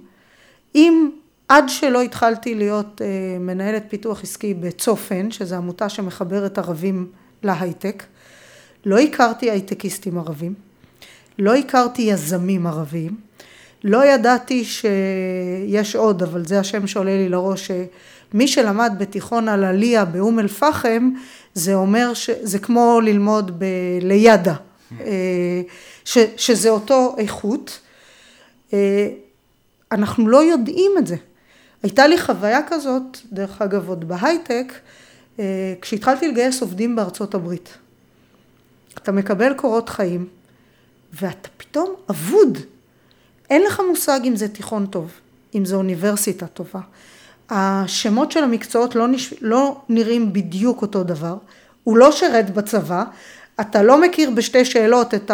אם 0.74 1.10
עד 1.52 1.68
שלא 1.68 2.02
התחלתי 2.02 2.54
להיות 2.54 3.02
אה, 3.04 3.38
מנהלת 3.40 3.84
פיתוח 3.88 4.22
עסקי 4.22 4.54
בצופן, 4.54 5.30
שזו 5.30 5.56
עמותה 5.56 5.88
שמחברת 5.88 6.58
ערבים 6.58 7.06
להייטק, 7.42 8.02
לא 8.84 8.98
הכרתי 8.98 9.50
הייטקיסטים 9.50 10.18
ערבים, 10.18 10.54
לא 11.38 11.54
הכרתי 11.54 12.02
יזמים 12.02 12.66
ערבים, 12.66 13.16
לא 13.84 14.04
ידעתי 14.04 14.64
שיש 14.64 15.96
עוד, 15.96 16.22
אבל 16.22 16.46
זה 16.46 16.60
השם 16.60 16.86
שעולה 16.86 17.16
לי 17.16 17.28
לראש, 17.28 17.70
שמי 18.32 18.48
שלמד 18.48 18.92
בתיכון 18.98 19.48
על 19.48 19.64
עליה 19.64 20.04
באום 20.04 20.38
אל 20.38 20.48
פחם, 20.48 21.10
זה 21.54 21.74
אומר 21.74 22.14
שזה 22.14 22.58
כמו 22.58 23.00
ללמוד 23.04 23.58
בלידע, 23.58 24.54
אה, 25.00 25.62
ש, 26.04 26.18
שזה 26.36 26.70
אותו 26.70 27.14
איכות. 27.18 27.80
אה, 28.72 29.08
אנחנו 29.92 30.28
לא 30.28 30.42
יודעים 30.44 30.92
את 30.98 31.06
זה. 31.06 31.16
הייתה 31.82 32.06
לי 32.06 32.18
חוויה 32.18 32.60
כזאת, 32.66 33.18
דרך 33.32 33.62
אגב 33.62 33.88
עוד 33.88 34.08
בהייטק, 34.08 34.72
אה, 35.38 35.74
כשהתחלתי 35.80 36.28
לגייס 36.28 36.62
עובדים 36.62 36.96
בארצות 36.96 37.34
הברית. 37.34 37.78
אתה 38.94 39.12
מקבל 39.12 39.54
קורות 39.54 39.88
חיים, 39.88 40.26
ואתה 41.12 41.48
פתאום 41.56 41.94
אבוד. 42.10 42.58
אין 43.50 43.62
לך 43.62 43.82
מושג 43.88 44.20
אם 44.24 44.36
זה 44.36 44.48
תיכון 44.48 44.86
טוב, 44.86 45.12
אם 45.54 45.64
זה 45.64 45.74
אוניברסיטה 45.74 46.46
טובה. 46.46 46.80
השמות 47.50 48.32
של 48.32 48.44
המקצועות 48.44 48.94
לא, 48.94 49.08
נש... 49.08 49.34
לא 49.40 49.80
נראים 49.88 50.32
בדיוק 50.32 50.82
אותו 50.82 51.04
דבר, 51.04 51.36
הוא 51.84 51.96
לא 51.96 52.12
שרת 52.12 52.54
בצבא, 52.54 53.04
אתה 53.60 53.82
לא 53.82 54.00
מכיר 54.00 54.30
בשתי 54.30 54.64
שאלות 54.64 55.14
את 55.14 55.30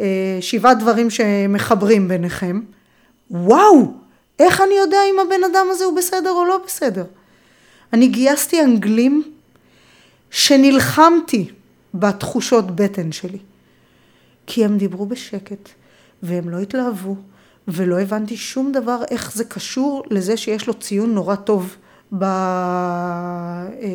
השבעה 0.00 0.74
דברים 0.74 1.10
שמחברים 1.10 2.08
ביניכם. 2.08 2.60
וואו, 3.30 3.94
איך 4.38 4.60
אני 4.60 4.74
יודע 4.74 4.98
אם 5.10 5.20
הבן 5.20 5.44
אדם 5.44 5.66
הזה 5.70 5.84
הוא 5.84 5.96
בסדר 5.96 6.30
או 6.30 6.44
לא 6.44 6.58
בסדר? 6.66 7.04
אני 7.92 8.06
גייסתי 8.06 8.62
אנגלים 8.62 9.22
שנלחמתי 10.30 11.50
בתחושות 11.94 12.76
בטן 12.76 13.12
שלי. 13.12 13.38
כי 14.46 14.64
הם 14.64 14.78
דיברו 14.78 15.06
בשקט, 15.06 15.68
והם 16.22 16.48
לא 16.48 16.58
התלהבו, 16.58 17.16
ולא 17.68 18.00
הבנתי 18.00 18.36
שום 18.36 18.72
דבר 18.72 19.02
איך 19.10 19.32
זה 19.32 19.44
קשור 19.44 20.02
לזה 20.10 20.36
שיש 20.36 20.66
לו 20.66 20.74
ציון 20.74 21.14
נורא 21.14 21.34
טוב 21.34 21.76
בא... 22.12 22.26
אה, 23.82 23.88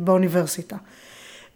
באוניברסיטה. 0.00 0.76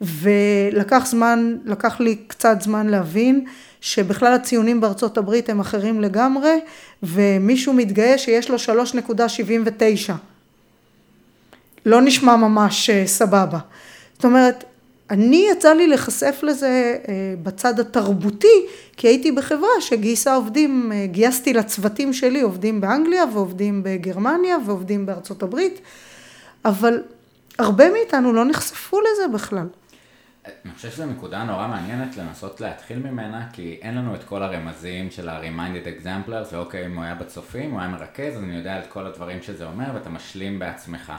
ולקח 0.01 1.05
זמן, 1.05 1.57
לקח 1.65 1.99
לי 1.99 2.15
קצת 2.27 2.61
זמן 2.61 2.87
להבין 2.87 3.45
שבכלל 3.81 4.33
הציונים 4.33 4.81
בארצות 4.81 5.17
הברית 5.17 5.49
הם 5.49 5.59
אחרים 5.59 6.01
לגמרי, 6.01 6.59
ומישהו 7.03 7.73
מתגאה 7.73 8.17
שיש 8.17 8.49
לו 8.49 8.57
3.79. 8.57 10.11
לא 11.85 12.01
נשמע 12.01 12.35
ממש 12.35 12.89
אה, 12.89 13.07
סבבה. 13.07 13.59
זאת 14.13 14.25
אומרת, 14.25 14.63
אני 15.09 15.47
יצא 15.51 15.73
לי 15.73 15.87
להיחשף 15.87 16.39
לזה 16.43 16.97
אה, 17.07 17.13
בצד 17.43 17.79
התרבותי, 17.79 18.65
כי 18.97 19.07
הייתי 19.07 19.31
בחברה 19.31 19.69
שגייסה 19.79 20.35
עובדים, 20.35 20.91
אה, 20.91 21.05
גייסתי 21.05 21.53
לצוותים 21.53 22.13
שלי 22.13 22.41
עובדים 22.41 22.81
באנגליה 22.81 23.23
ועובדים 23.33 23.81
בגרמניה 23.83 24.57
ועובדים 24.65 25.05
בארצות 25.05 25.43
הברית, 25.43 25.79
אבל 26.65 27.01
הרבה 27.59 27.89
מאיתנו 27.89 28.33
לא 28.33 28.45
נחשפו 28.45 28.99
לזה 29.01 29.27
בכלל. 29.27 29.67
אני 30.65 30.73
חושב 30.73 30.91
שזו 30.91 31.05
נקודה 31.05 31.43
נורא 31.43 31.67
מעניינת 31.67 32.17
לנסות 32.17 32.61
להתחיל 32.61 32.99
ממנה, 32.99 33.49
כי 33.53 33.79
אין 33.81 33.95
לנו 33.95 34.15
את 34.15 34.23
כל 34.23 34.43
הרמזים 34.43 35.11
של 35.11 35.29
ה-reminded 35.29 36.03
examplers, 36.03 36.53
ואוקיי, 36.53 36.85
אם 36.85 36.95
הוא 36.95 37.03
היה 37.03 37.15
בצופים, 37.15 37.71
הוא 37.71 37.79
היה 37.79 37.89
מרכז, 37.89 38.35
אז 38.37 38.43
אני 38.43 38.55
יודע 38.55 38.79
את 38.79 38.87
כל 38.87 39.07
הדברים 39.07 39.41
שזה 39.41 39.65
אומר, 39.65 39.85
ואתה 39.93 40.09
משלים 40.09 40.59
בעצמך. 40.59 41.13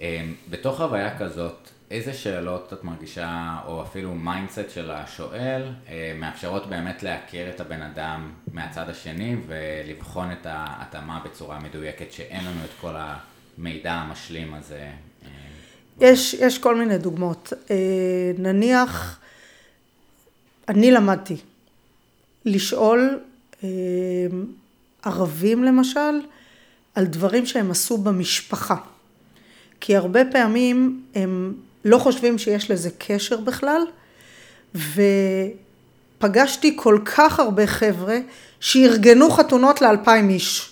אה, 0.00 0.24
בתוך 0.50 0.76
חוויה 0.76 1.18
כזאת, 1.18 1.70
איזה 1.90 2.14
שאלות 2.14 2.72
את 2.72 2.84
מרגישה, 2.84 3.58
או 3.66 3.82
אפילו 3.82 4.14
mindset 4.14 4.70
של 4.70 4.90
השואל, 4.90 5.72
אה, 5.88 6.12
מאפשרות 6.18 6.66
באמת 6.66 7.02
להכיר 7.02 7.50
את 7.50 7.60
הבן 7.60 7.82
אדם 7.82 8.32
מהצד 8.52 8.88
השני 8.88 9.36
ולבחון 9.46 10.32
את 10.32 10.46
ההתאמה 10.46 11.20
בצורה 11.24 11.58
מדויקת, 11.58 12.12
שאין 12.12 12.44
לנו 12.44 12.64
את 12.64 12.70
כל 12.80 12.94
המידע 13.58 13.92
המשלים 13.92 14.54
הזה? 14.54 14.90
אה, 16.02 16.08
יש, 16.08 16.34
יש 16.34 16.58
כל 16.58 16.74
מיני 16.74 16.98
דוגמאות. 16.98 17.52
אה, 17.70 17.76
נניח, 18.38 19.18
אני 20.68 20.90
למדתי 20.90 21.36
לשאול 22.44 23.18
ערבים 25.02 25.64
למשל, 25.64 26.20
על 26.94 27.04
דברים 27.04 27.46
שהם 27.46 27.70
עשו 27.70 27.98
במשפחה. 27.98 28.76
כי 29.80 29.96
הרבה 29.96 30.20
פעמים 30.24 31.02
הם 31.14 31.54
לא 31.84 31.98
חושבים 31.98 32.38
שיש 32.38 32.70
לזה 32.70 32.90
קשר 32.98 33.40
בכלל, 33.40 33.82
פגשתי 36.18 36.76
כל 36.76 36.98
כך 37.04 37.40
הרבה 37.40 37.66
חבר'ה 37.66 38.18
שארגנו 38.60 39.30
חתונות 39.30 39.82
לאלפיים 39.82 40.28
איש. 40.28 40.70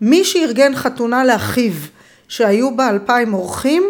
מי 0.00 0.24
שארגן 0.24 0.76
חתונה 0.76 1.24
לאחיו 1.24 1.72
שהיו 2.28 2.76
בה 2.76 2.90
אלפיים 2.90 3.34
אורחים, 3.34 3.82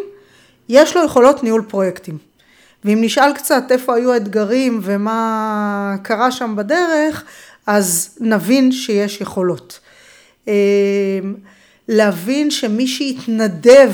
יש 0.69 0.97
לו 0.97 1.05
יכולות 1.05 1.43
ניהול 1.43 1.63
פרויקטים. 1.69 2.19
ואם 2.85 2.99
נשאל 3.01 3.33
קצת 3.33 3.63
איפה 3.71 3.95
היו 3.95 4.13
האתגרים 4.13 4.81
ומה 4.83 5.97
קרה 6.03 6.31
שם 6.31 6.57
בדרך, 6.57 7.25
אז 7.67 8.19
נבין 8.21 8.73
שיש 8.73 9.21
יכולות. 9.21 9.81
אמ, 10.49 10.53
להבין 11.89 12.51
שמי 12.51 12.87
שהתנדב 12.87 13.93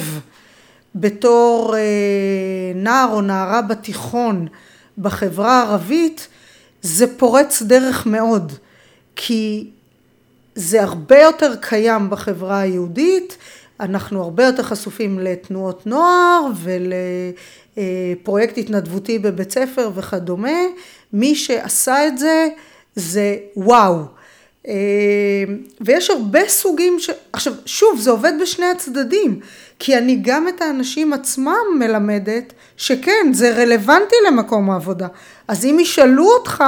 בתור 0.95 1.77
אה, 1.77 1.81
נער 2.75 3.09
או 3.12 3.21
נערה 3.21 3.62
בתיכון 3.62 4.49
בחברה 4.99 5.62
הערבית, 5.62 6.29
זה 6.83 7.19
פורץ 7.19 7.62
דרך 7.62 8.07
מאוד, 8.07 8.53
כי 9.16 9.71
זה 10.55 10.83
הרבה 10.83 11.21
יותר 11.21 11.57
קיים 11.61 12.11
בחברה 12.11 12.59
היהודית, 12.61 13.37
אנחנו 13.81 14.22
הרבה 14.22 14.45
יותר 14.45 14.62
חשופים 14.62 15.18
לתנועות 15.18 15.87
נוער 15.87 16.47
ולפרויקט 17.76 18.59
התנדבותי 18.59 19.18
בבית 19.18 19.53
ספר 19.53 19.91
וכדומה, 19.95 20.59
מי 21.12 21.35
שעשה 21.35 22.07
את 22.07 22.18
זה 22.18 22.49
זה 22.95 23.37
וואו. 23.57 24.05
אה, 24.68 24.74
ויש 25.81 26.11
הרבה 26.11 26.49
סוגים 26.49 27.01
ש... 27.01 27.11
עכשיו, 27.33 27.53
שוב, 27.66 28.01
זה 28.01 28.11
עובד 28.11 28.33
בשני 28.43 28.66
הצדדים, 28.66 29.41
כי 29.79 29.99
אני 29.99 30.18
גם 30.22 30.49
את 30.49 30.62
האנשים 30.62 31.12
עצמם 31.12 31.79
מלמדת 31.79 32.53
שכן, 32.76 33.33
זה 33.33 33.55
רלוונטי 33.57 34.16
למקום 34.26 34.70
העבודה. 34.70 35.07
אז 35.49 35.64
אם 35.64 35.79
ישאלו 35.81 36.26
אותך 36.31 36.64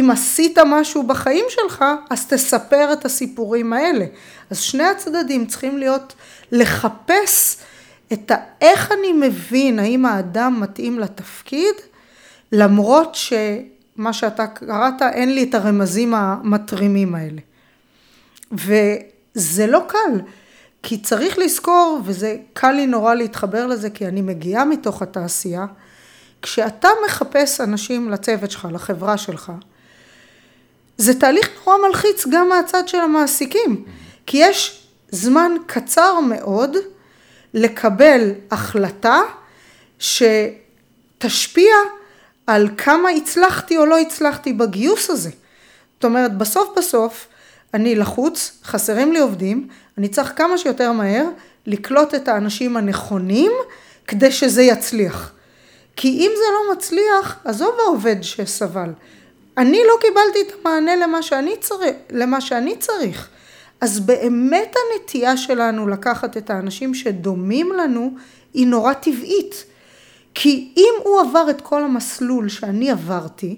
אם 0.00 0.10
עשית 0.10 0.58
משהו 0.66 1.02
בחיים 1.02 1.44
שלך, 1.48 1.84
אז 2.10 2.26
תספר 2.26 2.92
את 2.92 3.04
הסיפורים 3.04 3.72
האלה. 3.72 4.04
אז 4.50 4.60
שני 4.60 4.84
הצדדים 4.84 5.46
צריכים 5.46 5.78
להיות, 5.78 6.14
לחפש 6.52 7.56
את 8.12 8.30
ה... 8.30 8.34
איך 8.60 8.92
אני 8.92 9.12
מבין 9.12 9.78
האם 9.78 10.06
האדם 10.06 10.60
מתאים 10.60 10.98
לתפקיד, 10.98 11.74
למרות 12.52 13.14
שמה 13.14 14.12
שאתה 14.12 14.46
קראת, 14.46 15.02
אין 15.12 15.34
לי 15.34 15.42
את 15.42 15.54
הרמזים 15.54 16.14
המתרימים 16.14 17.14
האלה. 17.14 17.40
וזה 18.52 19.66
לא 19.66 19.82
קל, 19.88 20.20
כי 20.82 20.98
צריך 20.98 21.38
לזכור, 21.38 22.00
וזה 22.04 22.36
קל 22.52 22.72
לי 22.72 22.86
נורא 22.86 23.14
להתחבר 23.14 23.66
לזה, 23.66 23.90
כי 23.90 24.06
אני 24.06 24.20
מגיעה 24.22 24.64
מתוך 24.64 25.02
התעשייה, 25.02 25.66
כשאתה 26.42 26.88
מחפש 27.06 27.60
אנשים 27.60 28.10
לצוות 28.10 28.50
שלך, 28.50 28.68
לחברה 28.72 29.16
שלך, 29.16 29.52
זה 30.98 31.20
תהליך 31.20 31.48
נורא 31.66 31.78
מלחיץ 31.88 32.26
גם 32.26 32.48
מהצד 32.48 32.88
של 32.88 32.98
המעסיקים, 32.98 33.84
כי 34.26 34.36
יש 34.36 34.86
זמן 35.10 35.52
קצר 35.66 36.20
מאוד 36.20 36.76
לקבל 37.54 38.32
החלטה 38.50 39.20
שתשפיע 39.98 41.74
על 42.46 42.68
כמה 42.76 43.10
הצלחתי 43.10 43.76
או 43.76 43.86
לא 43.86 43.98
הצלחתי 43.98 44.52
בגיוס 44.52 45.10
הזה. 45.10 45.30
זאת 45.94 46.04
אומרת, 46.04 46.38
בסוף 46.38 46.68
בסוף 46.76 47.26
אני 47.74 47.94
לחוץ, 47.94 48.58
חסרים 48.64 49.12
לי 49.12 49.18
עובדים, 49.18 49.68
אני 49.98 50.08
צריך 50.08 50.32
כמה 50.36 50.58
שיותר 50.58 50.92
מהר 50.92 51.26
לקלוט 51.66 52.14
את 52.14 52.28
האנשים 52.28 52.76
הנכונים 52.76 53.52
כדי 54.06 54.32
שזה 54.32 54.62
יצליח. 54.62 55.32
כי 55.96 56.08
אם 56.08 56.30
זה 56.36 56.44
לא 56.52 56.74
מצליח, 56.76 57.38
עזוב 57.44 57.74
העובד 57.84 58.16
שסבל. 58.22 58.90
אני 59.58 59.80
לא 59.88 59.94
קיבלתי 60.00 60.38
את 60.40 60.52
המענה 60.60 60.96
למה 60.96 61.22
שאני 61.22 61.56
צריך, 61.60 61.96
למה 62.10 62.40
שאני 62.40 62.76
צריך. 62.76 63.28
אז 63.80 64.00
באמת 64.00 64.74
הנטייה 64.76 65.36
שלנו 65.36 65.88
לקחת 65.88 66.36
את 66.36 66.50
האנשים 66.50 66.94
שדומים 66.94 67.72
לנו 67.72 68.10
היא 68.54 68.66
נורא 68.66 68.92
טבעית. 68.92 69.64
כי 70.34 70.72
אם 70.76 70.94
הוא 71.04 71.20
עבר 71.20 71.50
את 71.50 71.60
כל 71.60 71.82
המסלול 71.82 72.48
שאני 72.48 72.90
עברתי, 72.90 73.56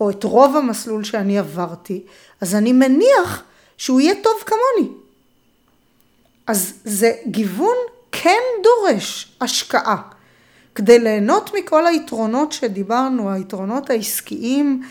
או 0.00 0.10
את 0.10 0.24
רוב 0.24 0.56
המסלול 0.56 1.04
שאני 1.04 1.38
עברתי, 1.38 2.02
אז 2.40 2.54
אני 2.54 2.72
מניח 2.72 3.42
שהוא 3.76 4.00
יהיה 4.00 4.14
טוב 4.22 4.32
כמוני. 4.46 4.92
אז 6.46 6.72
זה 6.84 7.12
גיוון 7.26 7.76
כן 8.12 8.40
דורש 8.62 9.36
השקעה. 9.40 10.02
כדי 10.74 10.98
ליהנות 10.98 11.50
מכל 11.54 11.86
היתרונות 11.86 12.52
שדיברנו, 12.52 13.30
היתרונות 13.30 13.90
העסקיים 13.90 14.82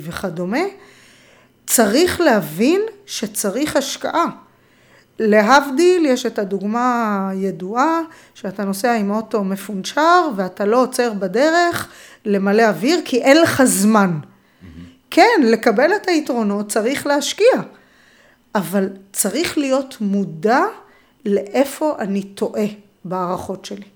וכדומה, 0.00 0.62
צריך 1.66 2.20
להבין 2.20 2.80
שצריך 3.06 3.76
השקעה. 3.76 4.26
להבדיל, 5.18 6.06
יש 6.06 6.26
את 6.26 6.38
הדוגמה 6.38 7.28
הידועה, 7.32 8.00
שאתה 8.34 8.64
נוסע 8.64 8.94
עם 8.94 9.10
אוטו 9.10 9.44
מפונצ'ר 9.44 10.28
ואתה 10.36 10.64
לא 10.64 10.82
עוצר 10.82 11.12
בדרך 11.12 11.88
למלא 12.24 12.62
אוויר 12.68 13.00
כי 13.04 13.22
אין 13.22 13.40
לך 13.42 13.62
זמן. 13.64 14.18
Mm-hmm. 14.20 14.66
כן, 15.10 15.40
לקבל 15.44 15.90
את 15.96 16.08
היתרונות 16.08 16.68
צריך 16.68 17.06
להשקיע, 17.06 17.62
אבל 18.54 18.88
צריך 19.12 19.58
להיות 19.58 19.96
מודע 20.00 20.60
לאיפה 21.24 21.96
אני 21.98 22.22
טועה 22.22 22.66
בהערכות 23.04 23.64
שלי. 23.64 23.86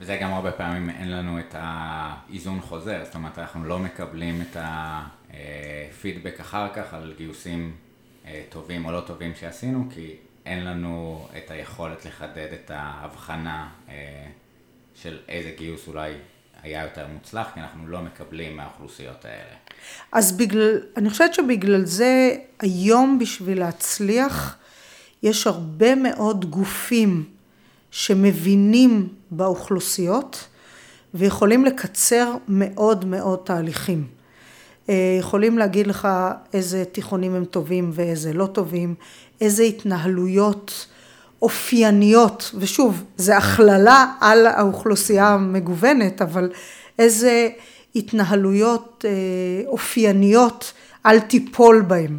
וזה 0.00 0.16
גם 0.16 0.32
הרבה 0.32 0.52
פעמים 0.52 0.90
אין 0.90 1.10
לנו 1.10 1.38
את 1.38 1.54
האיזון 1.58 2.60
חוזר, 2.60 3.00
זאת 3.04 3.14
אומרת 3.14 3.38
אנחנו 3.38 3.64
לא 3.64 3.78
מקבלים 3.78 4.42
את 4.42 4.56
הפידבק 4.60 6.40
אחר 6.40 6.68
כך 6.74 6.94
על 6.94 7.14
גיוסים 7.18 7.72
אה, 8.26 8.42
טובים 8.48 8.84
או 8.84 8.92
לא 8.92 9.00
טובים 9.00 9.32
שעשינו, 9.40 9.88
כי 9.94 10.14
אין 10.46 10.64
לנו 10.64 11.26
את 11.36 11.50
היכולת 11.50 12.04
לחדד 12.04 12.48
את 12.52 12.70
ההבחנה 12.74 13.68
אה, 13.88 13.94
של 14.94 15.18
איזה 15.28 15.50
גיוס 15.58 15.88
אולי 15.88 16.12
היה 16.62 16.82
יותר 16.82 17.06
מוצלח, 17.06 17.46
כי 17.54 17.60
אנחנו 17.60 17.88
לא 17.88 18.02
מקבלים 18.02 18.56
מהאוכלוסיות 18.56 19.24
האלה. 19.24 19.54
אז 20.12 20.36
בגלל, 20.36 20.80
אני 20.96 21.10
חושבת 21.10 21.34
שבגלל 21.34 21.84
זה 21.84 22.36
היום 22.60 23.18
בשביל 23.18 23.58
להצליח, 23.58 24.56
יש 25.22 25.46
הרבה 25.46 25.94
מאוד 25.94 26.50
גופים 26.50 27.39
שמבינים 27.90 29.08
באוכלוסיות 29.30 30.46
ויכולים 31.14 31.64
לקצר 31.64 32.34
מאוד 32.48 33.04
מאוד 33.04 33.38
תהליכים. 33.44 34.06
אה, 34.88 35.16
יכולים 35.18 35.58
להגיד 35.58 35.86
לך 35.86 36.08
איזה 36.52 36.84
תיכונים 36.84 37.34
הם 37.34 37.44
טובים 37.44 37.90
ואיזה 37.94 38.32
לא 38.32 38.46
טובים, 38.46 38.94
איזה 39.40 39.62
התנהלויות 39.62 40.86
אופייניות, 41.42 42.50
ושוב, 42.58 43.04
זה 43.16 43.36
הכללה 43.36 44.06
על 44.20 44.46
האוכלוסייה 44.46 45.28
המגוונת, 45.28 46.22
אבל 46.22 46.50
איזה 46.98 47.48
התנהלויות 47.94 49.04
אה, 49.08 49.68
אופייניות 49.68 50.72
אל 51.06 51.20
תיפול 51.20 51.82
בהם. 51.82 52.18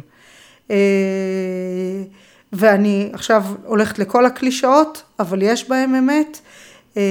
ואני 2.52 3.10
עכשיו 3.12 3.44
הולכת 3.64 3.98
לכל 3.98 4.26
הקלישאות, 4.26 5.02
אבל 5.18 5.42
יש 5.42 5.68
בהם 5.68 5.94
אמת. 5.94 6.40
אה, 6.96 7.02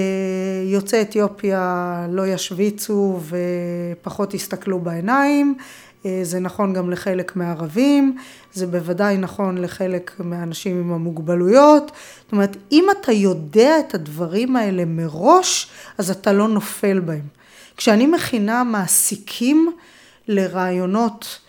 יוצאי 0.65 1.01
אתיופיה 1.01 2.07
לא 2.09 2.27
ישוויצו 2.27 3.19
ופחות 4.01 4.33
יסתכלו 4.33 4.79
בעיניים, 4.79 5.55
אה, 6.05 6.19
זה 6.23 6.39
נכון 6.39 6.73
גם 6.73 6.89
לחלק 6.89 7.35
מהערבים, 7.35 8.17
זה 8.53 8.67
בוודאי 8.67 9.17
נכון 9.17 9.57
לחלק 9.57 10.11
מהאנשים 10.19 10.79
עם 10.79 10.93
המוגבלויות. 10.93 11.91
זאת 12.23 12.31
אומרת, 12.31 12.57
אם 12.71 12.85
אתה 12.91 13.11
יודע 13.11 13.79
את 13.79 13.93
הדברים 13.93 14.55
האלה 14.55 14.85
מראש, 14.85 15.67
אז 15.97 16.11
אתה 16.11 16.33
לא 16.33 16.47
נופל 16.47 16.99
בהם. 16.99 17.27
כשאני 17.77 18.07
מכינה 18.07 18.63
מעסיקים 18.63 19.71
לרעיונות 20.27 21.39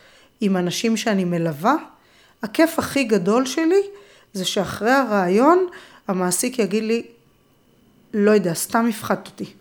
עם 0.40 0.56
אנשים 0.56 0.96
שאני 0.96 1.24
מלווה, 1.24 1.76
הכיף 2.42 2.78
הכי 2.78 3.04
גדול 3.04 3.46
שלי 3.46 3.82
זה 4.32 4.44
שאחרי 4.44 4.90
הרעיון 4.90 5.66
המעסיק 6.08 6.58
יגיד 6.58 6.84
לי, 6.84 7.02
לא 8.14 8.30
יודע, 8.30 8.54
סתם 8.54 8.86
הפחדת 8.88 9.26
אותי. 9.26 9.52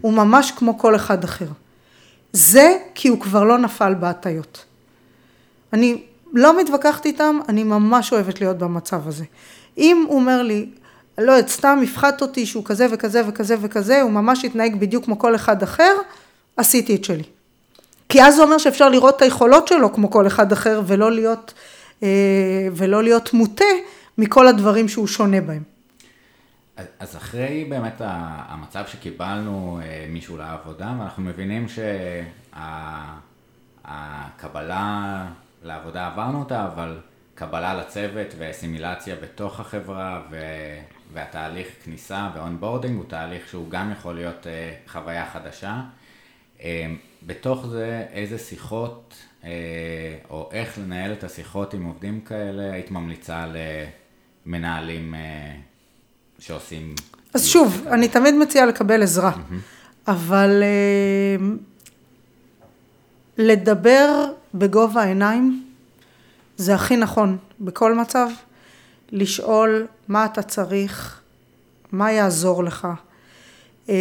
הוא 0.00 0.12
ממש 0.12 0.50
כמו 0.56 0.78
כל 0.78 0.96
אחד 0.96 1.24
אחר. 1.24 1.46
זה 2.32 2.78
כי 2.94 3.08
הוא 3.08 3.20
כבר 3.20 3.44
לא 3.44 3.58
נפל 3.58 3.94
בהטיות. 3.94 4.64
אני 5.72 6.02
לא 6.32 6.60
מתווכחת 6.60 7.06
איתם, 7.06 7.38
אני 7.48 7.64
ממש 7.64 8.12
אוהבת 8.12 8.40
להיות 8.40 8.58
במצב 8.58 9.08
הזה. 9.08 9.24
אם 9.78 10.04
הוא 10.08 10.16
אומר 10.16 10.42
לי, 10.42 10.68
לא 11.18 11.32
יודעת, 11.32 11.48
סתם 11.48 11.80
הפחדת 11.82 12.22
אותי 12.22 12.46
שהוא 12.46 12.64
כזה 12.64 12.86
וכזה 12.90 13.22
וכזה 13.28 13.56
וכזה, 13.60 14.02
הוא 14.02 14.10
ממש 14.10 14.44
התנהג 14.44 14.76
בדיוק 14.76 15.04
כמו 15.04 15.18
כל 15.18 15.34
אחד 15.34 15.62
אחר, 15.62 15.96
עשיתי 16.56 16.94
את 16.94 17.04
שלי. 17.04 17.22
כי 18.08 18.22
אז 18.22 18.36
זה 18.36 18.42
אומר 18.42 18.58
שאפשר 18.58 18.88
לראות 18.88 19.16
את 19.16 19.22
היכולות 19.22 19.68
שלו 19.68 19.92
כמו 19.92 20.10
כל 20.10 20.26
אחד 20.26 20.52
אחר 20.52 20.82
ולא 20.86 21.12
להיות, 21.12 21.54
ולא 22.72 23.02
להיות 23.02 23.32
מוטה 23.32 23.64
מכל 24.18 24.48
הדברים 24.48 24.88
שהוא 24.88 25.06
שונה 25.06 25.40
בהם. 25.40 25.62
אז 26.98 27.16
אחרי 27.16 27.66
באמת 27.68 27.94
המצב 28.00 28.84
שקיבלנו 28.86 29.80
אה, 29.82 30.06
מישהו 30.08 30.36
לעבודה, 30.36 30.94
ואנחנו 30.98 31.22
מבינים 31.22 31.66
הקבלה 33.84 35.26
לעבודה 35.62 36.06
עברנו 36.06 36.38
אותה, 36.38 36.66
אבל 36.66 36.98
קבלה 37.34 37.74
לצוות 37.74 38.26
ואסימילציה 38.38 39.16
בתוך 39.22 39.60
החברה 39.60 40.22
ו... 40.30 40.36
והתהליך 41.12 41.68
כניסה 41.84 42.30
ו 42.34 42.40
onboarding 42.40 42.96
הוא 42.96 43.04
תהליך 43.08 43.48
שהוא 43.48 43.70
גם 43.70 43.92
יכול 43.92 44.14
להיות 44.14 44.46
uh, 44.46 44.90
חוויה 44.90 45.26
חדשה. 45.30 45.80
בתוך 47.26 47.66
זה 47.66 48.06
איזה 48.12 48.38
שיחות 48.38 49.14
או 50.30 50.48
איך 50.52 50.78
לנהל 50.78 51.12
את 51.12 51.24
השיחות 51.24 51.74
עם 51.74 51.84
עובדים 51.84 52.20
כאלה 52.20 52.72
היית 52.72 52.90
ממליצה 52.90 53.46
למנהלים 54.46 55.14
uh, 55.14 55.18
שעושים... 56.42 56.94
אז 57.34 57.46
שוב, 57.46 57.80
כאלה. 57.84 57.94
אני 57.94 58.08
תמיד 58.08 58.34
מציעה 58.34 58.66
לקבל 58.66 59.02
עזרה, 59.02 59.32
mm-hmm. 59.32 60.10
אבל 60.10 60.62
uh, 60.62 61.42
לדבר 63.38 64.24
בגובה 64.54 65.02
העיניים 65.02 65.64
זה 66.56 66.74
הכי 66.74 66.96
נכון 66.96 67.38
בכל 67.60 67.94
מצב. 67.94 68.28
לשאול 69.12 69.86
מה 70.08 70.24
אתה 70.24 70.42
צריך, 70.42 71.20
מה 71.92 72.12
יעזור 72.12 72.64
לך, 72.64 72.88
אה, 73.88 73.94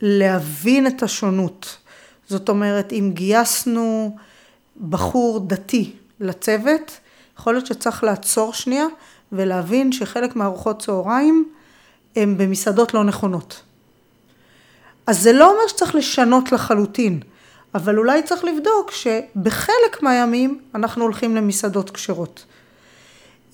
להבין 0.00 0.86
את 0.86 1.02
השונות. 1.02 1.78
זאת 2.32 2.48
אומרת, 2.48 2.92
אם 2.92 3.10
גייסנו 3.14 4.16
בחור 4.88 5.40
דתי 5.40 5.92
לצוות, 6.20 6.98
יכול 7.38 7.54
להיות 7.54 7.66
שצריך 7.66 8.04
לעצור 8.04 8.52
שנייה 8.52 8.86
ולהבין 9.32 9.92
שחלק 9.92 10.36
מארוחות 10.36 10.82
צהריים 10.82 11.48
הם 12.16 12.38
במסעדות 12.38 12.94
לא 12.94 13.04
נכונות. 13.04 13.62
אז 15.06 15.22
זה 15.22 15.32
לא 15.32 15.50
אומר 15.50 15.68
שצריך 15.68 15.94
לשנות 15.94 16.52
לחלוטין, 16.52 17.20
אבל 17.74 17.98
אולי 17.98 18.22
צריך 18.22 18.44
לבדוק 18.44 18.90
שבחלק 18.90 20.02
מהימים 20.02 20.60
אנחנו 20.74 21.02
הולכים 21.04 21.36
למסעדות 21.36 21.90
כשרות. 21.90 22.44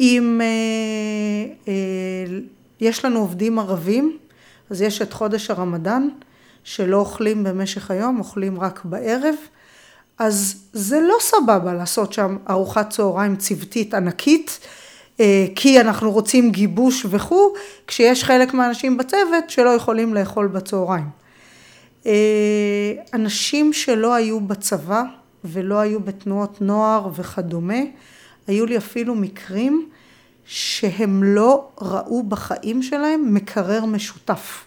אם 0.01 0.41
אה, 0.41 1.55
אה, 1.69 2.39
יש 2.81 3.05
לנו 3.05 3.21
עובדים 3.21 3.59
ערבים, 3.59 4.19
אז 4.71 4.83
יש 4.83 5.03
את 5.03 5.13
חודש 5.13 5.51
הרמדאן, 5.51 6.09
שלא 6.69 6.97
אוכלים 6.97 7.45
במשך 7.45 7.91
היום, 7.91 8.19
אוכלים 8.19 8.61
רק 8.61 8.85
בערב, 8.85 9.35
אז 10.19 10.63
זה 10.73 11.01
לא 11.01 11.17
סבבה 11.21 11.75
לעשות 11.75 12.13
שם 12.13 12.37
ארוחת 12.51 12.91
צהריים 12.91 13.37
צוותית 13.37 13.95
ענקית, 13.95 14.59
אה, 15.21 15.47
כי 15.55 15.81
אנחנו 15.81 16.11
רוצים 16.11 16.51
גיבוש 16.51 17.07
וכו', 17.11 17.55
כשיש 17.87 18.25
חלק 18.25 18.55
מהאנשים 18.55 18.97
בצוות 18.97 19.51
שלא 19.51 19.71
יכולים 19.71 20.15
לאכול 20.15 20.47
בצהריים. 20.47 21.09
אנשים 23.15 23.73
שלא 23.73 24.15
היו 24.15 24.41
בצבא 24.41 25.03
ולא 25.45 25.79
היו 25.79 26.01
בתנועות 26.01 26.61
נוער 26.61 27.09
וכדומה, 27.15 27.81
היו 28.47 28.67
לי 28.67 28.77
אפילו 28.77 29.15
מקרים 29.15 29.89
שהם 30.45 31.23
לא 31.23 31.69
ראו 31.81 32.23
בחיים 32.23 32.83
שלהם 32.83 33.35
מקרר 33.35 33.85
משותף. 33.85 34.65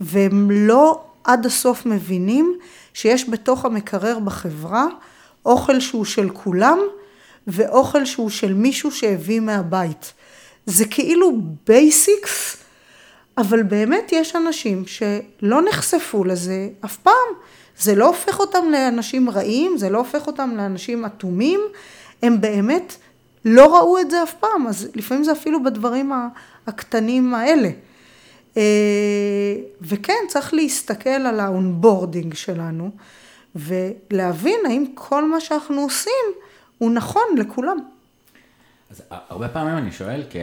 והם 0.00 0.50
לא 0.50 1.02
עד 1.26 1.46
הסוף 1.46 1.86
מבינים 1.86 2.58
שיש 2.94 3.28
בתוך 3.28 3.64
המקרר 3.64 4.18
בחברה 4.18 4.86
אוכל 5.46 5.80
שהוא 5.80 6.04
של 6.04 6.30
כולם 6.30 6.78
ואוכל 7.46 8.04
שהוא 8.04 8.30
של 8.30 8.54
מישהו 8.54 8.90
שהביא 8.90 9.40
מהבית. 9.40 10.12
זה 10.66 10.84
כאילו 10.84 11.32
basics, 11.66 12.56
אבל 13.38 13.62
באמת 13.62 14.12
יש 14.12 14.36
אנשים 14.36 14.84
שלא 14.86 15.62
נחשפו 15.68 16.24
לזה 16.24 16.68
אף 16.84 16.96
פעם. 16.96 17.28
זה 17.78 17.94
לא 17.94 18.06
הופך 18.06 18.40
אותם 18.40 18.64
לאנשים 18.72 19.30
רעים, 19.30 19.78
זה 19.78 19.90
לא 19.90 19.98
הופך 19.98 20.26
אותם 20.26 20.50
לאנשים 20.56 21.04
אטומים, 21.04 21.60
הם 22.22 22.40
באמת 22.40 22.96
לא 23.44 23.76
ראו 23.76 23.98
את 23.98 24.10
זה 24.10 24.22
אף 24.22 24.34
פעם, 24.34 24.66
אז 24.66 24.88
לפעמים 24.94 25.24
זה 25.24 25.32
אפילו 25.32 25.62
בדברים 25.62 26.12
הקטנים 26.66 27.34
האלה. 27.34 27.70
אה, 28.56 28.62
וכן, 29.80 30.24
צריך 30.28 30.54
להסתכל 30.54 31.10
על 31.10 31.40
ה 31.40 31.49
onboarding 31.49 32.34
שלנו, 32.34 32.90
ולהבין 33.54 34.60
האם 34.66 34.86
כל 34.94 35.30
מה 35.30 35.40
שאנחנו 35.40 35.80
עושים 35.80 36.12
הוא 36.78 36.90
נכון 36.90 37.22
לכולם. 37.38 37.76
אז 38.90 39.02
הרבה 39.10 39.48
פעמים 39.48 39.78
אני 39.78 39.92
שואל, 39.92 40.24
כי 40.30 40.38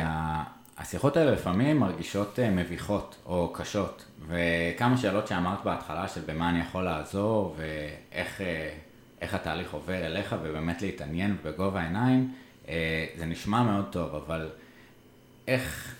השיחות 0.77 1.17
האלה 1.17 1.31
לפעמים 1.31 1.79
מרגישות 1.79 2.39
אה, 2.39 2.49
מביכות 2.49 3.15
או 3.25 3.53
קשות, 3.53 4.05
וכמה 4.27 4.97
שאלות 4.97 5.27
שאמרת 5.27 5.63
בהתחלה 5.63 6.07
של 6.07 6.21
במה 6.25 6.49
אני 6.49 6.59
יכול 6.59 6.83
לעזור, 6.83 7.55
ואיך 7.57 8.41
אה, 8.41 8.69
התהליך 9.21 9.73
עובר 9.73 10.05
אליך, 10.05 10.35
ובאמת 10.43 10.81
להתעניין 10.81 11.37
בגובה 11.43 11.81
העיניים, 11.81 12.31
זה 13.17 13.25
נשמע 13.25 13.63
מאוד 13.63 13.85
טוב, 13.91 14.15
אבל 14.15 14.49
איך, 15.47 15.95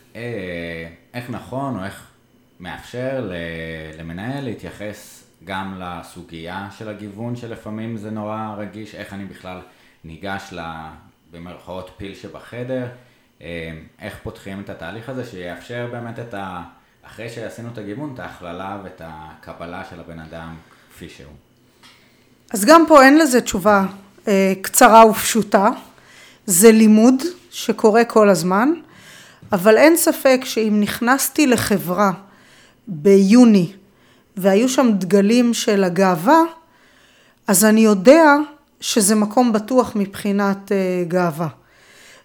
איך 1.14 1.30
נכון 1.30 1.80
או 1.80 1.86
איך 1.86 2.08
מאפשר 2.60 3.32
למנהל 3.98 4.44
להתייחס 4.44 5.24
גם 5.46 5.80
לסוגיה 5.80 6.68
של 6.78 6.90
הגיוון 6.90 7.36
שלפעמים 7.36 7.98
זה 7.98 8.12
נורא 8.12 8.56
רגיש, 8.58 8.96
איך 8.96 9.14
אני 9.14 9.26
בכלל 9.26 9.60
ניגש 10.04 10.54
במרכאות 11.32 11.90
פיל 11.98 12.16
שבחדר, 12.16 12.88
אה, 13.42 13.72
איך 14.02 14.18
פותחים 14.24 14.60
את 14.60 14.70
התהליך 14.70 15.10
הזה 15.10 15.26
שיאפשר 15.26 15.88
באמת 15.92 16.20
את 16.20 16.34
ה... 16.34 16.64
אחרי 17.04 17.30
שעשינו 17.30 17.70
את 17.74 17.78
הגיוון, 17.78 18.12
את 18.14 18.20
ההכללה 18.20 18.78
ואת 18.84 19.02
הקבלה 19.06 19.84
של 19.90 20.00
הבן 20.00 20.20
אדם 20.20 20.56
כפי 20.94 21.10
שהוא. 21.10 21.34
אז 22.54 22.66
גם 22.66 22.86
פה 22.88 23.04
אין 23.04 23.18
לזה 23.18 23.42
תשובה 23.42 23.86
אה, 24.28 24.54
קצרה 24.62 25.06
ופשוטה. 25.06 25.70
זה 26.46 26.72
לימוד 26.72 27.24
שקורה 27.52 28.06
כל 28.06 28.30
הזמן, 28.30 28.70
אבל 29.54 29.78
אין 29.78 29.98
ספק 29.98 30.42
שאם 30.44 30.78
נכנסתי 30.80 31.48
לחברה 31.48 32.12
ביוני 32.88 33.72
והיו 34.38 34.70
שם 34.70 34.90
דגלים 34.94 35.54
של 35.54 35.84
הגאווה, 35.84 36.42
אז 37.48 37.66
אני 37.66 37.82
יודע 37.82 38.36
שזה 38.80 39.16
מקום 39.16 39.54
בטוח 39.54 39.92
מבחינת 39.96 40.72
uh, 40.72 41.10
גאווה. 41.10 41.48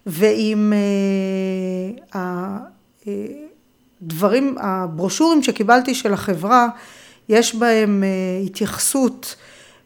ואם 0.07 0.72
uh, 2.12 2.16
הדברים, 4.03 4.57
הברושורים 4.61 5.43
שקיבלתי 5.43 5.95
של 5.95 6.12
החברה, 6.12 6.68
יש 7.29 7.55
בהם 7.55 8.05
uh, 8.05 8.47
התייחסות 8.47 9.37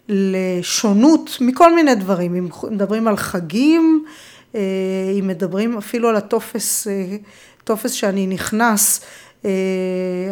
לשונות 0.08 1.36
מכל 1.40 1.74
מיני 1.74 1.94
דברים, 1.94 2.34
אם 2.34 2.48
מדברים 2.70 3.08
על 3.08 3.16
חגים, 3.16 4.04
אה, 4.06 4.10
אם 5.18 5.26
מדברים 5.26 5.78
אפילו 5.78 6.08
על 6.08 6.16
הטופס, 6.16 6.86
אה, 6.86 7.16
טופס 7.64 7.90
שאני 7.90 8.26
נכנס, 8.26 9.00
אה, 9.44 9.50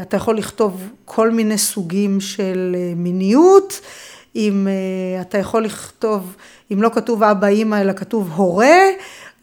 אתה 0.02 0.16
יכול 0.16 0.38
לכתוב 0.38 0.88
כל 1.04 1.30
מיני 1.30 1.58
סוגים 1.58 2.20
של 2.20 2.76
מיניות, 2.96 3.80
אם 4.36 4.68
אתה 5.20 5.38
יכול 5.38 5.64
לכתוב, 5.64 6.36
אם 6.72 6.82
לא 6.82 6.90
כתוב 6.94 7.22
אבא 7.22 7.46
אימא 7.46 7.80
אלא 7.80 7.92
כתוב 7.92 8.30
הורה, 8.34 8.78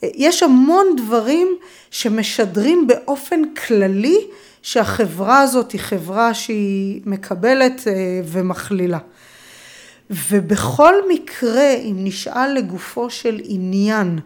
יש 0.04 0.44
המון 0.44 0.86
דברים 0.98 1.48
שמשדרים 1.92 2.88
באופן 2.88 3.42
כללי 3.54 4.18
שהחברה 4.62 5.42
הזאת 5.42 5.72
היא 5.72 5.82
חברה 5.82 6.34
שהיא 6.34 7.02
מקבלת 7.06 7.88
ומכלילה. 8.26 9.00
ובכל 10.10 10.94
מקרה, 11.10 11.74
אם 11.74 11.96
נשאל 11.98 12.54
לגופו 12.54 13.10
של 13.10 13.42
עניין 13.44 14.20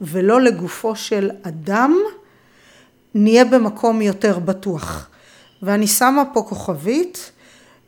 ולא 0.00 0.40
לגופו 0.40 0.96
של 0.96 1.30
אדם, 1.42 1.96
נהיה 3.14 3.44
במקום 3.44 4.02
יותר 4.02 4.38
בטוח. 4.38 5.08
ואני 5.62 5.86
שמה 5.86 6.22
פה 6.32 6.42
כוכבית, 6.48 7.32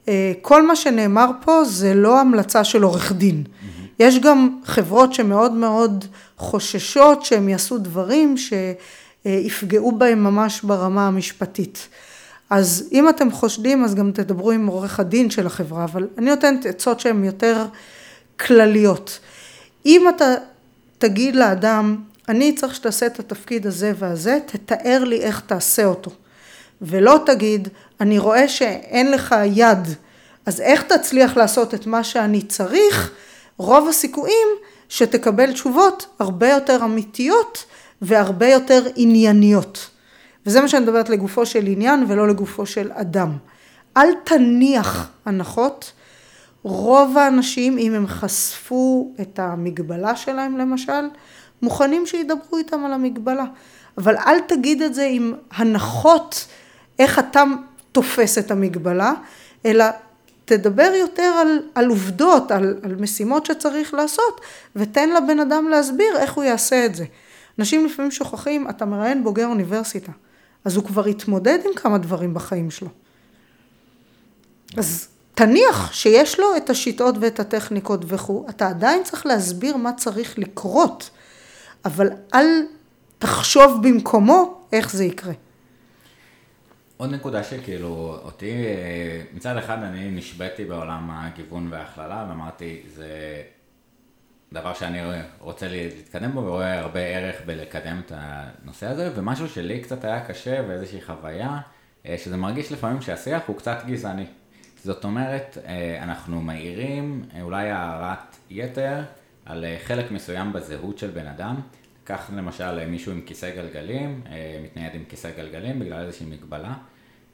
אה, 0.08 0.32
כל 0.42 0.66
מה 0.66 0.76
שנאמר 0.76 1.30
פה 1.40 1.64
זה 1.64 1.94
לא 1.94 2.20
המלצה 2.20 2.64
של 2.64 2.82
עורך 2.82 3.12
דין. 3.12 3.44
Mm-hmm. 3.46 3.82
יש 3.98 4.18
גם 4.18 4.60
חברות 4.64 5.14
שמאוד 5.14 5.52
מאוד 5.52 6.04
חוששות 6.36 7.24
שהם 7.24 7.48
יעשו 7.48 7.78
דברים 7.78 8.34
שיפגעו 8.36 9.92
בהם 9.92 10.24
ממש 10.24 10.62
ברמה 10.62 11.06
המשפטית. 11.06 11.88
אז 12.50 12.88
אם 12.92 13.08
אתם 13.08 13.30
חושדים 13.30 13.84
אז 13.84 13.94
גם 13.94 14.12
תדברו 14.12 14.50
עם 14.50 14.66
עורך 14.66 15.00
הדין 15.00 15.30
של 15.30 15.46
החברה, 15.46 15.84
אבל 15.84 16.06
אני 16.18 16.30
נותנת 16.30 16.66
עצות 16.66 17.00
שהן 17.00 17.24
יותר 17.24 17.66
כלליות. 18.46 19.18
אם 19.86 20.08
אתה 20.16 20.24
תגיד 20.98 21.36
לאדם, 21.36 21.96
אני 22.28 22.54
צריך 22.54 22.74
שתעשה 22.74 23.06
את 23.06 23.18
התפקיד 23.18 23.66
הזה 23.66 23.92
והזה, 23.98 24.38
תתאר 24.46 25.04
לי 25.04 25.20
איך 25.20 25.40
תעשה 25.40 25.84
אותו. 25.84 26.10
ולא 26.82 27.20
תגיד, 27.26 27.68
אני 28.00 28.18
רואה 28.18 28.48
שאין 28.48 29.10
לך 29.10 29.34
יד, 29.46 29.88
אז 30.46 30.60
איך 30.60 30.82
תצליח 30.82 31.36
לעשות 31.36 31.74
את 31.74 31.86
מה 31.86 32.04
שאני 32.04 32.42
צריך? 32.42 33.12
רוב 33.56 33.88
הסיכויים 33.88 34.48
שתקבל 34.88 35.52
תשובות 35.52 36.06
הרבה 36.18 36.48
יותר 36.48 36.84
אמיתיות 36.84 37.64
והרבה 38.02 38.48
יותר 38.48 38.86
ענייניות. 38.96 39.90
וזה 40.46 40.60
מה 40.60 40.68
שאני 40.68 40.82
מדברת 40.82 41.08
לגופו 41.08 41.46
של 41.46 41.66
עניין 41.66 42.04
ולא 42.08 42.28
לגופו 42.28 42.66
של 42.66 42.90
אדם. 42.92 43.36
אל 43.96 44.08
תניח 44.24 45.10
הנחות, 45.26 45.92
רוב 46.62 47.18
האנשים, 47.18 47.78
אם 47.78 47.94
הם 47.94 48.06
חשפו 48.06 49.12
את 49.20 49.38
המגבלה 49.38 50.16
שלהם 50.16 50.58
למשל, 50.58 51.08
מוכנים 51.62 52.06
שידברו 52.06 52.58
איתם 52.58 52.84
על 52.84 52.92
המגבלה. 52.92 53.44
אבל 53.98 54.16
אל 54.16 54.40
תגיד 54.40 54.82
את 54.82 54.94
זה 54.94 55.08
עם 55.10 55.34
הנחות 55.50 56.46
איך 56.98 57.18
אתה 57.18 57.44
תופס 57.92 58.38
את 58.38 58.50
המגבלה, 58.50 59.12
אלא 59.66 59.84
תדבר 60.44 60.92
יותר 60.94 61.22
על, 61.22 61.62
על 61.74 61.88
עובדות, 61.88 62.50
על, 62.50 62.76
על 62.82 62.96
משימות 62.96 63.46
שצריך 63.46 63.94
לעשות, 63.94 64.40
ותן 64.76 65.08
לבן 65.10 65.40
אדם 65.40 65.68
להסביר 65.68 66.16
איך 66.18 66.32
הוא 66.32 66.44
יעשה 66.44 66.86
את 66.86 66.94
זה. 66.94 67.04
אנשים 67.58 67.86
לפעמים 67.86 68.10
שוכחים, 68.10 68.70
אתה 68.70 68.84
מראיין 68.84 69.24
בוגר 69.24 69.46
אוניברסיטה, 69.46 70.12
אז 70.64 70.76
הוא 70.76 70.84
כבר 70.84 71.06
התמודד 71.06 71.58
עם 71.64 71.74
כמה 71.76 71.98
דברים 71.98 72.34
בחיים 72.34 72.70
שלו. 72.70 72.88
אז 74.76 75.07
תניח 75.38 75.92
שיש 75.92 76.40
לו 76.40 76.56
את 76.56 76.70
השיטות 76.70 77.14
ואת 77.20 77.40
הטכניקות 77.40 78.00
וכו', 78.06 78.46
אתה 78.50 78.68
עדיין 78.68 79.02
צריך 79.02 79.26
להסביר 79.26 79.76
מה 79.76 79.92
צריך 79.92 80.38
לקרות, 80.38 81.10
אבל 81.84 82.08
אל 82.34 82.46
תחשוב 83.18 83.80
במקומו 83.82 84.60
איך 84.72 84.90
זה 84.92 85.04
יקרה. 85.04 85.32
עוד 86.96 87.10
נקודה 87.10 87.44
שכאילו 87.44 88.18
אותי, 88.22 88.52
מצד 89.34 89.56
אחד 89.56 89.82
אני 89.82 90.10
נשבעתי 90.10 90.64
בעולם 90.64 91.10
הגיוון 91.10 91.68
וההכללה 91.70 92.26
ואמרתי 92.28 92.82
זה 92.94 93.42
דבר 94.52 94.74
שאני 94.74 95.00
רוצה 95.40 95.68
להתקדם 95.68 96.32
בו 96.32 96.40
ורואה 96.40 96.78
הרבה 96.78 97.00
ערך 97.00 97.36
בלקדם 97.46 98.00
את 98.06 98.12
הנושא 98.14 98.86
הזה 98.86 99.10
ומשהו 99.14 99.48
שלי 99.48 99.80
קצת 99.80 100.04
היה 100.04 100.24
קשה 100.26 100.62
ואיזושהי 100.68 101.02
חוויה 101.02 101.58
אה, 102.06 102.16
שזה 102.18 102.36
מרגיש 102.36 102.72
לפעמים 102.72 103.00
שהשיח 103.00 103.42
הוא 103.46 103.56
קצת 103.56 103.78
גזעני. 103.86 104.26
זאת 104.84 105.04
אומרת 105.04 105.58
אה, 105.66 106.02
אנחנו 106.02 106.40
מעירים 106.40 107.24
אולי 107.40 107.70
הערת 107.70 108.36
יתר 108.50 109.02
על 109.46 109.64
חלק 109.84 110.10
מסוים 110.10 110.52
בזהות 110.52 110.98
של 110.98 111.10
בן 111.10 111.26
אדם 111.26 111.60
קח 112.08 112.30
למשל 112.36 112.86
מישהו 112.86 113.12
עם 113.12 113.20
כיסא 113.20 113.50
גלגלים, 113.54 114.22
אה, 114.26 114.60
מתנייד 114.64 114.94
עם 114.94 115.04
כיסא 115.08 115.30
גלגלים 115.36 115.78
בגלל 115.78 116.06
איזושהי 116.06 116.26
מגבלה. 116.26 116.74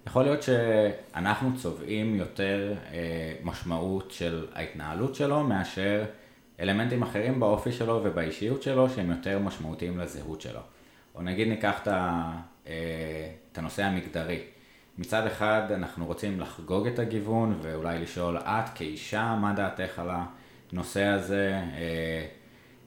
יכול 0.06 0.22
להיות 0.22 0.42
שאנחנו 0.42 1.56
צובעים 1.56 2.14
יותר 2.14 2.74
אה, 2.92 3.34
משמעות 3.42 4.10
של 4.10 4.46
ההתנהלות 4.54 5.14
שלו 5.14 5.44
מאשר 5.44 6.04
אלמנטים 6.60 7.02
אחרים 7.02 7.40
באופי 7.40 7.72
שלו 7.72 8.00
ובאישיות 8.04 8.62
שלו 8.62 8.90
שהם 8.90 9.10
יותר 9.10 9.38
משמעותיים 9.38 9.98
לזהות 9.98 10.40
שלו. 10.40 10.60
או 11.14 11.22
נגיד 11.22 11.48
ניקח 11.48 11.82
את, 11.82 11.88
אה, 11.88 13.30
הנושא 13.54 13.82
המגדרי. 13.82 14.40
מצד 14.98 15.26
אחד 15.26 15.62
אנחנו 15.74 16.06
רוצים 16.06 16.40
לחגוג 16.40 16.86
את 16.86 16.98
הגיוון 16.98 17.58
ואולי 17.62 17.98
לשאול 17.98 18.38
את 18.38 18.68
כאישה 18.74 19.36
מה 19.40 19.52
דעתך 19.52 19.98
על 19.98 20.10
הנושא 20.72 21.04
הזה. 21.04 21.60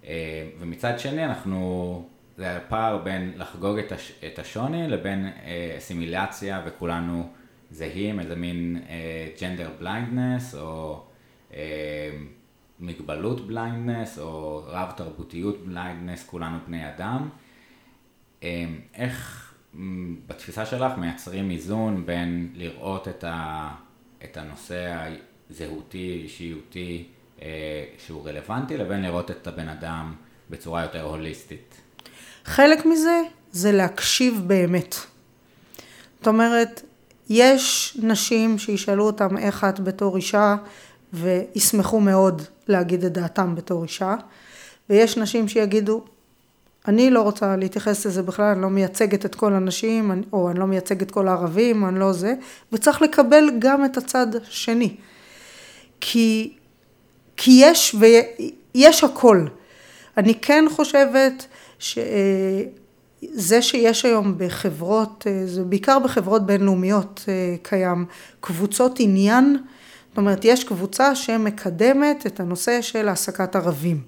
אה, 0.04 0.48
ומצד 0.60 1.00
שני 1.00 1.26
אנחנו, 1.26 2.04
זה 2.38 2.58
הפער 2.58 2.98
בין 2.98 3.34
לחגוג 3.36 3.78
את, 3.78 3.92
הש, 3.92 4.12
את 4.28 4.40
השוני 4.40 4.88
לבין 4.88 5.30
אסימילציה 5.78 6.58
אה, 6.58 6.64
וכולנו 6.66 7.30
זהים, 7.72 8.20
איזה 8.20 8.36
מין 8.36 8.82
gender 9.42 9.70
blindness 9.80 10.56
או 10.56 11.04
מגבלות 12.80 13.48
blindness 13.48 14.20
או 14.20 14.62
רב 14.66 14.92
תרבותיות 14.92 15.66
blindness, 15.66 16.26
כולנו 16.28 16.58
בני 16.68 16.90
אדם. 16.90 17.30
איך 18.94 19.47
בתפיסה 20.28 20.66
שלך 20.66 20.98
מייצרים 20.98 21.52
איזון 21.52 22.06
בין 22.06 22.50
לראות 22.56 23.08
את, 23.08 23.24
ה, 23.24 23.70
את 24.24 24.38
הנושא 24.38 25.10
הזהותי, 25.50 26.22
אישיותי, 26.24 27.06
אה, 27.42 27.84
שהוא 27.98 28.28
רלוונטי, 28.28 28.78
לבין 28.78 29.02
לראות 29.02 29.32
את 29.32 29.48
הבן 29.48 29.70
אדם 29.70 30.14
בצורה 30.50 30.82
יותר 30.82 31.02
הוליסטית. 31.02 31.76
חלק 32.46 32.86
מזה 32.86 33.22
זה 33.52 33.72
להקשיב 33.72 34.44
באמת. 34.48 34.96
זאת 36.18 36.28
אומרת, 36.28 36.82
יש 37.30 37.98
נשים 38.02 38.58
שישאלו 38.58 39.06
אותם 39.06 39.38
איך 39.38 39.64
את 39.64 39.80
בתור 39.80 40.16
אישה, 40.16 40.56
וישמחו 41.14 42.00
מאוד 42.00 42.42
להגיד 42.68 43.04
את 43.04 43.14
דעתם 43.14 43.56
בתור 43.56 43.84
אישה, 43.84 44.16
ויש 44.90 45.18
נשים 45.18 45.48
שיגידו, 45.48 46.06
אני 46.88 47.10
לא 47.10 47.22
רוצה 47.22 47.56
להתייחס 47.56 48.06
לזה 48.06 48.24
בכלל, 48.24 48.46
אני 48.46 48.62
לא 48.62 48.70
מייצגת 48.70 49.26
את 49.26 49.36
כל 49.36 49.54
הנשים, 49.54 50.24
או 50.34 50.50
אני 50.52 50.60
לא 50.60 50.66
מייצגת 50.66 51.12
כל 51.12 51.28
הערבים, 51.28 51.86
אני 51.86 52.00
לא 52.00 52.14
זה, 52.14 52.34
וצריך 52.72 53.02
לקבל 53.02 53.50
גם 53.60 53.86
את 53.86 53.98
הצד 53.98 54.28
השני. 54.36 54.96
כי 56.02 56.54
כי 57.38 57.52
יש, 57.64 57.96
ויש 58.00 59.04
הכל. 59.04 59.46
אני 60.18 60.36
כן 60.36 60.66
חושבת 60.70 61.46
שזה 61.80 63.62
שיש 63.62 64.06
היום 64.06 64.34
בחברות, 64.38 65.28
זה 65.46 65.64
בעיקר 65.64 66.00
בחברות 66.00 66.46
בינלאומיות 66.46 67.26
אה, 67.28 67.56
קיים, 67.62 68.06
קבוצות 68.40 69.00
עניין, 69.00 69.58
זאת 70.10 70.18
אומרת 70.18 70.46
יש 70.46 70.64
קבוצה 70.64 71.16
שמקדמת 71.16 72.28
את 72.28 72.40
הנושא 72.40 72.82
של 72.82 73.08
העסקת 73.08 73.56
ערבים. 73.56 74.02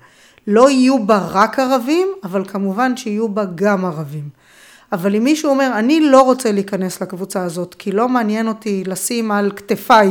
לא 0.49 0.69
יהיו 0.69 1.05
בה 1.05 1.27
רק 1.31 1.59
ערבים, 1.59 2.07
אבל 2.23 2.45
כמובן 2.45 2.97
שיהיו 2.97 3.29
בה 3.29 3.45
גם 3.55 3.85
ערבים. 3.85 4.29
אבל 4.91 5.15
אם 5.15 5.23
מישהו 5.23 5.49
אומר, 5.49 5.71
אני 5.75 6.01
לא 6.01 6.21
רוצה 6.21 6.51
להיכנס 6.51 7.01
לקבוצה 7.01 7.43
הזאת, 7.43 7.75
כי 7.79 7.91
לא 7.91 8.09
מעניין 8.09 8.47
אותי 8.47 8.83
לשים 8.87 9.31
על 9.31 9.51
כתפיי 9.55 10.09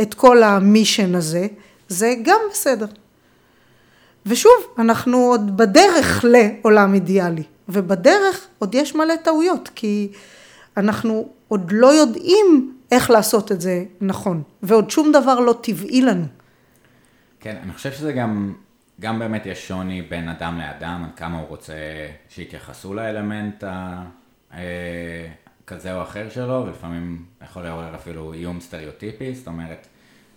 את 0.00 0.14
כל 0.14 0.42
המישן 0.42 1.14
הזה, 1.14 1.46
זה 1.88 2.14
גם 2.22 2.38
בסדר. 2.50 2.86
ושוב, 4.26 4.52
אנחנו 4.78 5.18
עוד 5.18 5.56
בדרך 5.56 6.24
לעולם 6.28 6.94
אידיאלי, 6.94 7.42
ובדרך 7.68 8.46
עוד 8.58 8.74
יש 8.74 8.94
מלא 8.94 9.16
טעויות, 9.16 9.70
כי 9.74 10.08
אנחנו 10.76 11.28
עוד 11.48 11.72
לא 11.74 11.86
יודעים 11.86 12.72
איך 12.92 13.10
לעשות 13.10 13.52
את 13.52 13.60
זה 13.60 13.84
נכון, 14.00 14.42
ועוד 14.62 14.90
שום 14.90 15.12
דבר 15.12 15.40
לא 15.40 15.54
טבעי 15.60 16.02
לנו. 16.02 16.24
כן, 17.40 17.56
אני 17.62 17.72
חושב 17.72 17.92
שזה 17.92 18.12
גם, 18.12 18.52
גם 19.00 19.18
באמת 19.18 19.46
יש 19.46 19.68
שוני 19.68 20.02
בין 20.02 20.28
אדם 20.28 20.58
לאדם, 20.58 21.04
עד 21.04 21.18
כמה 21.18 21.38
הוא 21.38 21.48
רוצה 21.48 21.74
שיתייחסו 22.28 22.94
לאלמנט 22.94 23.64
ה... 23.64 24.04
אה, 24.54 25.28
כזה 25.66 25.94
או 25.94 26.02
אחר 26.02 26.28
שלו, 26.30 26.64
ולפעמים 26.66 27.24
יכול 27.44 27.62
לעורר 27.62 27.94
אפילו 27.94 28.32
איום 28.32 28.60
סטריאוטיפי, 28.60 29.34
זאת 29.34 29.46
אומרת, 29.46 29.86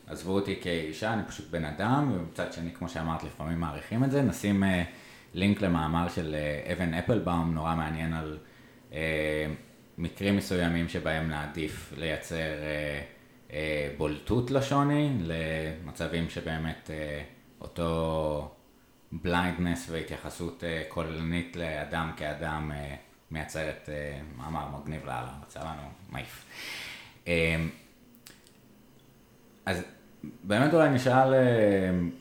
עזבו 0.08 0.32
אותי 0.32 0.56
כאישה, 0.62 1.14
אני 1.14 1.22
פשוט 1.28 1.52
בן 1.52 1.66
אדם, 1.66 2.12
ומצד 2.16 2.54
שני, 2.54 2.72
כמו 2.74 2.90
שאמרת, 2.90 3.24
לפעמים 3.24 3.60
מעריכים 3.60 4.04
את 4.04 4.12
זה. 4.12 4.22
נשים 4.22 4.64
uh, 4.64 4.68
לינק 5.34 5.62
למאמר 5.62 6.10
של 6.10 6.36
uh, 6.36 6.72
אבן 6.72 6.94
אפלבאום, 6.94 7.54
נורא 7.54 7.76
מעניין 7.76 8.14
על 8.14 8.38
uh, 8.92 8.96
מקרים 9.98 10.38
מסוימים 10.38 10.90
שבהם 10.90 11.30
נעדיף 11.30 11.94
לייצר 11.98 12.36
uh, 12.36 13.52
uh, 13.52 13.54
בולטות 13.98 14.52
לשוני, 14.52 15.10
למצבים 15.22 16.30
שבאמת 16.30 16.90
uh, 16.90 17.35
אותו 17.66 18.52
בליינדנס 19.12 19.90
והתייחסות 19.90 20.64
uh, 20.64 20.94
כוללנית 20.94 21.56
לאדם 21.56 22.12
כאדם 22.18 22.72
uh, 22.72 22.96
מייצרת 23.32 23.90
uh, 23.90 24.40
מאמר 24.42 24.68
מגניב 24.68 25.06
לאללה, 25.06 25.34
רצה 25.44 25.60
לנו 25.60 25.90
מעיף. 26.10 26.46
Uh, 27.26 27.30
אז 29.66 29.84
באמת 30.44 30.74
אולי 30.74 30.90
נשאל 30.90 31.34
אה, 31.34 31.40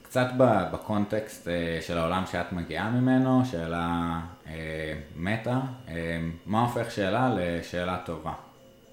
קצת 0.03 0.27
בקונטקסט 0.73 1.49
אה, 1.49 1.79
של 1.81 1.99
העולם 1.99 2.23
שאת 2.27 2.53
מגיעה 2.53 2.91
ממנו, 2.91 3.45
שאלה 3.45 4.21
אה, 4.47 4.53
מטה, 5.17 5.61
מה 6.47 6.63
הופך 6.63 6.91
שאלה 6.91 7.31
לשאלה 7.37 7.99
טובה? 8.05 8.33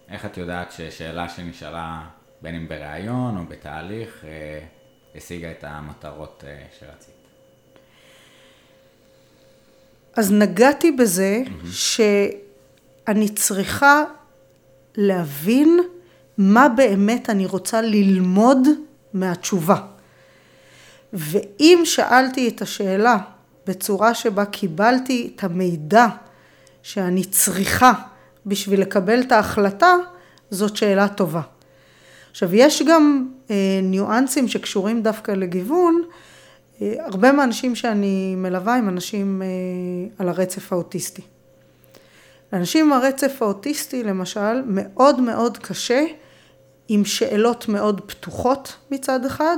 איך 0.10 0.26
את 0.26 0.38
יודעת 0.38 0.72
ששאלה 0.72 1.30
שנשאלה 1.30 2.02
בין 2.42 2.56
אם 2.56 2.68
בריאיון 2.68 3.38
או 3.38 3.44
בתהליך 3.46 4.26
השיגה 5.16 5.52
את 5.52 5.64
המטרות 5.64 6.44
שרצית? 6.80 7.14
אז 10.16 10.32
נגעתי 10.32 10.92
בזה 10.92 11.44
mm-hmm. 11.46 11.68
שאני 11.72 13.30
צריכה 13.30 14.04
להבין 14.96 15.80
מה 16.38 16.70
באמת 16.70 17.30
אני 17.30 17.46
רוצה 17.46 17.82
ללמוד 17.82 18.68
מהתשובה. 19.14 19.76
ואם 21.14 21.82
שאלתי 21.84 22.48
את 22.48 22.62
השאלה 22.62 23.18
בצורה 23.68 24.14
שבה 24.14 24.46
קיבלתי 24.46 25.34
את 25.36 25.44
המידע 25.44 26.08
שאני 26.84 27.24
צריכה 27.24 27.94
בשביל 28.46 28.82
לקבל 28.82 29.22
את 29.22 29.32
ההחלטה, 29.32 29.96
זאת 30.50 30.78
שאלה 30.78 31.08
טובה. 31.08 31.42
עכשיו 32.32 32.56
יש 32.56 32.82
גם 32.82 33.28
אה, 33.28 33.41
ניואנסים 33.84 34.48
שקשורים 34.48 35.04
דווקא 35.04 35.32
לגיוון, 35.32 36.02
אה, 36.82 36.94
הרבה 37.06 37.32
מהאנשים 37.32 37.76
שאני 37.76 38.36
מלווה 38.38 38.76
הם 38.76 38.90
אנשים 38.90 39.42
אה, 39.42 39.48
על 40.18 40.30
הרצף 40.30 40.74
האוטיסטי. 40.74 41.22
לאנשים 42.54 42.86
עם 42.86 42.94
הרצף 42.94 43.42
האוטיסטי 43.42 44.04
למשל 44.04 44.62
מאוד 44.68 45.22
מאוד 45.22 45.58
קשה 45.58 46.04
עם 46.88 47.06
שאלות 47.06 47.70
מאוד 47.70 48.02
פתוחות 48.02 48.76
מצד 48.92 49.26
אחד, 49.26 49.58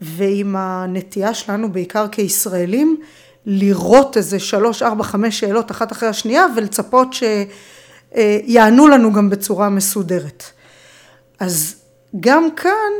ועם 0.00 0.56
הנטייה 0.58 1.34
שלנו, 1.34 1.72
בעיקר 1.72 2.08
כישראלים, 2.08 3.00
לראות 3.46 4.16
איזה 4.16 4.38
שלוש, 4.38 4.82
ארבע, 4.82 5.04
חמש 5.04 5.40
שאלות 5.40 5.70
אחת 5.70 5.92
אחרי 5.92 6.08
השנייה 6.08 6.46
ולצפות 6.56 7.08
שיענו 8.12 8.88
לנו 8.88 9.12
גם 9.12 9.30
בצורה 9.30 9.68
מסודרת. 9.68 10.44
אז 11.40 11.76
גם 12.20 12.48
כאן 12.56 12.92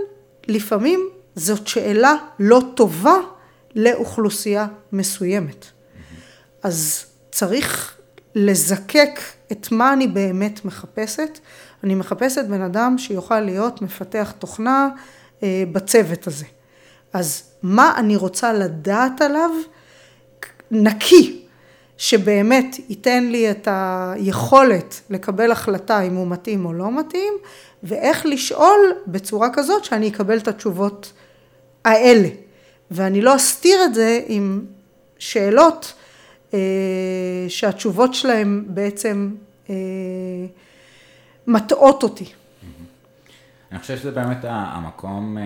לפעמים 0.49 1.09
זאת 1.35 1.67
שאלה 1.67 2.15
לא 2.39 2.63
טובה 2.75 3.17
לאוכלוסייה 3.75 4.67
מסוימת. 4.93 5.67
אז 6.63 7.05
צריך 7.31 7.97
לזקק 8.35 9.21
את 9.53 9.73
מה 9.73 9.93
אני 9.93 10.07
באמת 10.07 10.65
מחפשת. 10.65 11.39
אני 11.85 11.95
מחפשת 11.95 12.45
בן 12.45 12.63
אדם 12.63 12.99
שיוכל 12.99 13.41
להיות 13.41 13.83
מפתח 13.83 14.33
תוכנה 14.39 14.89
אה, 15.43 15.65
בצוות 15.73 16.27
הזה. 16.27 16.45
אז 17.13 17.43
מה 17.63 17.95
אני 17.97 18.17
רוצה 18.17 18.53
לדעת 18.53 19.21
עליו 19.21 19.51
נקי, 20.71 21.44
שבאמת 21.99 22.77
ייתן 22.89 23.25
לי 23.25 23.51
את 23.51 23.69
היכולת 23.71 25.01
לקבל 25.11 25.53
החלטה 25.53 26.01
אם 26.01 26.15
הוא 26.15 26.27
מתאים 26.27 26.67
או 26.67 26.73
לא 26.73 26.99
מתאים, 26.99 27.33
ואיך 27.83 28.27
לשאול 28.27 28.95
בצורה 29.07 29.49
כזאת 29.53 29.85
שאני 29.85 30.09
אקבל 30.09 30.39
את 30.39 30.49
התשובות 30.49 31.13
האלה. 31.85 32.29
ואני 32.91 33.21
לא 33.21 33.37
אסתיר 33.37 33.85
את 33.85 33.95
זה 33.95 34.21
עם 34.27 34.65
שאלות 35.19 35.93
אה, 36.55 36.59
שהתשובות 37.49 38.15
שלהם 38.15 38.65
בעצם 38.69 39.35
אה, 39.71 39.75
מטעות 41.47 42.03
אותי. 42.03 42.25
אני 43.73 43.79
חושב 43.79 43.97
שזה 43.97 44.11
באמת 44.11 44.39
המקום 44.43 45.39
אה, 45.39 45.43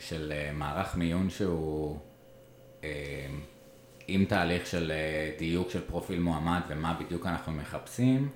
של 0.00 0.32
אה, 0.36 0.50
מערך 0.54 0.96
מיון 0.96 1.30
שהוא 1.30 1.96
אה, 2.84 3.26
עם 4.08 4.24
תהליך 4.24 4.66
של 4.66 4.92
דיוק 5.38 5.70
של 5.70 5.80
פרופיל 5.80 6.20
מועמד 6.20 6.60
ומה 6.68 6.94
בדיוק 7.00 7.26
אנחנו 7.26 7.52
מחפשים, 7.52 8.28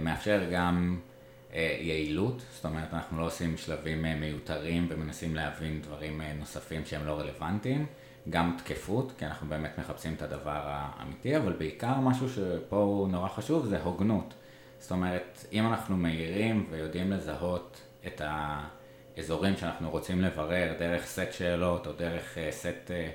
מאפשר 0.00 0.40
גם 0.52 1.00
יעילות, 1.80 2.42
זאת 2.50 2.64
אומרת 2.64 2.94
אנחנו 2.94 3.20
לא 3.20 3.26
עושים 3.26 3.56
שלבים 3.56 4.02
מיותרים 4.20 4.86
ומנסים 4.90 5.34
להבין 5.34 5.80
דברים 5.82 6.20
נוספים 6.38 6.84
שהם 6.84 7.06
לא 7.06 7.12
רלוונטיים, 7.12 7.86
גם 8.30 8.56
תקפות, 8.58 9.12
כי 9.18 9.26
אנחנו 9.26 9.48
באמת 9.48 9.78
מחפשים 9.78 10.14
את 10.14 10.22
הדבר 10.22 10.60
האמיתי, 10.64 11.36
אבל 11.36 11.52
בעיקר 11.52 12.00
משהו 12.00 12.28
שפה 12.28 12.76
הוא 12.76 13.08
נורא 13.08 13.28
חשוב 13.28 13.66
זה 13.66 13.82
הוגנות. 13.82 14.34
זאת 14.78 14.90
אומרת, 14.90 15.46
אם 15.52 15.66
אנחנו 15.66 15.96
מהירים 15.96 16.66
ויודעים 16.70 17.12
לזהות 17.12 17.80
את 18.06 18.22
האזורים 18.24 19.56
שאנחנו 19.56 19.90
רוצים 19.90 20.22
לברר 20.22 20.74
דרך 20.78 21.06
סט 21.06 21.32
שאלות 21.32 21.86
או 21.86 21.92
דרך 21.92 22.38
אה, 22.38 22.52
סט 22.52 22.90
אה, 22.90 22.96
אה, 22.96 23.10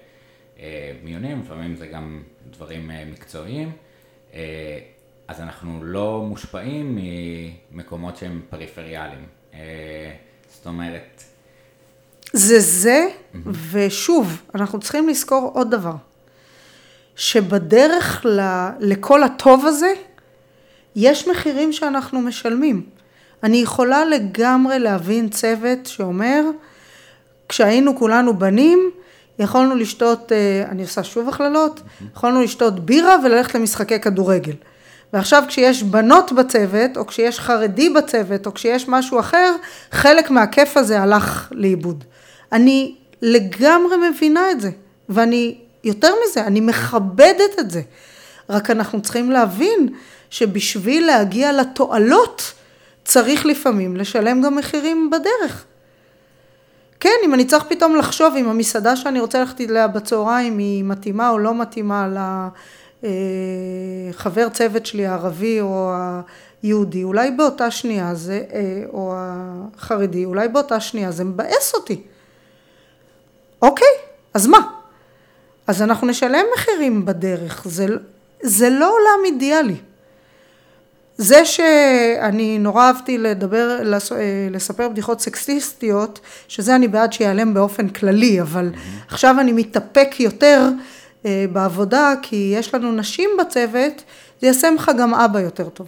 מיונים, 1.03 1.41
לפעמים 1.41 1.76
זה 1.76 1.88
גם 1.88 2.24
דברים 2.51 2.91
מקצועיים, 3.11 3.72
אז 5.28 5.41
אנחנו 5.41 5.84
לא 5.84 6.26
מושפעים 6.30 6.97
ממקומות 7.72 8.18
שהם 8.18 8.41
פריפריאליים. 8.49 9.26
זאת 10.49 10.66
אומרת... 10.66 11.24
זה 12.34 12.59
זה, 12.59 13.07
ושוב, 13.72 14.41
אנחנו 14.55 14.80
צריכים 14.80 15.09
לזכור 15.09 15.51
עוד 15.53 15.72
דבר, 15.72 15.95
שבדרך 17.16 18.26
ל, 18.26 18.39
לכל 18.80 19.24
הטוב 19.24 19.66
הזה, 19.66 19.93
יש 20.95 21.28
מחירים 21.28 21.74
שאנחנו 21.74 22.22
משלמים. 22.22 22.86
אני 23.43 23.57
יכולה 23.57 24.05
לגמרי 24.05 24.80
להבין 24.80 25.30
צוות 25.30 25.86
שאומר, 25.86 26.41
כשהיינו 27.49 27.97
כולנו 27.97 28.39
בנים, 28.39 28.91
יכולנו 29.39 29.75
לשתות, 29.75 30.31
אה, 30.31 30.63
אני 30.69 30.81
עושה 30.81 31.03
שוב 31.03 31.29
הכללות, 31.29 31.81
יכולנו 32.15 32.41
לשתות 32.41 32.86
בירה 32.86 33.15
וללכת 33.23 33.55
למשחקי 33.55 33.99
כדורגל. 33.99 34.53
ועכשיו 35.13 35.43
כשיש 35.47 35.84
בנות 35.84 36.31
בצוות, 36.31 36.97
או 36.97 37.07
כשיש 37.07 37.39
חרדי 37.39 37.89
בצוות, 37.89 38.45
או 38.45 38.53
כשיש 38.53 38.88
משהו 38.88 39.19
אחר, 39.19 39.55
חלק 39.91 40.29
מהכיף 40.29 40.77
הזה 40.77 41.01
הלך 41.01 41.51
לאיבוד. 41.51 42.03
אני 42.51 42.95
לגמרי 43.21 44.09
מבינה 44.09 44.51
את 44.51 44.61
זה, 44.61 44.69
ואני, 45.09 45.57
יותר 45.84 46.13
מזה, 46.25 46.47
אני 46.47 46.59
מכבדת 46.59 47.59
את 47.59 47.71
זה. 47.71 47.81
רק 48.49 48.71
אנחנו 48.71 49.01
צריכים 49.01 49.31
להבין 49.31 49.89
שבשביל 50.29 51.05
להגיע 51.05 51.51
לתועלות, 51.51 52.53
צריך 53.05 53.45
לפעמים 53.45 53.97
לשלם 53.97 54.41
גם 54.41 54.55
מחירים 54.55 55.09
בדרך. 55.09 55.65
כן, 57.04 57.20
אם 57.26 57.34
אני 57.34 57.45
צריך 57.45 57.64
פתאום 57.70 57.95
לחשוב 57.95 58.36
אם 58.36 58.49
המסעדה 58.49 58.95
שאני 58.95 59.20
רוצה 59.20 59.39
ללכת 59.39 59.62
אליה 59.62 59.88
בצהריים 59.88 60.58
היא 60.58 60.84
מתאימה 60.84 61.30
או 61.30 61.39
לא 61.39 61.56
מתאימה 61.56 62.08
לחבר 63.04 64.49
צוות 64.49 64.86
שלי 64.86 65.06
הערבי 65.06 65.62
או 65.62 65.93
היהודי, 66.64 67.04
אולי 67.04 67.32
באותה 67.32 67.72
שנייה 67.72 68.16
זה, 68.16 68.43
אה, 68.54 68.84
או 68.93 69.14
החרדי, 69.16 70.26
אולי 70.26 70.47
באותה 70.47 70.80
שנייה 70.80 71.12
זה 71.12 71.24
מבאס 71.24 71.74
אותי. 71.76 72.01
אוקיי, 73.62 73.88
אז 74.34 74.47
מה? 74.47 74.60
אז 75.68 75.82
אנחנו 75.82 76.08
נשלם 76.08 76.45
מחירים 76.56 77.06
בדרך, 77.06 77.68
זה, 77.70 77.86
זה 78.41 78.70
לא 78.70 78.93
עולם 78.93 79.26
אידיאלי. 79.26 79.78
זה 81.18 81.45
שאני 81.45 82.59
נורא 82.59 82.88
אהבתי 82.88 83.18
לדבר, 83.18 83.80
אה, 83.82 84.47
לספר 84.51 84.89
בדיחות 84.89 85.22
סקסיסטיות, 85.22 86.20
שזה 86.47 86.76
אני 86.76 86.88
בעד 86.88 87.14
שיעלם 87.14 87.53
באופן 87.53 87.89
כללי, 87.89 88.41
אבל. 88.41 88.72
עכשיו 89.07 89.36
אני 89.39 89.51
מתאפק 89.51 90.20
יותר 90.20 90.70
אה, 91.26 91.45
בעבודה, 91.51 92.14
כי 92.22 92.53
יש 92.57 92.74
לנו 92.74 92.91
נשים 92.91 93.30
בצוות, 93.39 94.03
זה 94.41 94.47
יעשה 94.47 94.72
ממך 94.72 94.91
גם 94.97 95.14
אבא 95.14 95.39
יותר 95.39 95.70
טוב. 95.70 95.88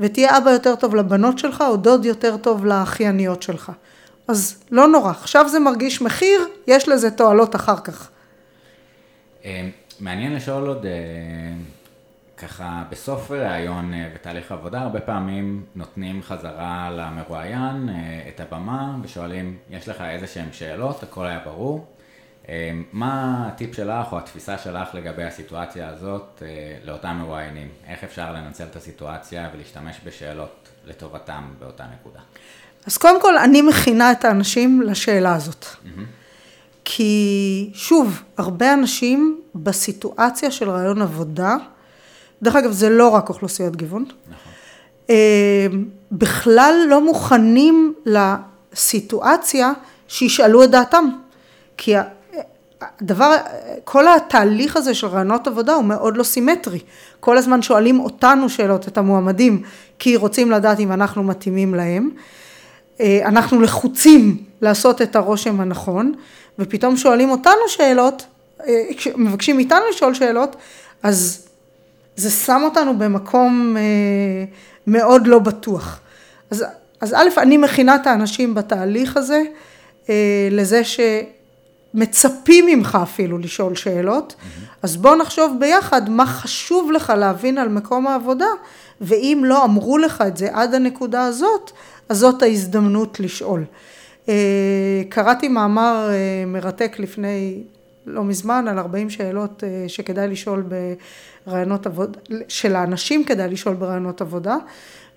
ותהיה 0.00 0.38
אבא 0.38 0.50
יותר 0.50 0.74
טוב 0.74 0.94
לבנות 0.94 1.38
שלך, 1.38 1.64
או 1.68 1.76
דוד 1.76 2.04
יותר 2.04 2.36
טוב 2.36 2.66
לאחייניות 2.66 3.42
שלך. 3.42 3.72
אז 4.28 4.56
לא 4.70 4.88
נורא, 4.88 5.10
עכשיו 5.10 5.48
זה 5.48 5.58
מרגיש 5.58 6.02
מחיר, 6.02 6.40
יש 6.66 6.88
לזה 6.88 7.10
תועלות 7.10 7.56
אחר 7.56 7.76
כך. 7.76 8.08
אה, 9.44 9.68
מעניין 10.00 10.34
לשאול 10.34 10.66
עוד 10.66 10.86
ככה 12.44 12.82
בסוף 12.90 13.30
ראיון 13.30 13.94
אה, 13.94 14.10
בתהליך 14.14 14.52
עבודה 14.52 14.80
הרבה 14.80 15.00
פעמים 15.00 15.64
נותנים 15.74 16.22
חזרה 16.22 16.90
למרואיין 16.90 17.88
אה, 17.88 18.28
את 18.28 18.40
הבמה 18.40 18.96
ושואלים 19.02 19.56
יש 19.70 19.88
לך 19.88 20.00
איזה 20.00 20.26
שהם 20.26 20.48
שאלות, 20.52 21.02
הכל 21.02 21.26
היה 21.26 21.38
ברור. 21.44 21.86
אה, 22.48 22.70
מה 22.92 23.44
הטיפ 23.48 23.74
שלך 23.74 24.12
או 24.12 24.18
התפיסה 24.18 24.58
שלך 24.58 24.94
לגבי 24.94 25.24
הסיטואציה 25.24 25.88
הזאת 25.88 26.42
לאותם 26.84 27.16
מרואיינים? 27.20 27.68
איך 27.86 28.04
אפשר 28.04 28.32
לנצל 28.32 28.64
את 28.64 28.76
הסיטואציה 28.76 29.48
ולהשתמש 29.54 30.00
בשאלות 30.04 30.68
לטובתם 30.86 31.42
באותה 31.58 31.84
נקודה? 32.00 32.20
אז 32.86 32.98
קודם 32.98 33.20
כל 33.20 33.38
אני 33.38 33.62
מכינה 33.62 34.12
את 34.12 34.24
האנשים 34.24 34.82
לשאלה 34.82 35.34
הזאת. 35.34 35.64
Mm-hmm. 35.64 36.00
כי 36.84 37.70
שוב, 37.74 38.22
הרבה 38.38 38.74
אנשים 38.74 39.40
בסיטואציה 39.54 40.50
של 40.50 40.70
רעיון 40.70 41.02
עבודה, 41.02 41.56
דרך 42.42 42.56
אגב, 42.56 42.72
זה 42.72 42.90
לא 42.90 43.08
רק 43.08 43.28
אוכלוסיות 43.28 43.76
גיוון. 43.76 44.04
נכון. 44.04 44.52
אה, 45.10 45.66
בכלל 46.12 46.74
לא 46.88 47.04
מוכנים 47.04 47.94
לסיטואציה 48.06 49.72
שישאלו 50.08 50.64
את 50.64 50.70
דעתם. 50.70 51.04
כי 51.76 51.94
הדבר, 52.80 53.36
כל 53.84 54.04
התהליך 54.08 54.76
הזה 54.76 54.94
של 54.94 55.06
רעיונות 55.06 55.46
עבודה 55.46 55.74
הוא 55.74 55.84
מאוד 55.84 56.16
לא 56.16 56.22
סימטרי. 56.22 56.78
כל 57.20 57.38
הזמן 57.38 57.62
שואלים 57.62 58.00
אותנו 58.00 58.48
שאלות, 58.48 58.88
את 58.88 58.98
המועמדים, 58.98 59.62
כי 59.98 60.16
רוצים 60.16 60.50
לדעת 60.50 60.80
אם 60.80 60.92
אנחנו 60.92 61.22
מתאימים 61.22 61.74
להם. 61.74 62.10
אה, 63.00 63.20
אנחנו 63.24 63.60
לחוצים 63.60 64.36
לעשות 64.60 65.02
את 65.02 65.16
הרושם 65.16 65.60
הנכון, 65.60 66.12
ופתאום 66.58 66.96
שואלים 66.96 67.30
אותנו 67.30 67.68
שאלות, 67.68 68.26
אה, 68.66 68.74
מבקשים 69.16 69.56
מאיתנו 69.56 69.80
לשאול 69.90 70.14
שאלות, 70.14 70.56
אז 71.02 71.48
זה 72.16 72.30
שם 72.30 72.60
אותנו 72.64 72.98
במקום 72.98 73.76
אה, 73.76 74.44
מאוד 74.86 75.26
לא 75.26 75.38
בטוח. 75.38 76.00
אז, 76.50 76.64
אז 77.00 77.14
א', 77.14 77.28
אני 77.36 77.56
מכינה 77.56 77.94
את 77.94 78.06
האנשים 78.06 78.54
בתהליך 78.54 79.16
הזה 79.16 79.42
אה, 80.08 80.48
לזה 80.50 80.82
שמצפים 81.94 82.66
ממך 82.66 82.98
אפילו 83.02 83.38
לשאול 83.38 83.74
שאלות, 83.74 84.32
mm-hmm. 84.32 84.76
אז 84.82 84.96
בוא 84.96 85.16
נחשוב 85.16 85.56
ביחד 85.60 86.10
מה 86.10 86.26
חשוב 86.26 86.92
לך 86.92 87.12
להבין 87.16 87.58
על 87.58 87.68
מקום 87.68 88.06
העבודה, 88.06 88.48
ואם 89.00 89.42
לא 89.44 89.64
אמרו 89.64 89.98
לך 89.98 90.24
את 90.26 90.36
זה 90.36 90.48
עד 90.52 90.74
הנקודה 90.74 91.24
הזאת, 91.24 91.70
אז 92.08 92.18
זאת 92.18 92.42
ההזדמנות 92.42 93.20
לשאול. 93.20 93.64
אה, 94.28 95.02
קראתי 95.08 95.48
מאמר 95.48 96.10
מרתק 96.46 96.96
לפני 96.98 97.62
לא 98.06 98.24
מזמן 98.24 98.68
על 98.68 98.78
40 98.78 99.10
שאלות 99.10 99.64
אה, 99.64 99.84
שכדאי 99.88 100.28
לשאול 100.28 100.64
ברעיונות 101.46 101.86
עבודה, 101.86 102.18
של 102.48 102.76
האנשים 102.76 103.24
כדאי 103.24 103.48
לשאול 103.48 103.74
ברעיונות 103.74 104.20
עבודה, 104.20 104.56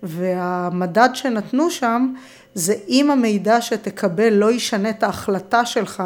והמדד 0.02 1.08
שנתנו 1.14 1.70
שם 1.70 2.12
זה 2.54 2.74
אם 2.88 3.10
המידע 3.10 3.60
שתקבל 3.60 4.32
לא 4.32 4.52
ישנה 4.52 4.90
את 4.90 5.02
ההחלטה 5.02 5.66
שלך 5.66 6.02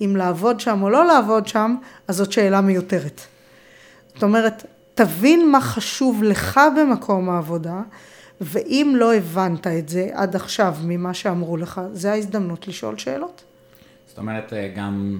אם 0.00 0.16
לעבוד 0.16 0.60
שם 0.60 0.82
או 0.82 0.90
לא 0.90 1.06
לעבוד 1.06 1.48
שם, 1.48 1.76
אז 2.08 2.16
זאת 2.16 2.32
שאלה 2.32 2.60
מיותרת. 2.60 3.20
זאת 4.14 4.22
אומרת, 4.22 4.64
תבין 4.94 5.50
מה 5.50 5.60
חשוב 5.60 6.22
לך 6.22 6.60
במקום 6.76 7.30
העבודה, 7.30 7.80
ואם 8.40 8.92
לא 8.96 9.14
הבנת 9.14 9.66
את 9.66 9.88
זה 9.88 10.08
עד 10.12 10.36
עכשיו 10.36 10.74
ממה 10.84 11.14
שאמרו 11.14 11.56
לך, 11.56 11.80
זה 11.92 12.12
ההזדמנות 12.12 12.68
לשאול 12.68 12.98
שאלות. 12.98 13.44
זאת 14.08 14.18
אומרת, 14.18 14.52
אה, 14.52 14.72
גם 14.76 15.18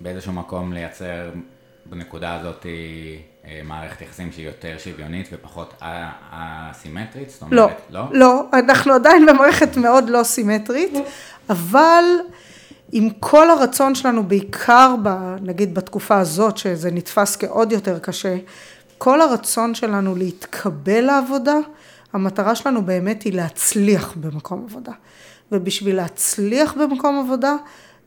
באיזשהו 0.00 0.32
מקום 0.32 0.72
לייצר 0.72 1.30
בנקודה 1.86 2.34
הזאת 2.34 2.66
אה, 3.44 3.60
מערכת 3.64 4.00
יחסים 4.00 4.32
שהיא 4.32 4.46
יותר 4.46 4.78
שוויונית 4.78 5.28
ופחות 5.32 5.74
אסימטרית? 6.30 7.30
זאת 7.30 7.42
אומרת, 7.42 7.70
לא? 7.90 8.00
לא, 8.12 8.18
לא, 8.18 8.58
אנחנו 8.58 8.92
עדיין 8.92 9.26
במערכת 9.26 9.76
מאוד 9.76 10.10
לא 10.10 10.22
סימטרית, 10.22 10.92
אבל 11.50 12.04
עם 12.92 13.08
כל 13.20 13.50
הרצון 13.50 13.94
שלנו, 13.94 14.24
בעיקר 14.24 14.94
ב, 15.02 15.36
נגיד 15.40 15.74
בתקופה 15.74 16.18
הזאת, 16.18 16.56
שזה 16.56 16.90
נתפס 16.90 17.36
כעוד 17.36 17.72
יותר 17.72 17.98
קשה, 17.98 18.36
כל 18.98 19.20
הרצון 19.20 19.74
שלנו 19.74 20.16
להתקבל 20.16 21.00
לעבודה, 21.00 21.56
המטרה 22.12 22.54
שלנו 22.54 22.82
באמת 22.82 23.22
היא 23.22 23.32
להצליח 23.32 24.14
במקום 24.16 24.66
עבודה. 24.68 24.92
ובשביל 25.52 25.96
להצליח 25.96 26.74
במקום 26.74 27.18
עבודה, 27.18 27.54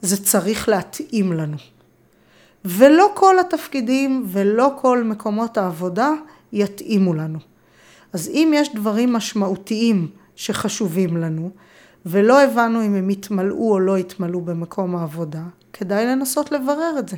זה 0.02 0.24
צריך 0.24 0.70
להתאים 0.70 1.34
לנו. 1.34 1.58
ולא 2.66 3.12
כל 3.14 3.40
התפקידים 3.40 4.24
ולא 4.28 4.72
כל 4.82 5.04
מקומות 5.04 5.58
העבודה 5.58 6.10
יתאימו 6.54 7.14
לנו. 7.14 7.40
אז 8.14 8.30
אם 8.30 8.52
יש 8.56 8.76
דברים 8.76 9.14
משמעותיים 9.14 10.08
שחשובים 10.36 11.18
לנו, 11.18 11.52
ולא 12.06 12.42
הבנו 12.42 12.82
אם 12.86 12.96
הם 12.96 13.10
יתמלאו 13.10 13.72
או 13.72 13.80
לא 13.80 13.98
יתמלאו 13.98 14.42
במקום 14.42 14.96
העבודה, 14.96 15.44
כדאי 15.74 16.06
לנסות 16.06 16.52
לברר 16.52 16.96
את 17.00 17.10
זה. 17.10 17.18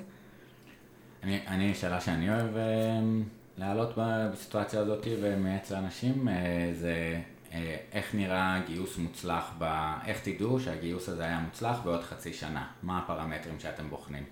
אני, 1.24 1.40
אני 1.48 1.74
שאלה 1.74 2.02
שאני 2.02 2.30
אוהב 2.30 2.58
אה, 2.58 3.00
להעלות 3.58 3.94
בסיטואציה 3.98 4.80
הזאת 4.80 5.08
ומייעץ 5.22 5.72
לאנשים, 5.72 6.28
אה, 6.28 6.72
זה 6.80 7.20
אה, 7.54 7.78
איך 7.92 8.16
נראה 8.16 8.62
גיוס 8.68 8.98
מוצלח, 8.98 9.52
ב... 9.58 9.92
איך 10.06 10.20
תדעו 10.24 10.60
שהגיוס 10.60 11.10
הזה 11.10 11.24
היה 11.24 11.40
מוצלח 11.40 11.80
בעוד 11.84 12.04
חצי 12.04 12.34
שנה? 12.34 12.68
מה 12.84 12.98
הפרמטרים 12.98 13.60
שאתם 13.60 13.90
בוחנים? 13.90 14.24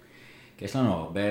כי 0.63 0.67
יש 0.67 0.75
לנו 0.75 0.93
הרבה, 0.93 1.21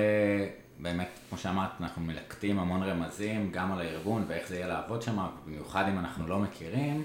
באמת, 0.79 1.09
כמו 1.29 1.37
שאמרת, 1.37 1.69
אנחנו 1.79 2.01
מלקטים 2.01 2.59
המון 2.59 2.83
רמזים 2.83 3.51
גם 3.51 3.71
על 3.71 3.81
הארגון 3.81 4.25
ואיך 4.27 4.47
זה 4.47 4.55
יהיה 4.55 4.67
לעבוד 4.67 5.01
שם, 5.01 5.27
במיוחד 5.45 5.85
אם 5.89 5.99
אנחנו 5.99 6.27
לא 6.27 6.39
מכירים, 6.39 7.03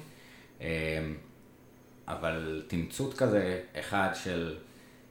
אבל 2.09 2.63
תמצות 2.67 3.15
כזה 3.15 3.61
אחד 3.75 4.09
של 4.15 4.57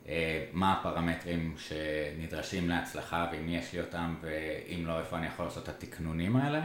אה, 0.08 0.46
מה 0.54 0.74
הפרמטרים 0.74 1.56
שנדרשים 1.58 2.70
להצלחה 2.70 3.28
ואם 3.32 3.50
יש 3.50 3.74
לי 3.74 3.82
אותם 3.82 4.16
ואם 4.22 4.88
לא, 4.88 5.00
איפה 5.00 5.18
אני 5.18 5.28
יכול 5.28 5.46
לעשות 5.46 5.64
את 5.64 5.70
התקנונים 5.70 6.36
האלה. 6.36 6.62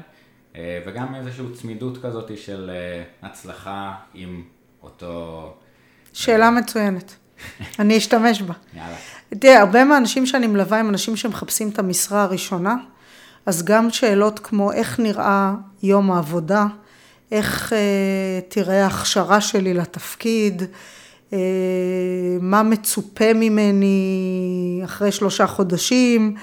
אה, 0.56 0.82
וגם 0.86 1.14
איזושהי 1.14 1.44
צמידות 1.54 2.02
כזאת 2.02 2.38
של 2.38 2.70
אה, 2.70 3.28
הצלחה 3.28 3.94
עם 4.14 4.44
אותו... 4.82 5.56
שאלה 6.12 6.50
מצוינת. 6.50 7.21
אני 7.78 7.98
אשתמש 7.98 8.42
בה. 8.42 8.54
יאללה. 8.74 8.96
תראה, 9.38 9.60
הרבה 9.60 9.84
מהאנשים 9.84 10.26
שאני 10.26 10.46
מלווה 10.46 10.78
הם 10.78 10.88
אנשים 10.88 11.16
שמחפשים 11.16 11.68
את 11.68 11.78
המשרה 11.78 12.22
הראשונה, 12.22 12.76
אז 13.46 13.62
גם 13.62 13.90
שאלות 13.90 14.38
כמו 14.38 14.72
איך 14.72 15.00
נראה 15.00 15.54
יום 15.82 16.12
העבודה, 16.12 16.66
איך 17.32 17.72
אה, 17.72 18.40
תראה 18.48 18.84
ההכשרה 18.84 19.40
שלי 19.40 19.74
לתפקיד, 19.74 20.62
אה, 21.32 21.38
מה 22.40 22.62
מצופה 22.62 23.32
ממני 23.34 24.80
אחרי 24.84 25.12
שלושה 25.12 25.46
חודשים, 25.46 26.36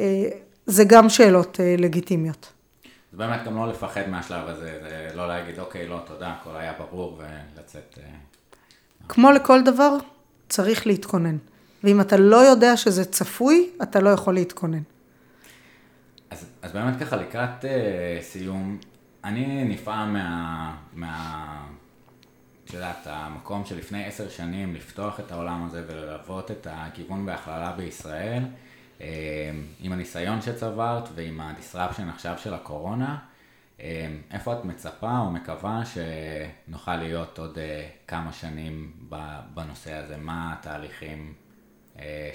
אה, 0.00 0.24
זה 0.66 0.84
גם 0.84 1.08
שאלות 1.08 1.60
אה, 1.60 1.74
לגיטימיות. 1.78 2.52
זה 3.12 3.18
באמת 3.18 3.44
גם 3.44 3.56
לא 3.56 3.68
לפחד 3.68 4.08
מהשלב 4.08 4.48
הזה, 4.48 4.78
זה 4.82 5.08
לא 5.14 5.28
להגיד 5.28 5.58
אוקיי, 5.58 5.88
לא, 5.88 6.00
תודה, 6.06 6.34
הכל 6.40 6.56
היה 6.56 6.72
ברור 6.78 7.20
ולצאת... 7.56 7.98
כמו 9.08 9.32
לכל 9.32 9.62
דבר, 9.62 9.96
צריך 10.48 10.86
להתכונן. 10.86 11.36
ואם 11.84 12.00
אתה 12.00 12.16
לא 12.16 12.36
יודע 12.36 12.76
שזה 12.76 13.04
צפוי, 13.04 13.70
אתה 13.82 14.00
לא 14.00 14.10
יכול 14.10 14.34
להתכונן. 14.34 14.82
אז, 16.30 16.46
אז 16.62 16.72
באמת 16.72 17.00
ככה 17.00 17.16
לקראת 17.16 17.64
uh, 17.64 17.66
סיום, 18.22 18.78
אני 19.24 19.64
נפעם 19.64 20.12
מה... 20.12 20.76
מה... 20.92 21.66
את 22.64 22.74
יודעת, 22.74 23.06
המקום 23.06 23.64
שלפני 23.64 24.04
עשר 24.04 24.28
שנים 24.28 24.74
לפתוח 24.74 25.20
את 25.20 25.32
העולם 25.32 25.64
הזה 25.66 25.84
וללוות 25.88 26.50
את 26.50 26.66
הגיוון 26.70 27.26
בהכללה 27.26 27.72
בישראל, 27.72 28.42
אה, 29.00 29.06
עם 29.80 29.92
הניסיון 29.92 30.42
שצברת 30.42 31.08
ועם 31.14 31.40
הדיסרפשן 31.40 32.08
עכשיו 32.08 32.34
של 32.38 32.54
הקורונה, 32.54 33.18
איפה 34.30 34.52
את 34.52 34.64
מצפה 34.64 35.18
או 35.18 35.30
מקווה 35.30 35.82
שנוכל 35.84 36.96
להיות 36.96 37.38
עוד 37.38 37.58
אה, 37.58 37.88
כמה 38.06 38.32
שנים 38.32 38.92
בנושא 39.54 39.92
הזה? 39.92 40.16
מה 40.16 40.54
התהליכים 40.58 41.32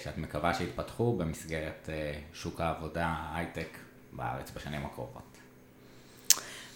שאת 0.04 0.18
מקווה 0.18 0.54
שיתפתחו 0.54 1.18
במסגרת 1.18 1.90
שוק 2.34 2.62
העבודה, 2.62 3.16
הייטק 3.36 3.78
בארץ 4.14 4.52
בשנים 4.56 4.86
הקרובות? 4.86 5.38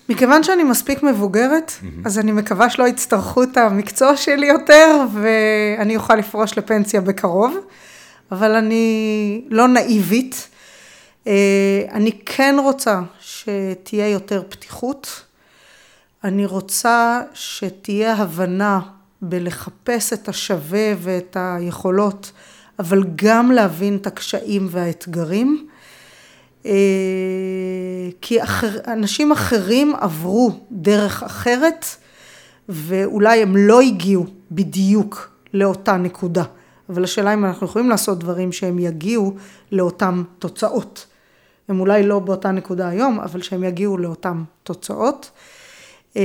מכיוון 0.09 0.43
שאני 0.43 0.63
מספיק 0.63 1.03
מבוגרת, 1.03 1.71
mm-hmm. 1.71 1.85
אז 2.05 2.19
אני 2.19 2.31
מקווה 2.31 2.69
שלא 2.69 2.87
יצטרכו 2.87 3.43
את 3.43 3.57
המקצוע 3.57 4.17
שלי 4.17 4.47
יותר, 4.47 5.05
ואני 5.13 5.95
אוכל 5.95 6.15
לפרוש 6.15 6.57
לפנסיה 6.57 7.01
בקרוב, 7.01 7.57
אבל 8.31 8.55
אני 8.55 9.41
לא 9.49 9.67
נאיבית. 9.67 10.49
אה, 11.27 11.33
אני 11.91 12.11
כן 12.25 12.55
רוצה 12.63 12.99
שתהיה 13.41 14.09
יותר 14.09 14.43
פתיחות. 14.49 15.23
אני 16.23 16.45
רוצה 16.45 17.21
שתהיה 17.33 18.13
הבנה 18.13 18.79
בלחפש 19.21 20.13
את 20.13 20.29
השווה 20.29 20.93
ואת 20.97 21.37
היכולות, 21.39 22.31
אבל 22.79 23.03
גם 23.15 23.51
להבין 23.51 23.95
את 23.95 24.07
הקשיים 24.07 24.67
והאתגרים. 24.71 25.67
אה, 26.65 26.71
כי 28.21 28.43
אחר, 28.43 28.77
אנשים 28.87 29.31
אחרים 29.31 29.95
עברו 29.95 30.51
דרך 30.71 31.23
אחרת 31.23 31.85
ואולי 32.69 33.41
הם 33.41 33.57
לא 33.57 33.81
הגיעו 33.81 34.25
בדיוק 34.51 35.29
לאותה 35.53 35.97
נקודה. 35.97 36.43
אבל 36.89 37.03
השאלה 37.03 37.33
אם 37.33 37.45
אנחנו 37.45 37.67
יכולים 37.67 37.89
לעשות 37.89 38.19
דברים 38.19 38.51
שהם 38.51 38.79
יגיעו 38.79 39.35
לאותן 39.71 40.23
תוצאות. 40.39 41.05
הם 41.69 41.79
אולי 41.79 42.03
לא 42.03 42.19
באותה 42.19 42.51
נקודה 42.51 42.87
היום, 42.87 43.19
אבל 43.19 43.41
שהם 43.41 43.63
יגיעו 43.63 43.97
לאותן 43.97 44.43
תוצאות. 44.63 45.31
אה, 46.17 46.21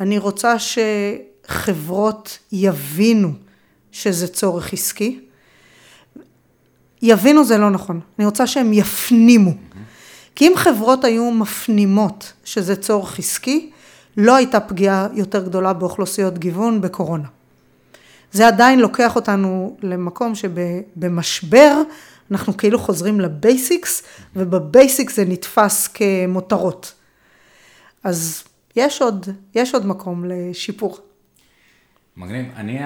אני 0.00 0.18
רוצה 0.18 0.54
שחברות 0.58 2.38
יבינו 2.52 3.32
שזה 3.92 4.28
צורך 4.28 4.72
עסקי. 4.72 5.20
יבינו 7.02 7.44
זה 7.44 7.58
לא 7.58 7.70
נכון, 7.70 8.00
אני 8.18 8.26
רוצה 8.26 8.46
שהם 8.46 8.72
יפנימו. 8.72 9.52
כי 10.34 10.48
אם 10.48 10.52
חברות 10.56 11.04
היו 11.04 11.30
מפנימות 11.30 12.32
שזה 12.44 12.76
צורך 12.76 13.18
עסקי, 13.18 13.70
לא 14.16 14.36
הייתה 14.36 14.60
פגיעה 14.60 15.08
יותר 15.12 15.44
גדולה 15.44 15.72
באוכלוסיות 15.72 16.38
גיוון 16.38 16.80
בקורונה. 16.80 17.28
זה 18.32 18.46
עדיין 18.46 18.80
לוקח 18.80 19.16
אותנו 19.16 19.76
למקום 19.82 20.32
שבמשבר 20.34 21.82
אנחנו 22.34 22.56
כאילו 22.56 22.78
חוזרים 22.78 23.20
ל 23.20 23.30
basics, 23.30 24.02
וב 24.36 24.56
basics 24.56 25.16
זה 25.16 25.24
נתפס 25.24 25.88
כמותרות. 25.88 26.94
אז 28.04 28.44
יש 28.76 29.02
עוד, 29.02 29.26
יש 29.54 29.74
עוד 29.74 29.86
מקום 29.86 30.24
לשיפור. 30.24 30.98
מגניב. 32.16 32.46
אני, 32.56 32.78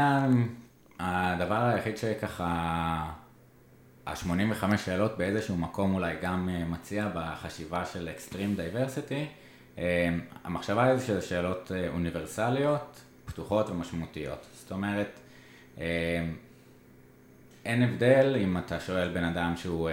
הדבר 1.00 1.64
היחיד 1.64 1.96
שככה 1.96 2.46
ה-85 4.06 4.76
שאלות 4.76 5.18
באיזשהו 5.18 5.56
מקום 5.56 5.94
אולי 5.94 6.14
גם 6.22 6.48
אה, 6.48 6.64
מציע 6.64 7.08
בחשיבה 7.14 7.84
של 7.86 8.08
extreme 8.09 8.55
diversity. 8.55 9.26
אה, 9.78 10.08
המחשבה 10.44 10.84
היא 10.84 10.98
שזה 10.98 11.22
שאלות 11.22 11.72
אה, 11.74 11.88
אוניברסליות, 11.88 13.00
פתוחות 13.24 13.70
ומשמעותיות. 13.70 14.46
זאת 14.52 14.72
אומרת, 14.72 15.20
אין 17.68 17.82
הבדל 17.82 18.36
אם 18.40 18.58
אתה 18.58 18.80
שואל 18.80 19.08
בן 19.08 19.24
אדם 19.24 19.56
שהוא 19.56 19.90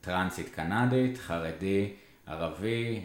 טרנסית 0.00 0.54
קנדית, 0.54 1.18
חרדי, 1.18 1.92
ערבי, 2.26 3.00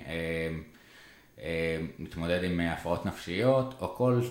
מתמודד 2.00 2.44
עם 2.44 2.60
הפרעות 2.60 3.06
נפשיות, 3.06 3.76
או 3.82 3.96
כל 3.96 4.22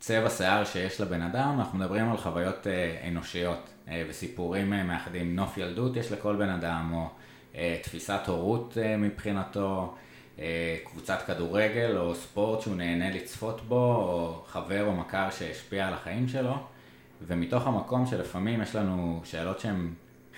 צבע 0.00 0.30
שיער 0.30 0.64
שיש 0.64 1.00
לבן 1.00 1.22
אדם, 1.22 1.56
אנחנו 1.58 1.78
מדברים 1.78 2.10
על 2.10 2.16
חוויות 2.16 2.66
אנושיות. 3.08 3.72
אה, 3.88 4.04
וסיפורים 4.08 4.72
אה, 4.72 4.82
מאחדים, 4.82 5.36
נוף 5.36 5.58
ילדות 5.58 5.96
יש 5.96 6.12
לכל 6.12 6.36
בן 6.36 6.48
אדם, 6.48 6.90
או 6.94 7.08
אה, 7.54 7.78
תפיסת 7.82 8.20
הורות 8.26 8.76
מבחינתו, 8.98 9.94
קבוצת 10.84 11.22
כדורגל 11.26 11.96
או 11.96 12.14
ספורט 12.14 12.60
שהוא 12.60 12.76
נהנה 12.76 13.10
לצפות 13.10 13.60
בו, 13.60 13.94
או 13.94 14.42
חבר 14.46 14.84
או 14.84 14.92
מכר 14.92 15.30
שהשפיע 15.30 15.88
על 15.88 15.94
החיים 15.94 16.28
שלו. 16.28 16.56
ומתוך 17.26 17.66
המקום 17.66 18.06
שלפעמים 18.06 18.62
יש 18.62 18.76
לנו 18.76 19.20
שאלות 19.24 19.60
שהן 19.60 19.90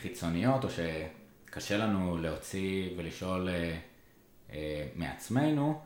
חיצוניות, 0.02 0.64
או 0.64 0.68
שקשה 0.70 1.76
לנו 1.76 2.16
להוציא 2.16 2.90
ולשאול 2.96 3.48
אה, 3.48 3.76
אה, 4.52 4.86
מעצמנו, 4.96 5.80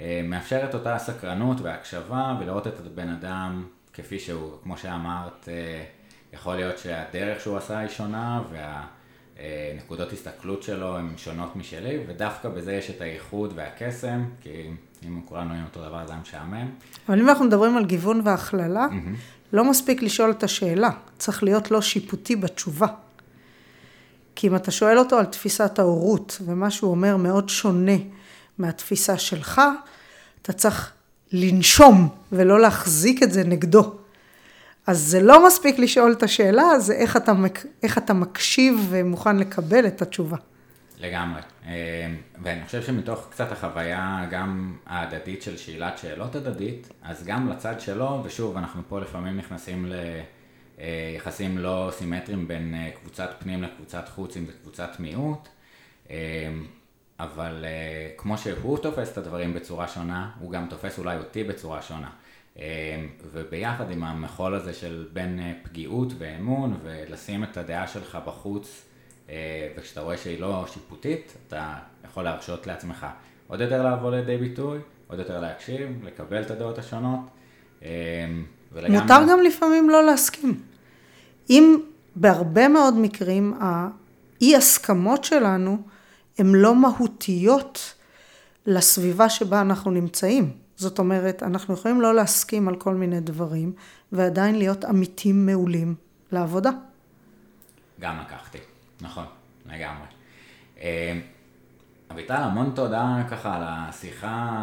אה, 0.00 0.20
מאפשרת 0.24 0.74
אותה 0.74 0.98
סקרנות 0.98 1.60
והקשבה 1.60 2.36
ולראות 2.40 2.66
את 2.66 2.86
הבן 2.86 3.08
אדם 3.08 3.64
כפי 3.92 4.18
שהוא, 4.18 4.52
כמו 4.62 4.76
שאמרת, 4.76 5.48
אה, 5.48 5.84
יכול 6.32 6.56
להיות 6.56 6.78
שהדרך 6.78 7.40
שהוא 7.40 7.56
עשה 7.56 7.78
היא 7.78 7.88
שונה 7.88 8.42
והנקודות 9.38 10.12
הסתכלות 10.12 10.62
שלו 10.62 10.98
הן 10.98 11.08
שונות 11.16 11.56
משלי 11.56 11.98
ודווקא 12.08 12.48
בזה 12.48 12.72
יש 12.72 12.90
את 12.90 13.00
הייחוד 13.00 13.52
והקסם, 13.56 14.24
כי 14.40 14.70
אם 15.06 15.20
כולנו 15.24 15.52
היינו 15.52 15.66
אותו 15.66 15.80
דבר 15.80 16.06
זה 16.06 16.12
היה 16.12 16.22
משעמם. 16.22 16.70
אבל 17.08 17.20
אם 17.20 17.28
אנחנו 17.28 17.44
מדברים 17.44 17.76
על 17.76 17.84
גיוון 17.84 18.20
והכללה, 18.24 18.86
mm-hmm. 18.90 19.37
לא 19.52 19.70
מספיק 19.70 20.02
לשאול 20.02 20.30
את 20.30 20.42
השאלה, 20.42 20.90
צריך 21.18 21.42
להיות 21.42 21.70
לא 21.70 21.80
שיפוטי 21.80 22.36
בתשובה. 22.36 22.86
כי 24.34 24.46
אם 24.48 24.56
אתה 24.56 24.70
שואל 24.70 24.98
אותו 24.98 25.18
על 25.18 25.24
תפיסת 25.24 25.78
ההורות, 25.78 26.38
ומה 26.44 26.70
שהוא 26.70 26.90
אומר 26.90 27.16
מאוד 27.16 27.48
שונה 27.48 27.96
מהתפיסה 28.58 29.18
שלך, 29.18 29.60
אתה 30.42 30.52
צריך 30.52 30.92
לנשום 31.32 32.08
ולא 32.32 32.60
להחזיק 32.60 33.22
את 33.22 33.32
זה 33.32 33.44
נגדו. 33.44 33.94
אז 34.86 34.98
זה 35.00 35.20
לא 35.20 35.46
מספיק 35.46 35.78
לשאול 35.78 36.12
את 36.12 36.22
השאלה, 36.22 36.80
זה 36.80 36.92
איך 36.92 37.16
אתה, 37.16 37.32
איך 37.82 37.98
אתה 37.98 38.12
מקשיב 38.12 38.86
ומוכן 38.90 39.36
לקבל 39.36 39.86
את 39.86 40.02
התשובה. 40.02 40.36
לגמרי. 40.98 41.40
אה, 41.68 42.14
ואני 42.42 42.64
חושב 42.66 42.82
שמתוך 42.82 43.26
קצת 43.30 43.52
החוויה 43.52 44.26
גם 44.30 44.76
ההדדית 44.86 45.42
של 45.42 45.56
שאלת 45.56 45.98
שאלות 45.98 46.34
הדדית, 46.34 46.88
אז 47.02 47.26
גם 47.26 47.50
לצד 47.50 47.80
שלו, 47.80 48.20
ושוב, 48.24 48.56
אנחנו 48.56 48.82
פה 48.88 49.00
לפעמים 49.00 49.36
נכנסים 49.36 49.92
ליחסים 50.78 51.58
לא 51.58 51.90
סימטריים 51.92 52.48
בין 52.48 52.74
אה, 52.74 52.90
קבוצת 52.90 53.30
פנים 53.38 53.62
לקבוצת 53.62 54.08
חוץ, 54.08 54.36
אם 54.36 54.46
זה 54.46 54.52
קבוצת 54.62 54.90
מיעוט, 54.98 55.48
אה, 56.10 56.16
אבל 57.20 57.64
כמו 58.16 58.38
שהוא 58.38 58.78
תופס 58.78 59.12
את 59.12 59.18
הדברים 59.18 59.54
בצורה 59.54 59.88
שונה, 59.88 60.30
הוא 60.38 60.52
גם 60.52 60.66
תופס 60.70 60.98
אולי 60.98 61.16
אותי 61.16 61.44
בצורה 61.44 61.82
שונה. 61.82 62.10
וביחד 63.32 63.90
עם 63.90 64.04
המחול 64.04 64.54
הזה 64.54 64.74
של 64.74 65.08
בין 65.12 65.54
פגיעות 65.62 66.12
ואמון, 66.18 66.78
ולשים 66.82 67.44
את 67.44 67.56
הדעה 67.56 67.88
שלך 67.88 68.18
בחוץ, 68.26 68.82
אה, 68.84 68.87
וכשאתה 69.76 70.00
רואה 70.00 70.16
שהיא 70.16 70.40
לא 70.40 70.66
שיפוטית, 70.72 71.32
אתה 71.46 71.74
יכול 72.04 72.24
להרשות 72.24 72.66
לעצמך 72.66 73.06
עוד 73.46 73.60
יותר 73.60 73.82
לעבור 73.82 74.10
לידי 74.10 74.36
ביטוי, 74.36 74.78
עוד 75.06 75.18
יותר 75.18 75.40
להקשיב, 75.40 76.04
לקבל 76.04 76.42
את 76.42 76.50
הדעות 76.50 76.78
השונות. 76.78 77.20
אה, 77.82 77.88
ולגמרי... 78.72 79.00
מותר 79.00 79.20
גם 79.30 79.40
לפעמים 79.40 79.90
לא 79.90 80.04
להסכים. 80.04 80.60
אם 81.50 81.76
בהרבה 82.16 82.68
מאוד 82.68 82.98
מקרים 82.98 83.54
האי 83.60 84.56
הסכמות 84.56 85.24
שלנו 85.24 85.78
הן 86.38 86.54
לא 86.54 86.74
מהותיות 86.74 87.94
לסביבה 88.66 89.28
שבה 89.28 89.60
אנחנו 89.60 89.90
נמצאים. 89.90 90.52
זאת 90.76 90.98
אומרת, 90.98 91.42
אנחנו 91.42 91.74
יכולים 91.74 92.00
לא 92.00 92.14
להסכים 92.14 92.68
על 92.68 92.76
כל 92.76 92.94
מיני 92.94 93.20
דברים 93.20 93.72
ועדיין 94.12 94.58
להיות 94.58 94.84
עמיתים 94.84 95.46
מעולים 95.46 95.94
לעבודה. 96.32 96.70
גם 98.00 98.18
לקחתי. 98.20 98.58
נכון, 99.00 99.26
לגמרי. 99.66 100.06
אה, 100.80 101.20
אביטל, 102.10 102.34
המון 102.34 102.72
תודה 102.74 103.22
ככה 103.30 103.56
על 103.56 103.62
השיחה 103.66 104.58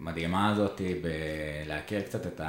המדהימה 0.00 0.50
הזאת, 0.50 0.80
בלהכיר 1.02 2.02
קצת 2.02 2.26
את 2.26 2.40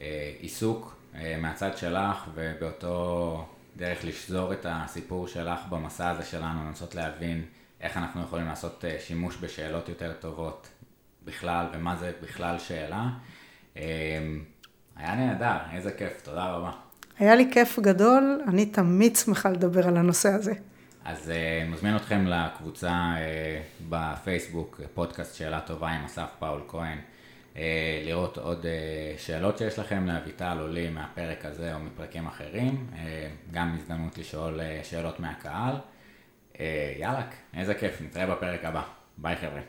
העיסוק 0.00 0.96
אה, 1.14 1.36
מהצד 1.40 1.76
שלך 1.76 2.28
ובאותו 2.34 3.48
דרך 3.76 4.04
לשזור 4.04 4.52
את 4.52 4.66
הסיפור 4.68 5.28
שלך 5.28 5.60
במסע 5.68 6.10
הזה 6.10 6.24
שלנו, 6.24 6.64
לנסות 6.64 6.94
להבין 6.94 7.44
איך 7.80 7.96
אנחנו 7.96 8.22
יכולים 8.22 8.46
לעשות 8.46 8.84
אה, 8.84 8.96
שימוש 9.00 9.36
בשאלות 9.40 9.88
יותר 9.88 10.12
טובות 10.20 10.68
בכלל 11.24 11.66
ומה 11.72 11.96
זה 11.96 12.12
בכלל 12.22 12.58
שאלה. 12.58 13.08
היה 14.96 15.14
נהדר, 15.14 15.56
איזה 15.72 15.92
כיף, 15.92 16.20
תודה 16.22 16.46
רבה. 16.46 16.81
היה 17.18 17.34
לי 17.34 17.48
כיף 17.52 17.78
גדול, 17.78 18.40
אני 18.48 18.66
תמיד 18.66 19.16
שמחה 19.16 19.48
לדבר 19.50 19.88
על 19.88 19.96
הנושא 19.96 20.28
הזה. 20.28 20.52
אז 21.04 21.28
uh, 21.28 21.70
מזמין 21.72 21.96
אתכם 21.96 22.26
לקבוצה 22.26 23.14
uh, 23.14 23.82
בפייסבוק, 23.88 24.80
פודקאסט 24.94 25.34
שאלה 25.34 25.60
טובה 25.60 25.88
עם 25.88 26.04
אסף 26.04 26.28
פאול 26.38 26.60
כהן, 26.68 26.98
uh, 27.54 27.58
לראות 28.04 28.38
עוד 28.38 28.62
uh, 28.62 29.20
שאלות 29.20 29.58
שיש 29.58 29.78
לכם 29.78 30.06
לאביטל 30.06 30.56
או 30.60 30.68
לי 30.68 30.90
מהפרק 30.90 31.44
הזה 31.44 31.74
או 31.74 31.78
מפרקים 31.78 32.26
אחרים, 32.26 32.86
uh, 32.92 32.96
גם 33.52 33.76
הזדמנות 33.78 34.18
לשאול 34.18 34.60
uh, 34.60 34.84
שאלות 34.84 35.20
מהקהל. 35.20 35.74
Uh, 36.52 36.58
יאללה, 36.98 37.22
איזה 37.56 37.74
כיף, 37.74 38.00
נתראה 38.00 38.26
בפרק 38.26 38.64
הבא. 38.64 38.82
ביי 39.18 39.36
חבר'ה. 39.36 39.60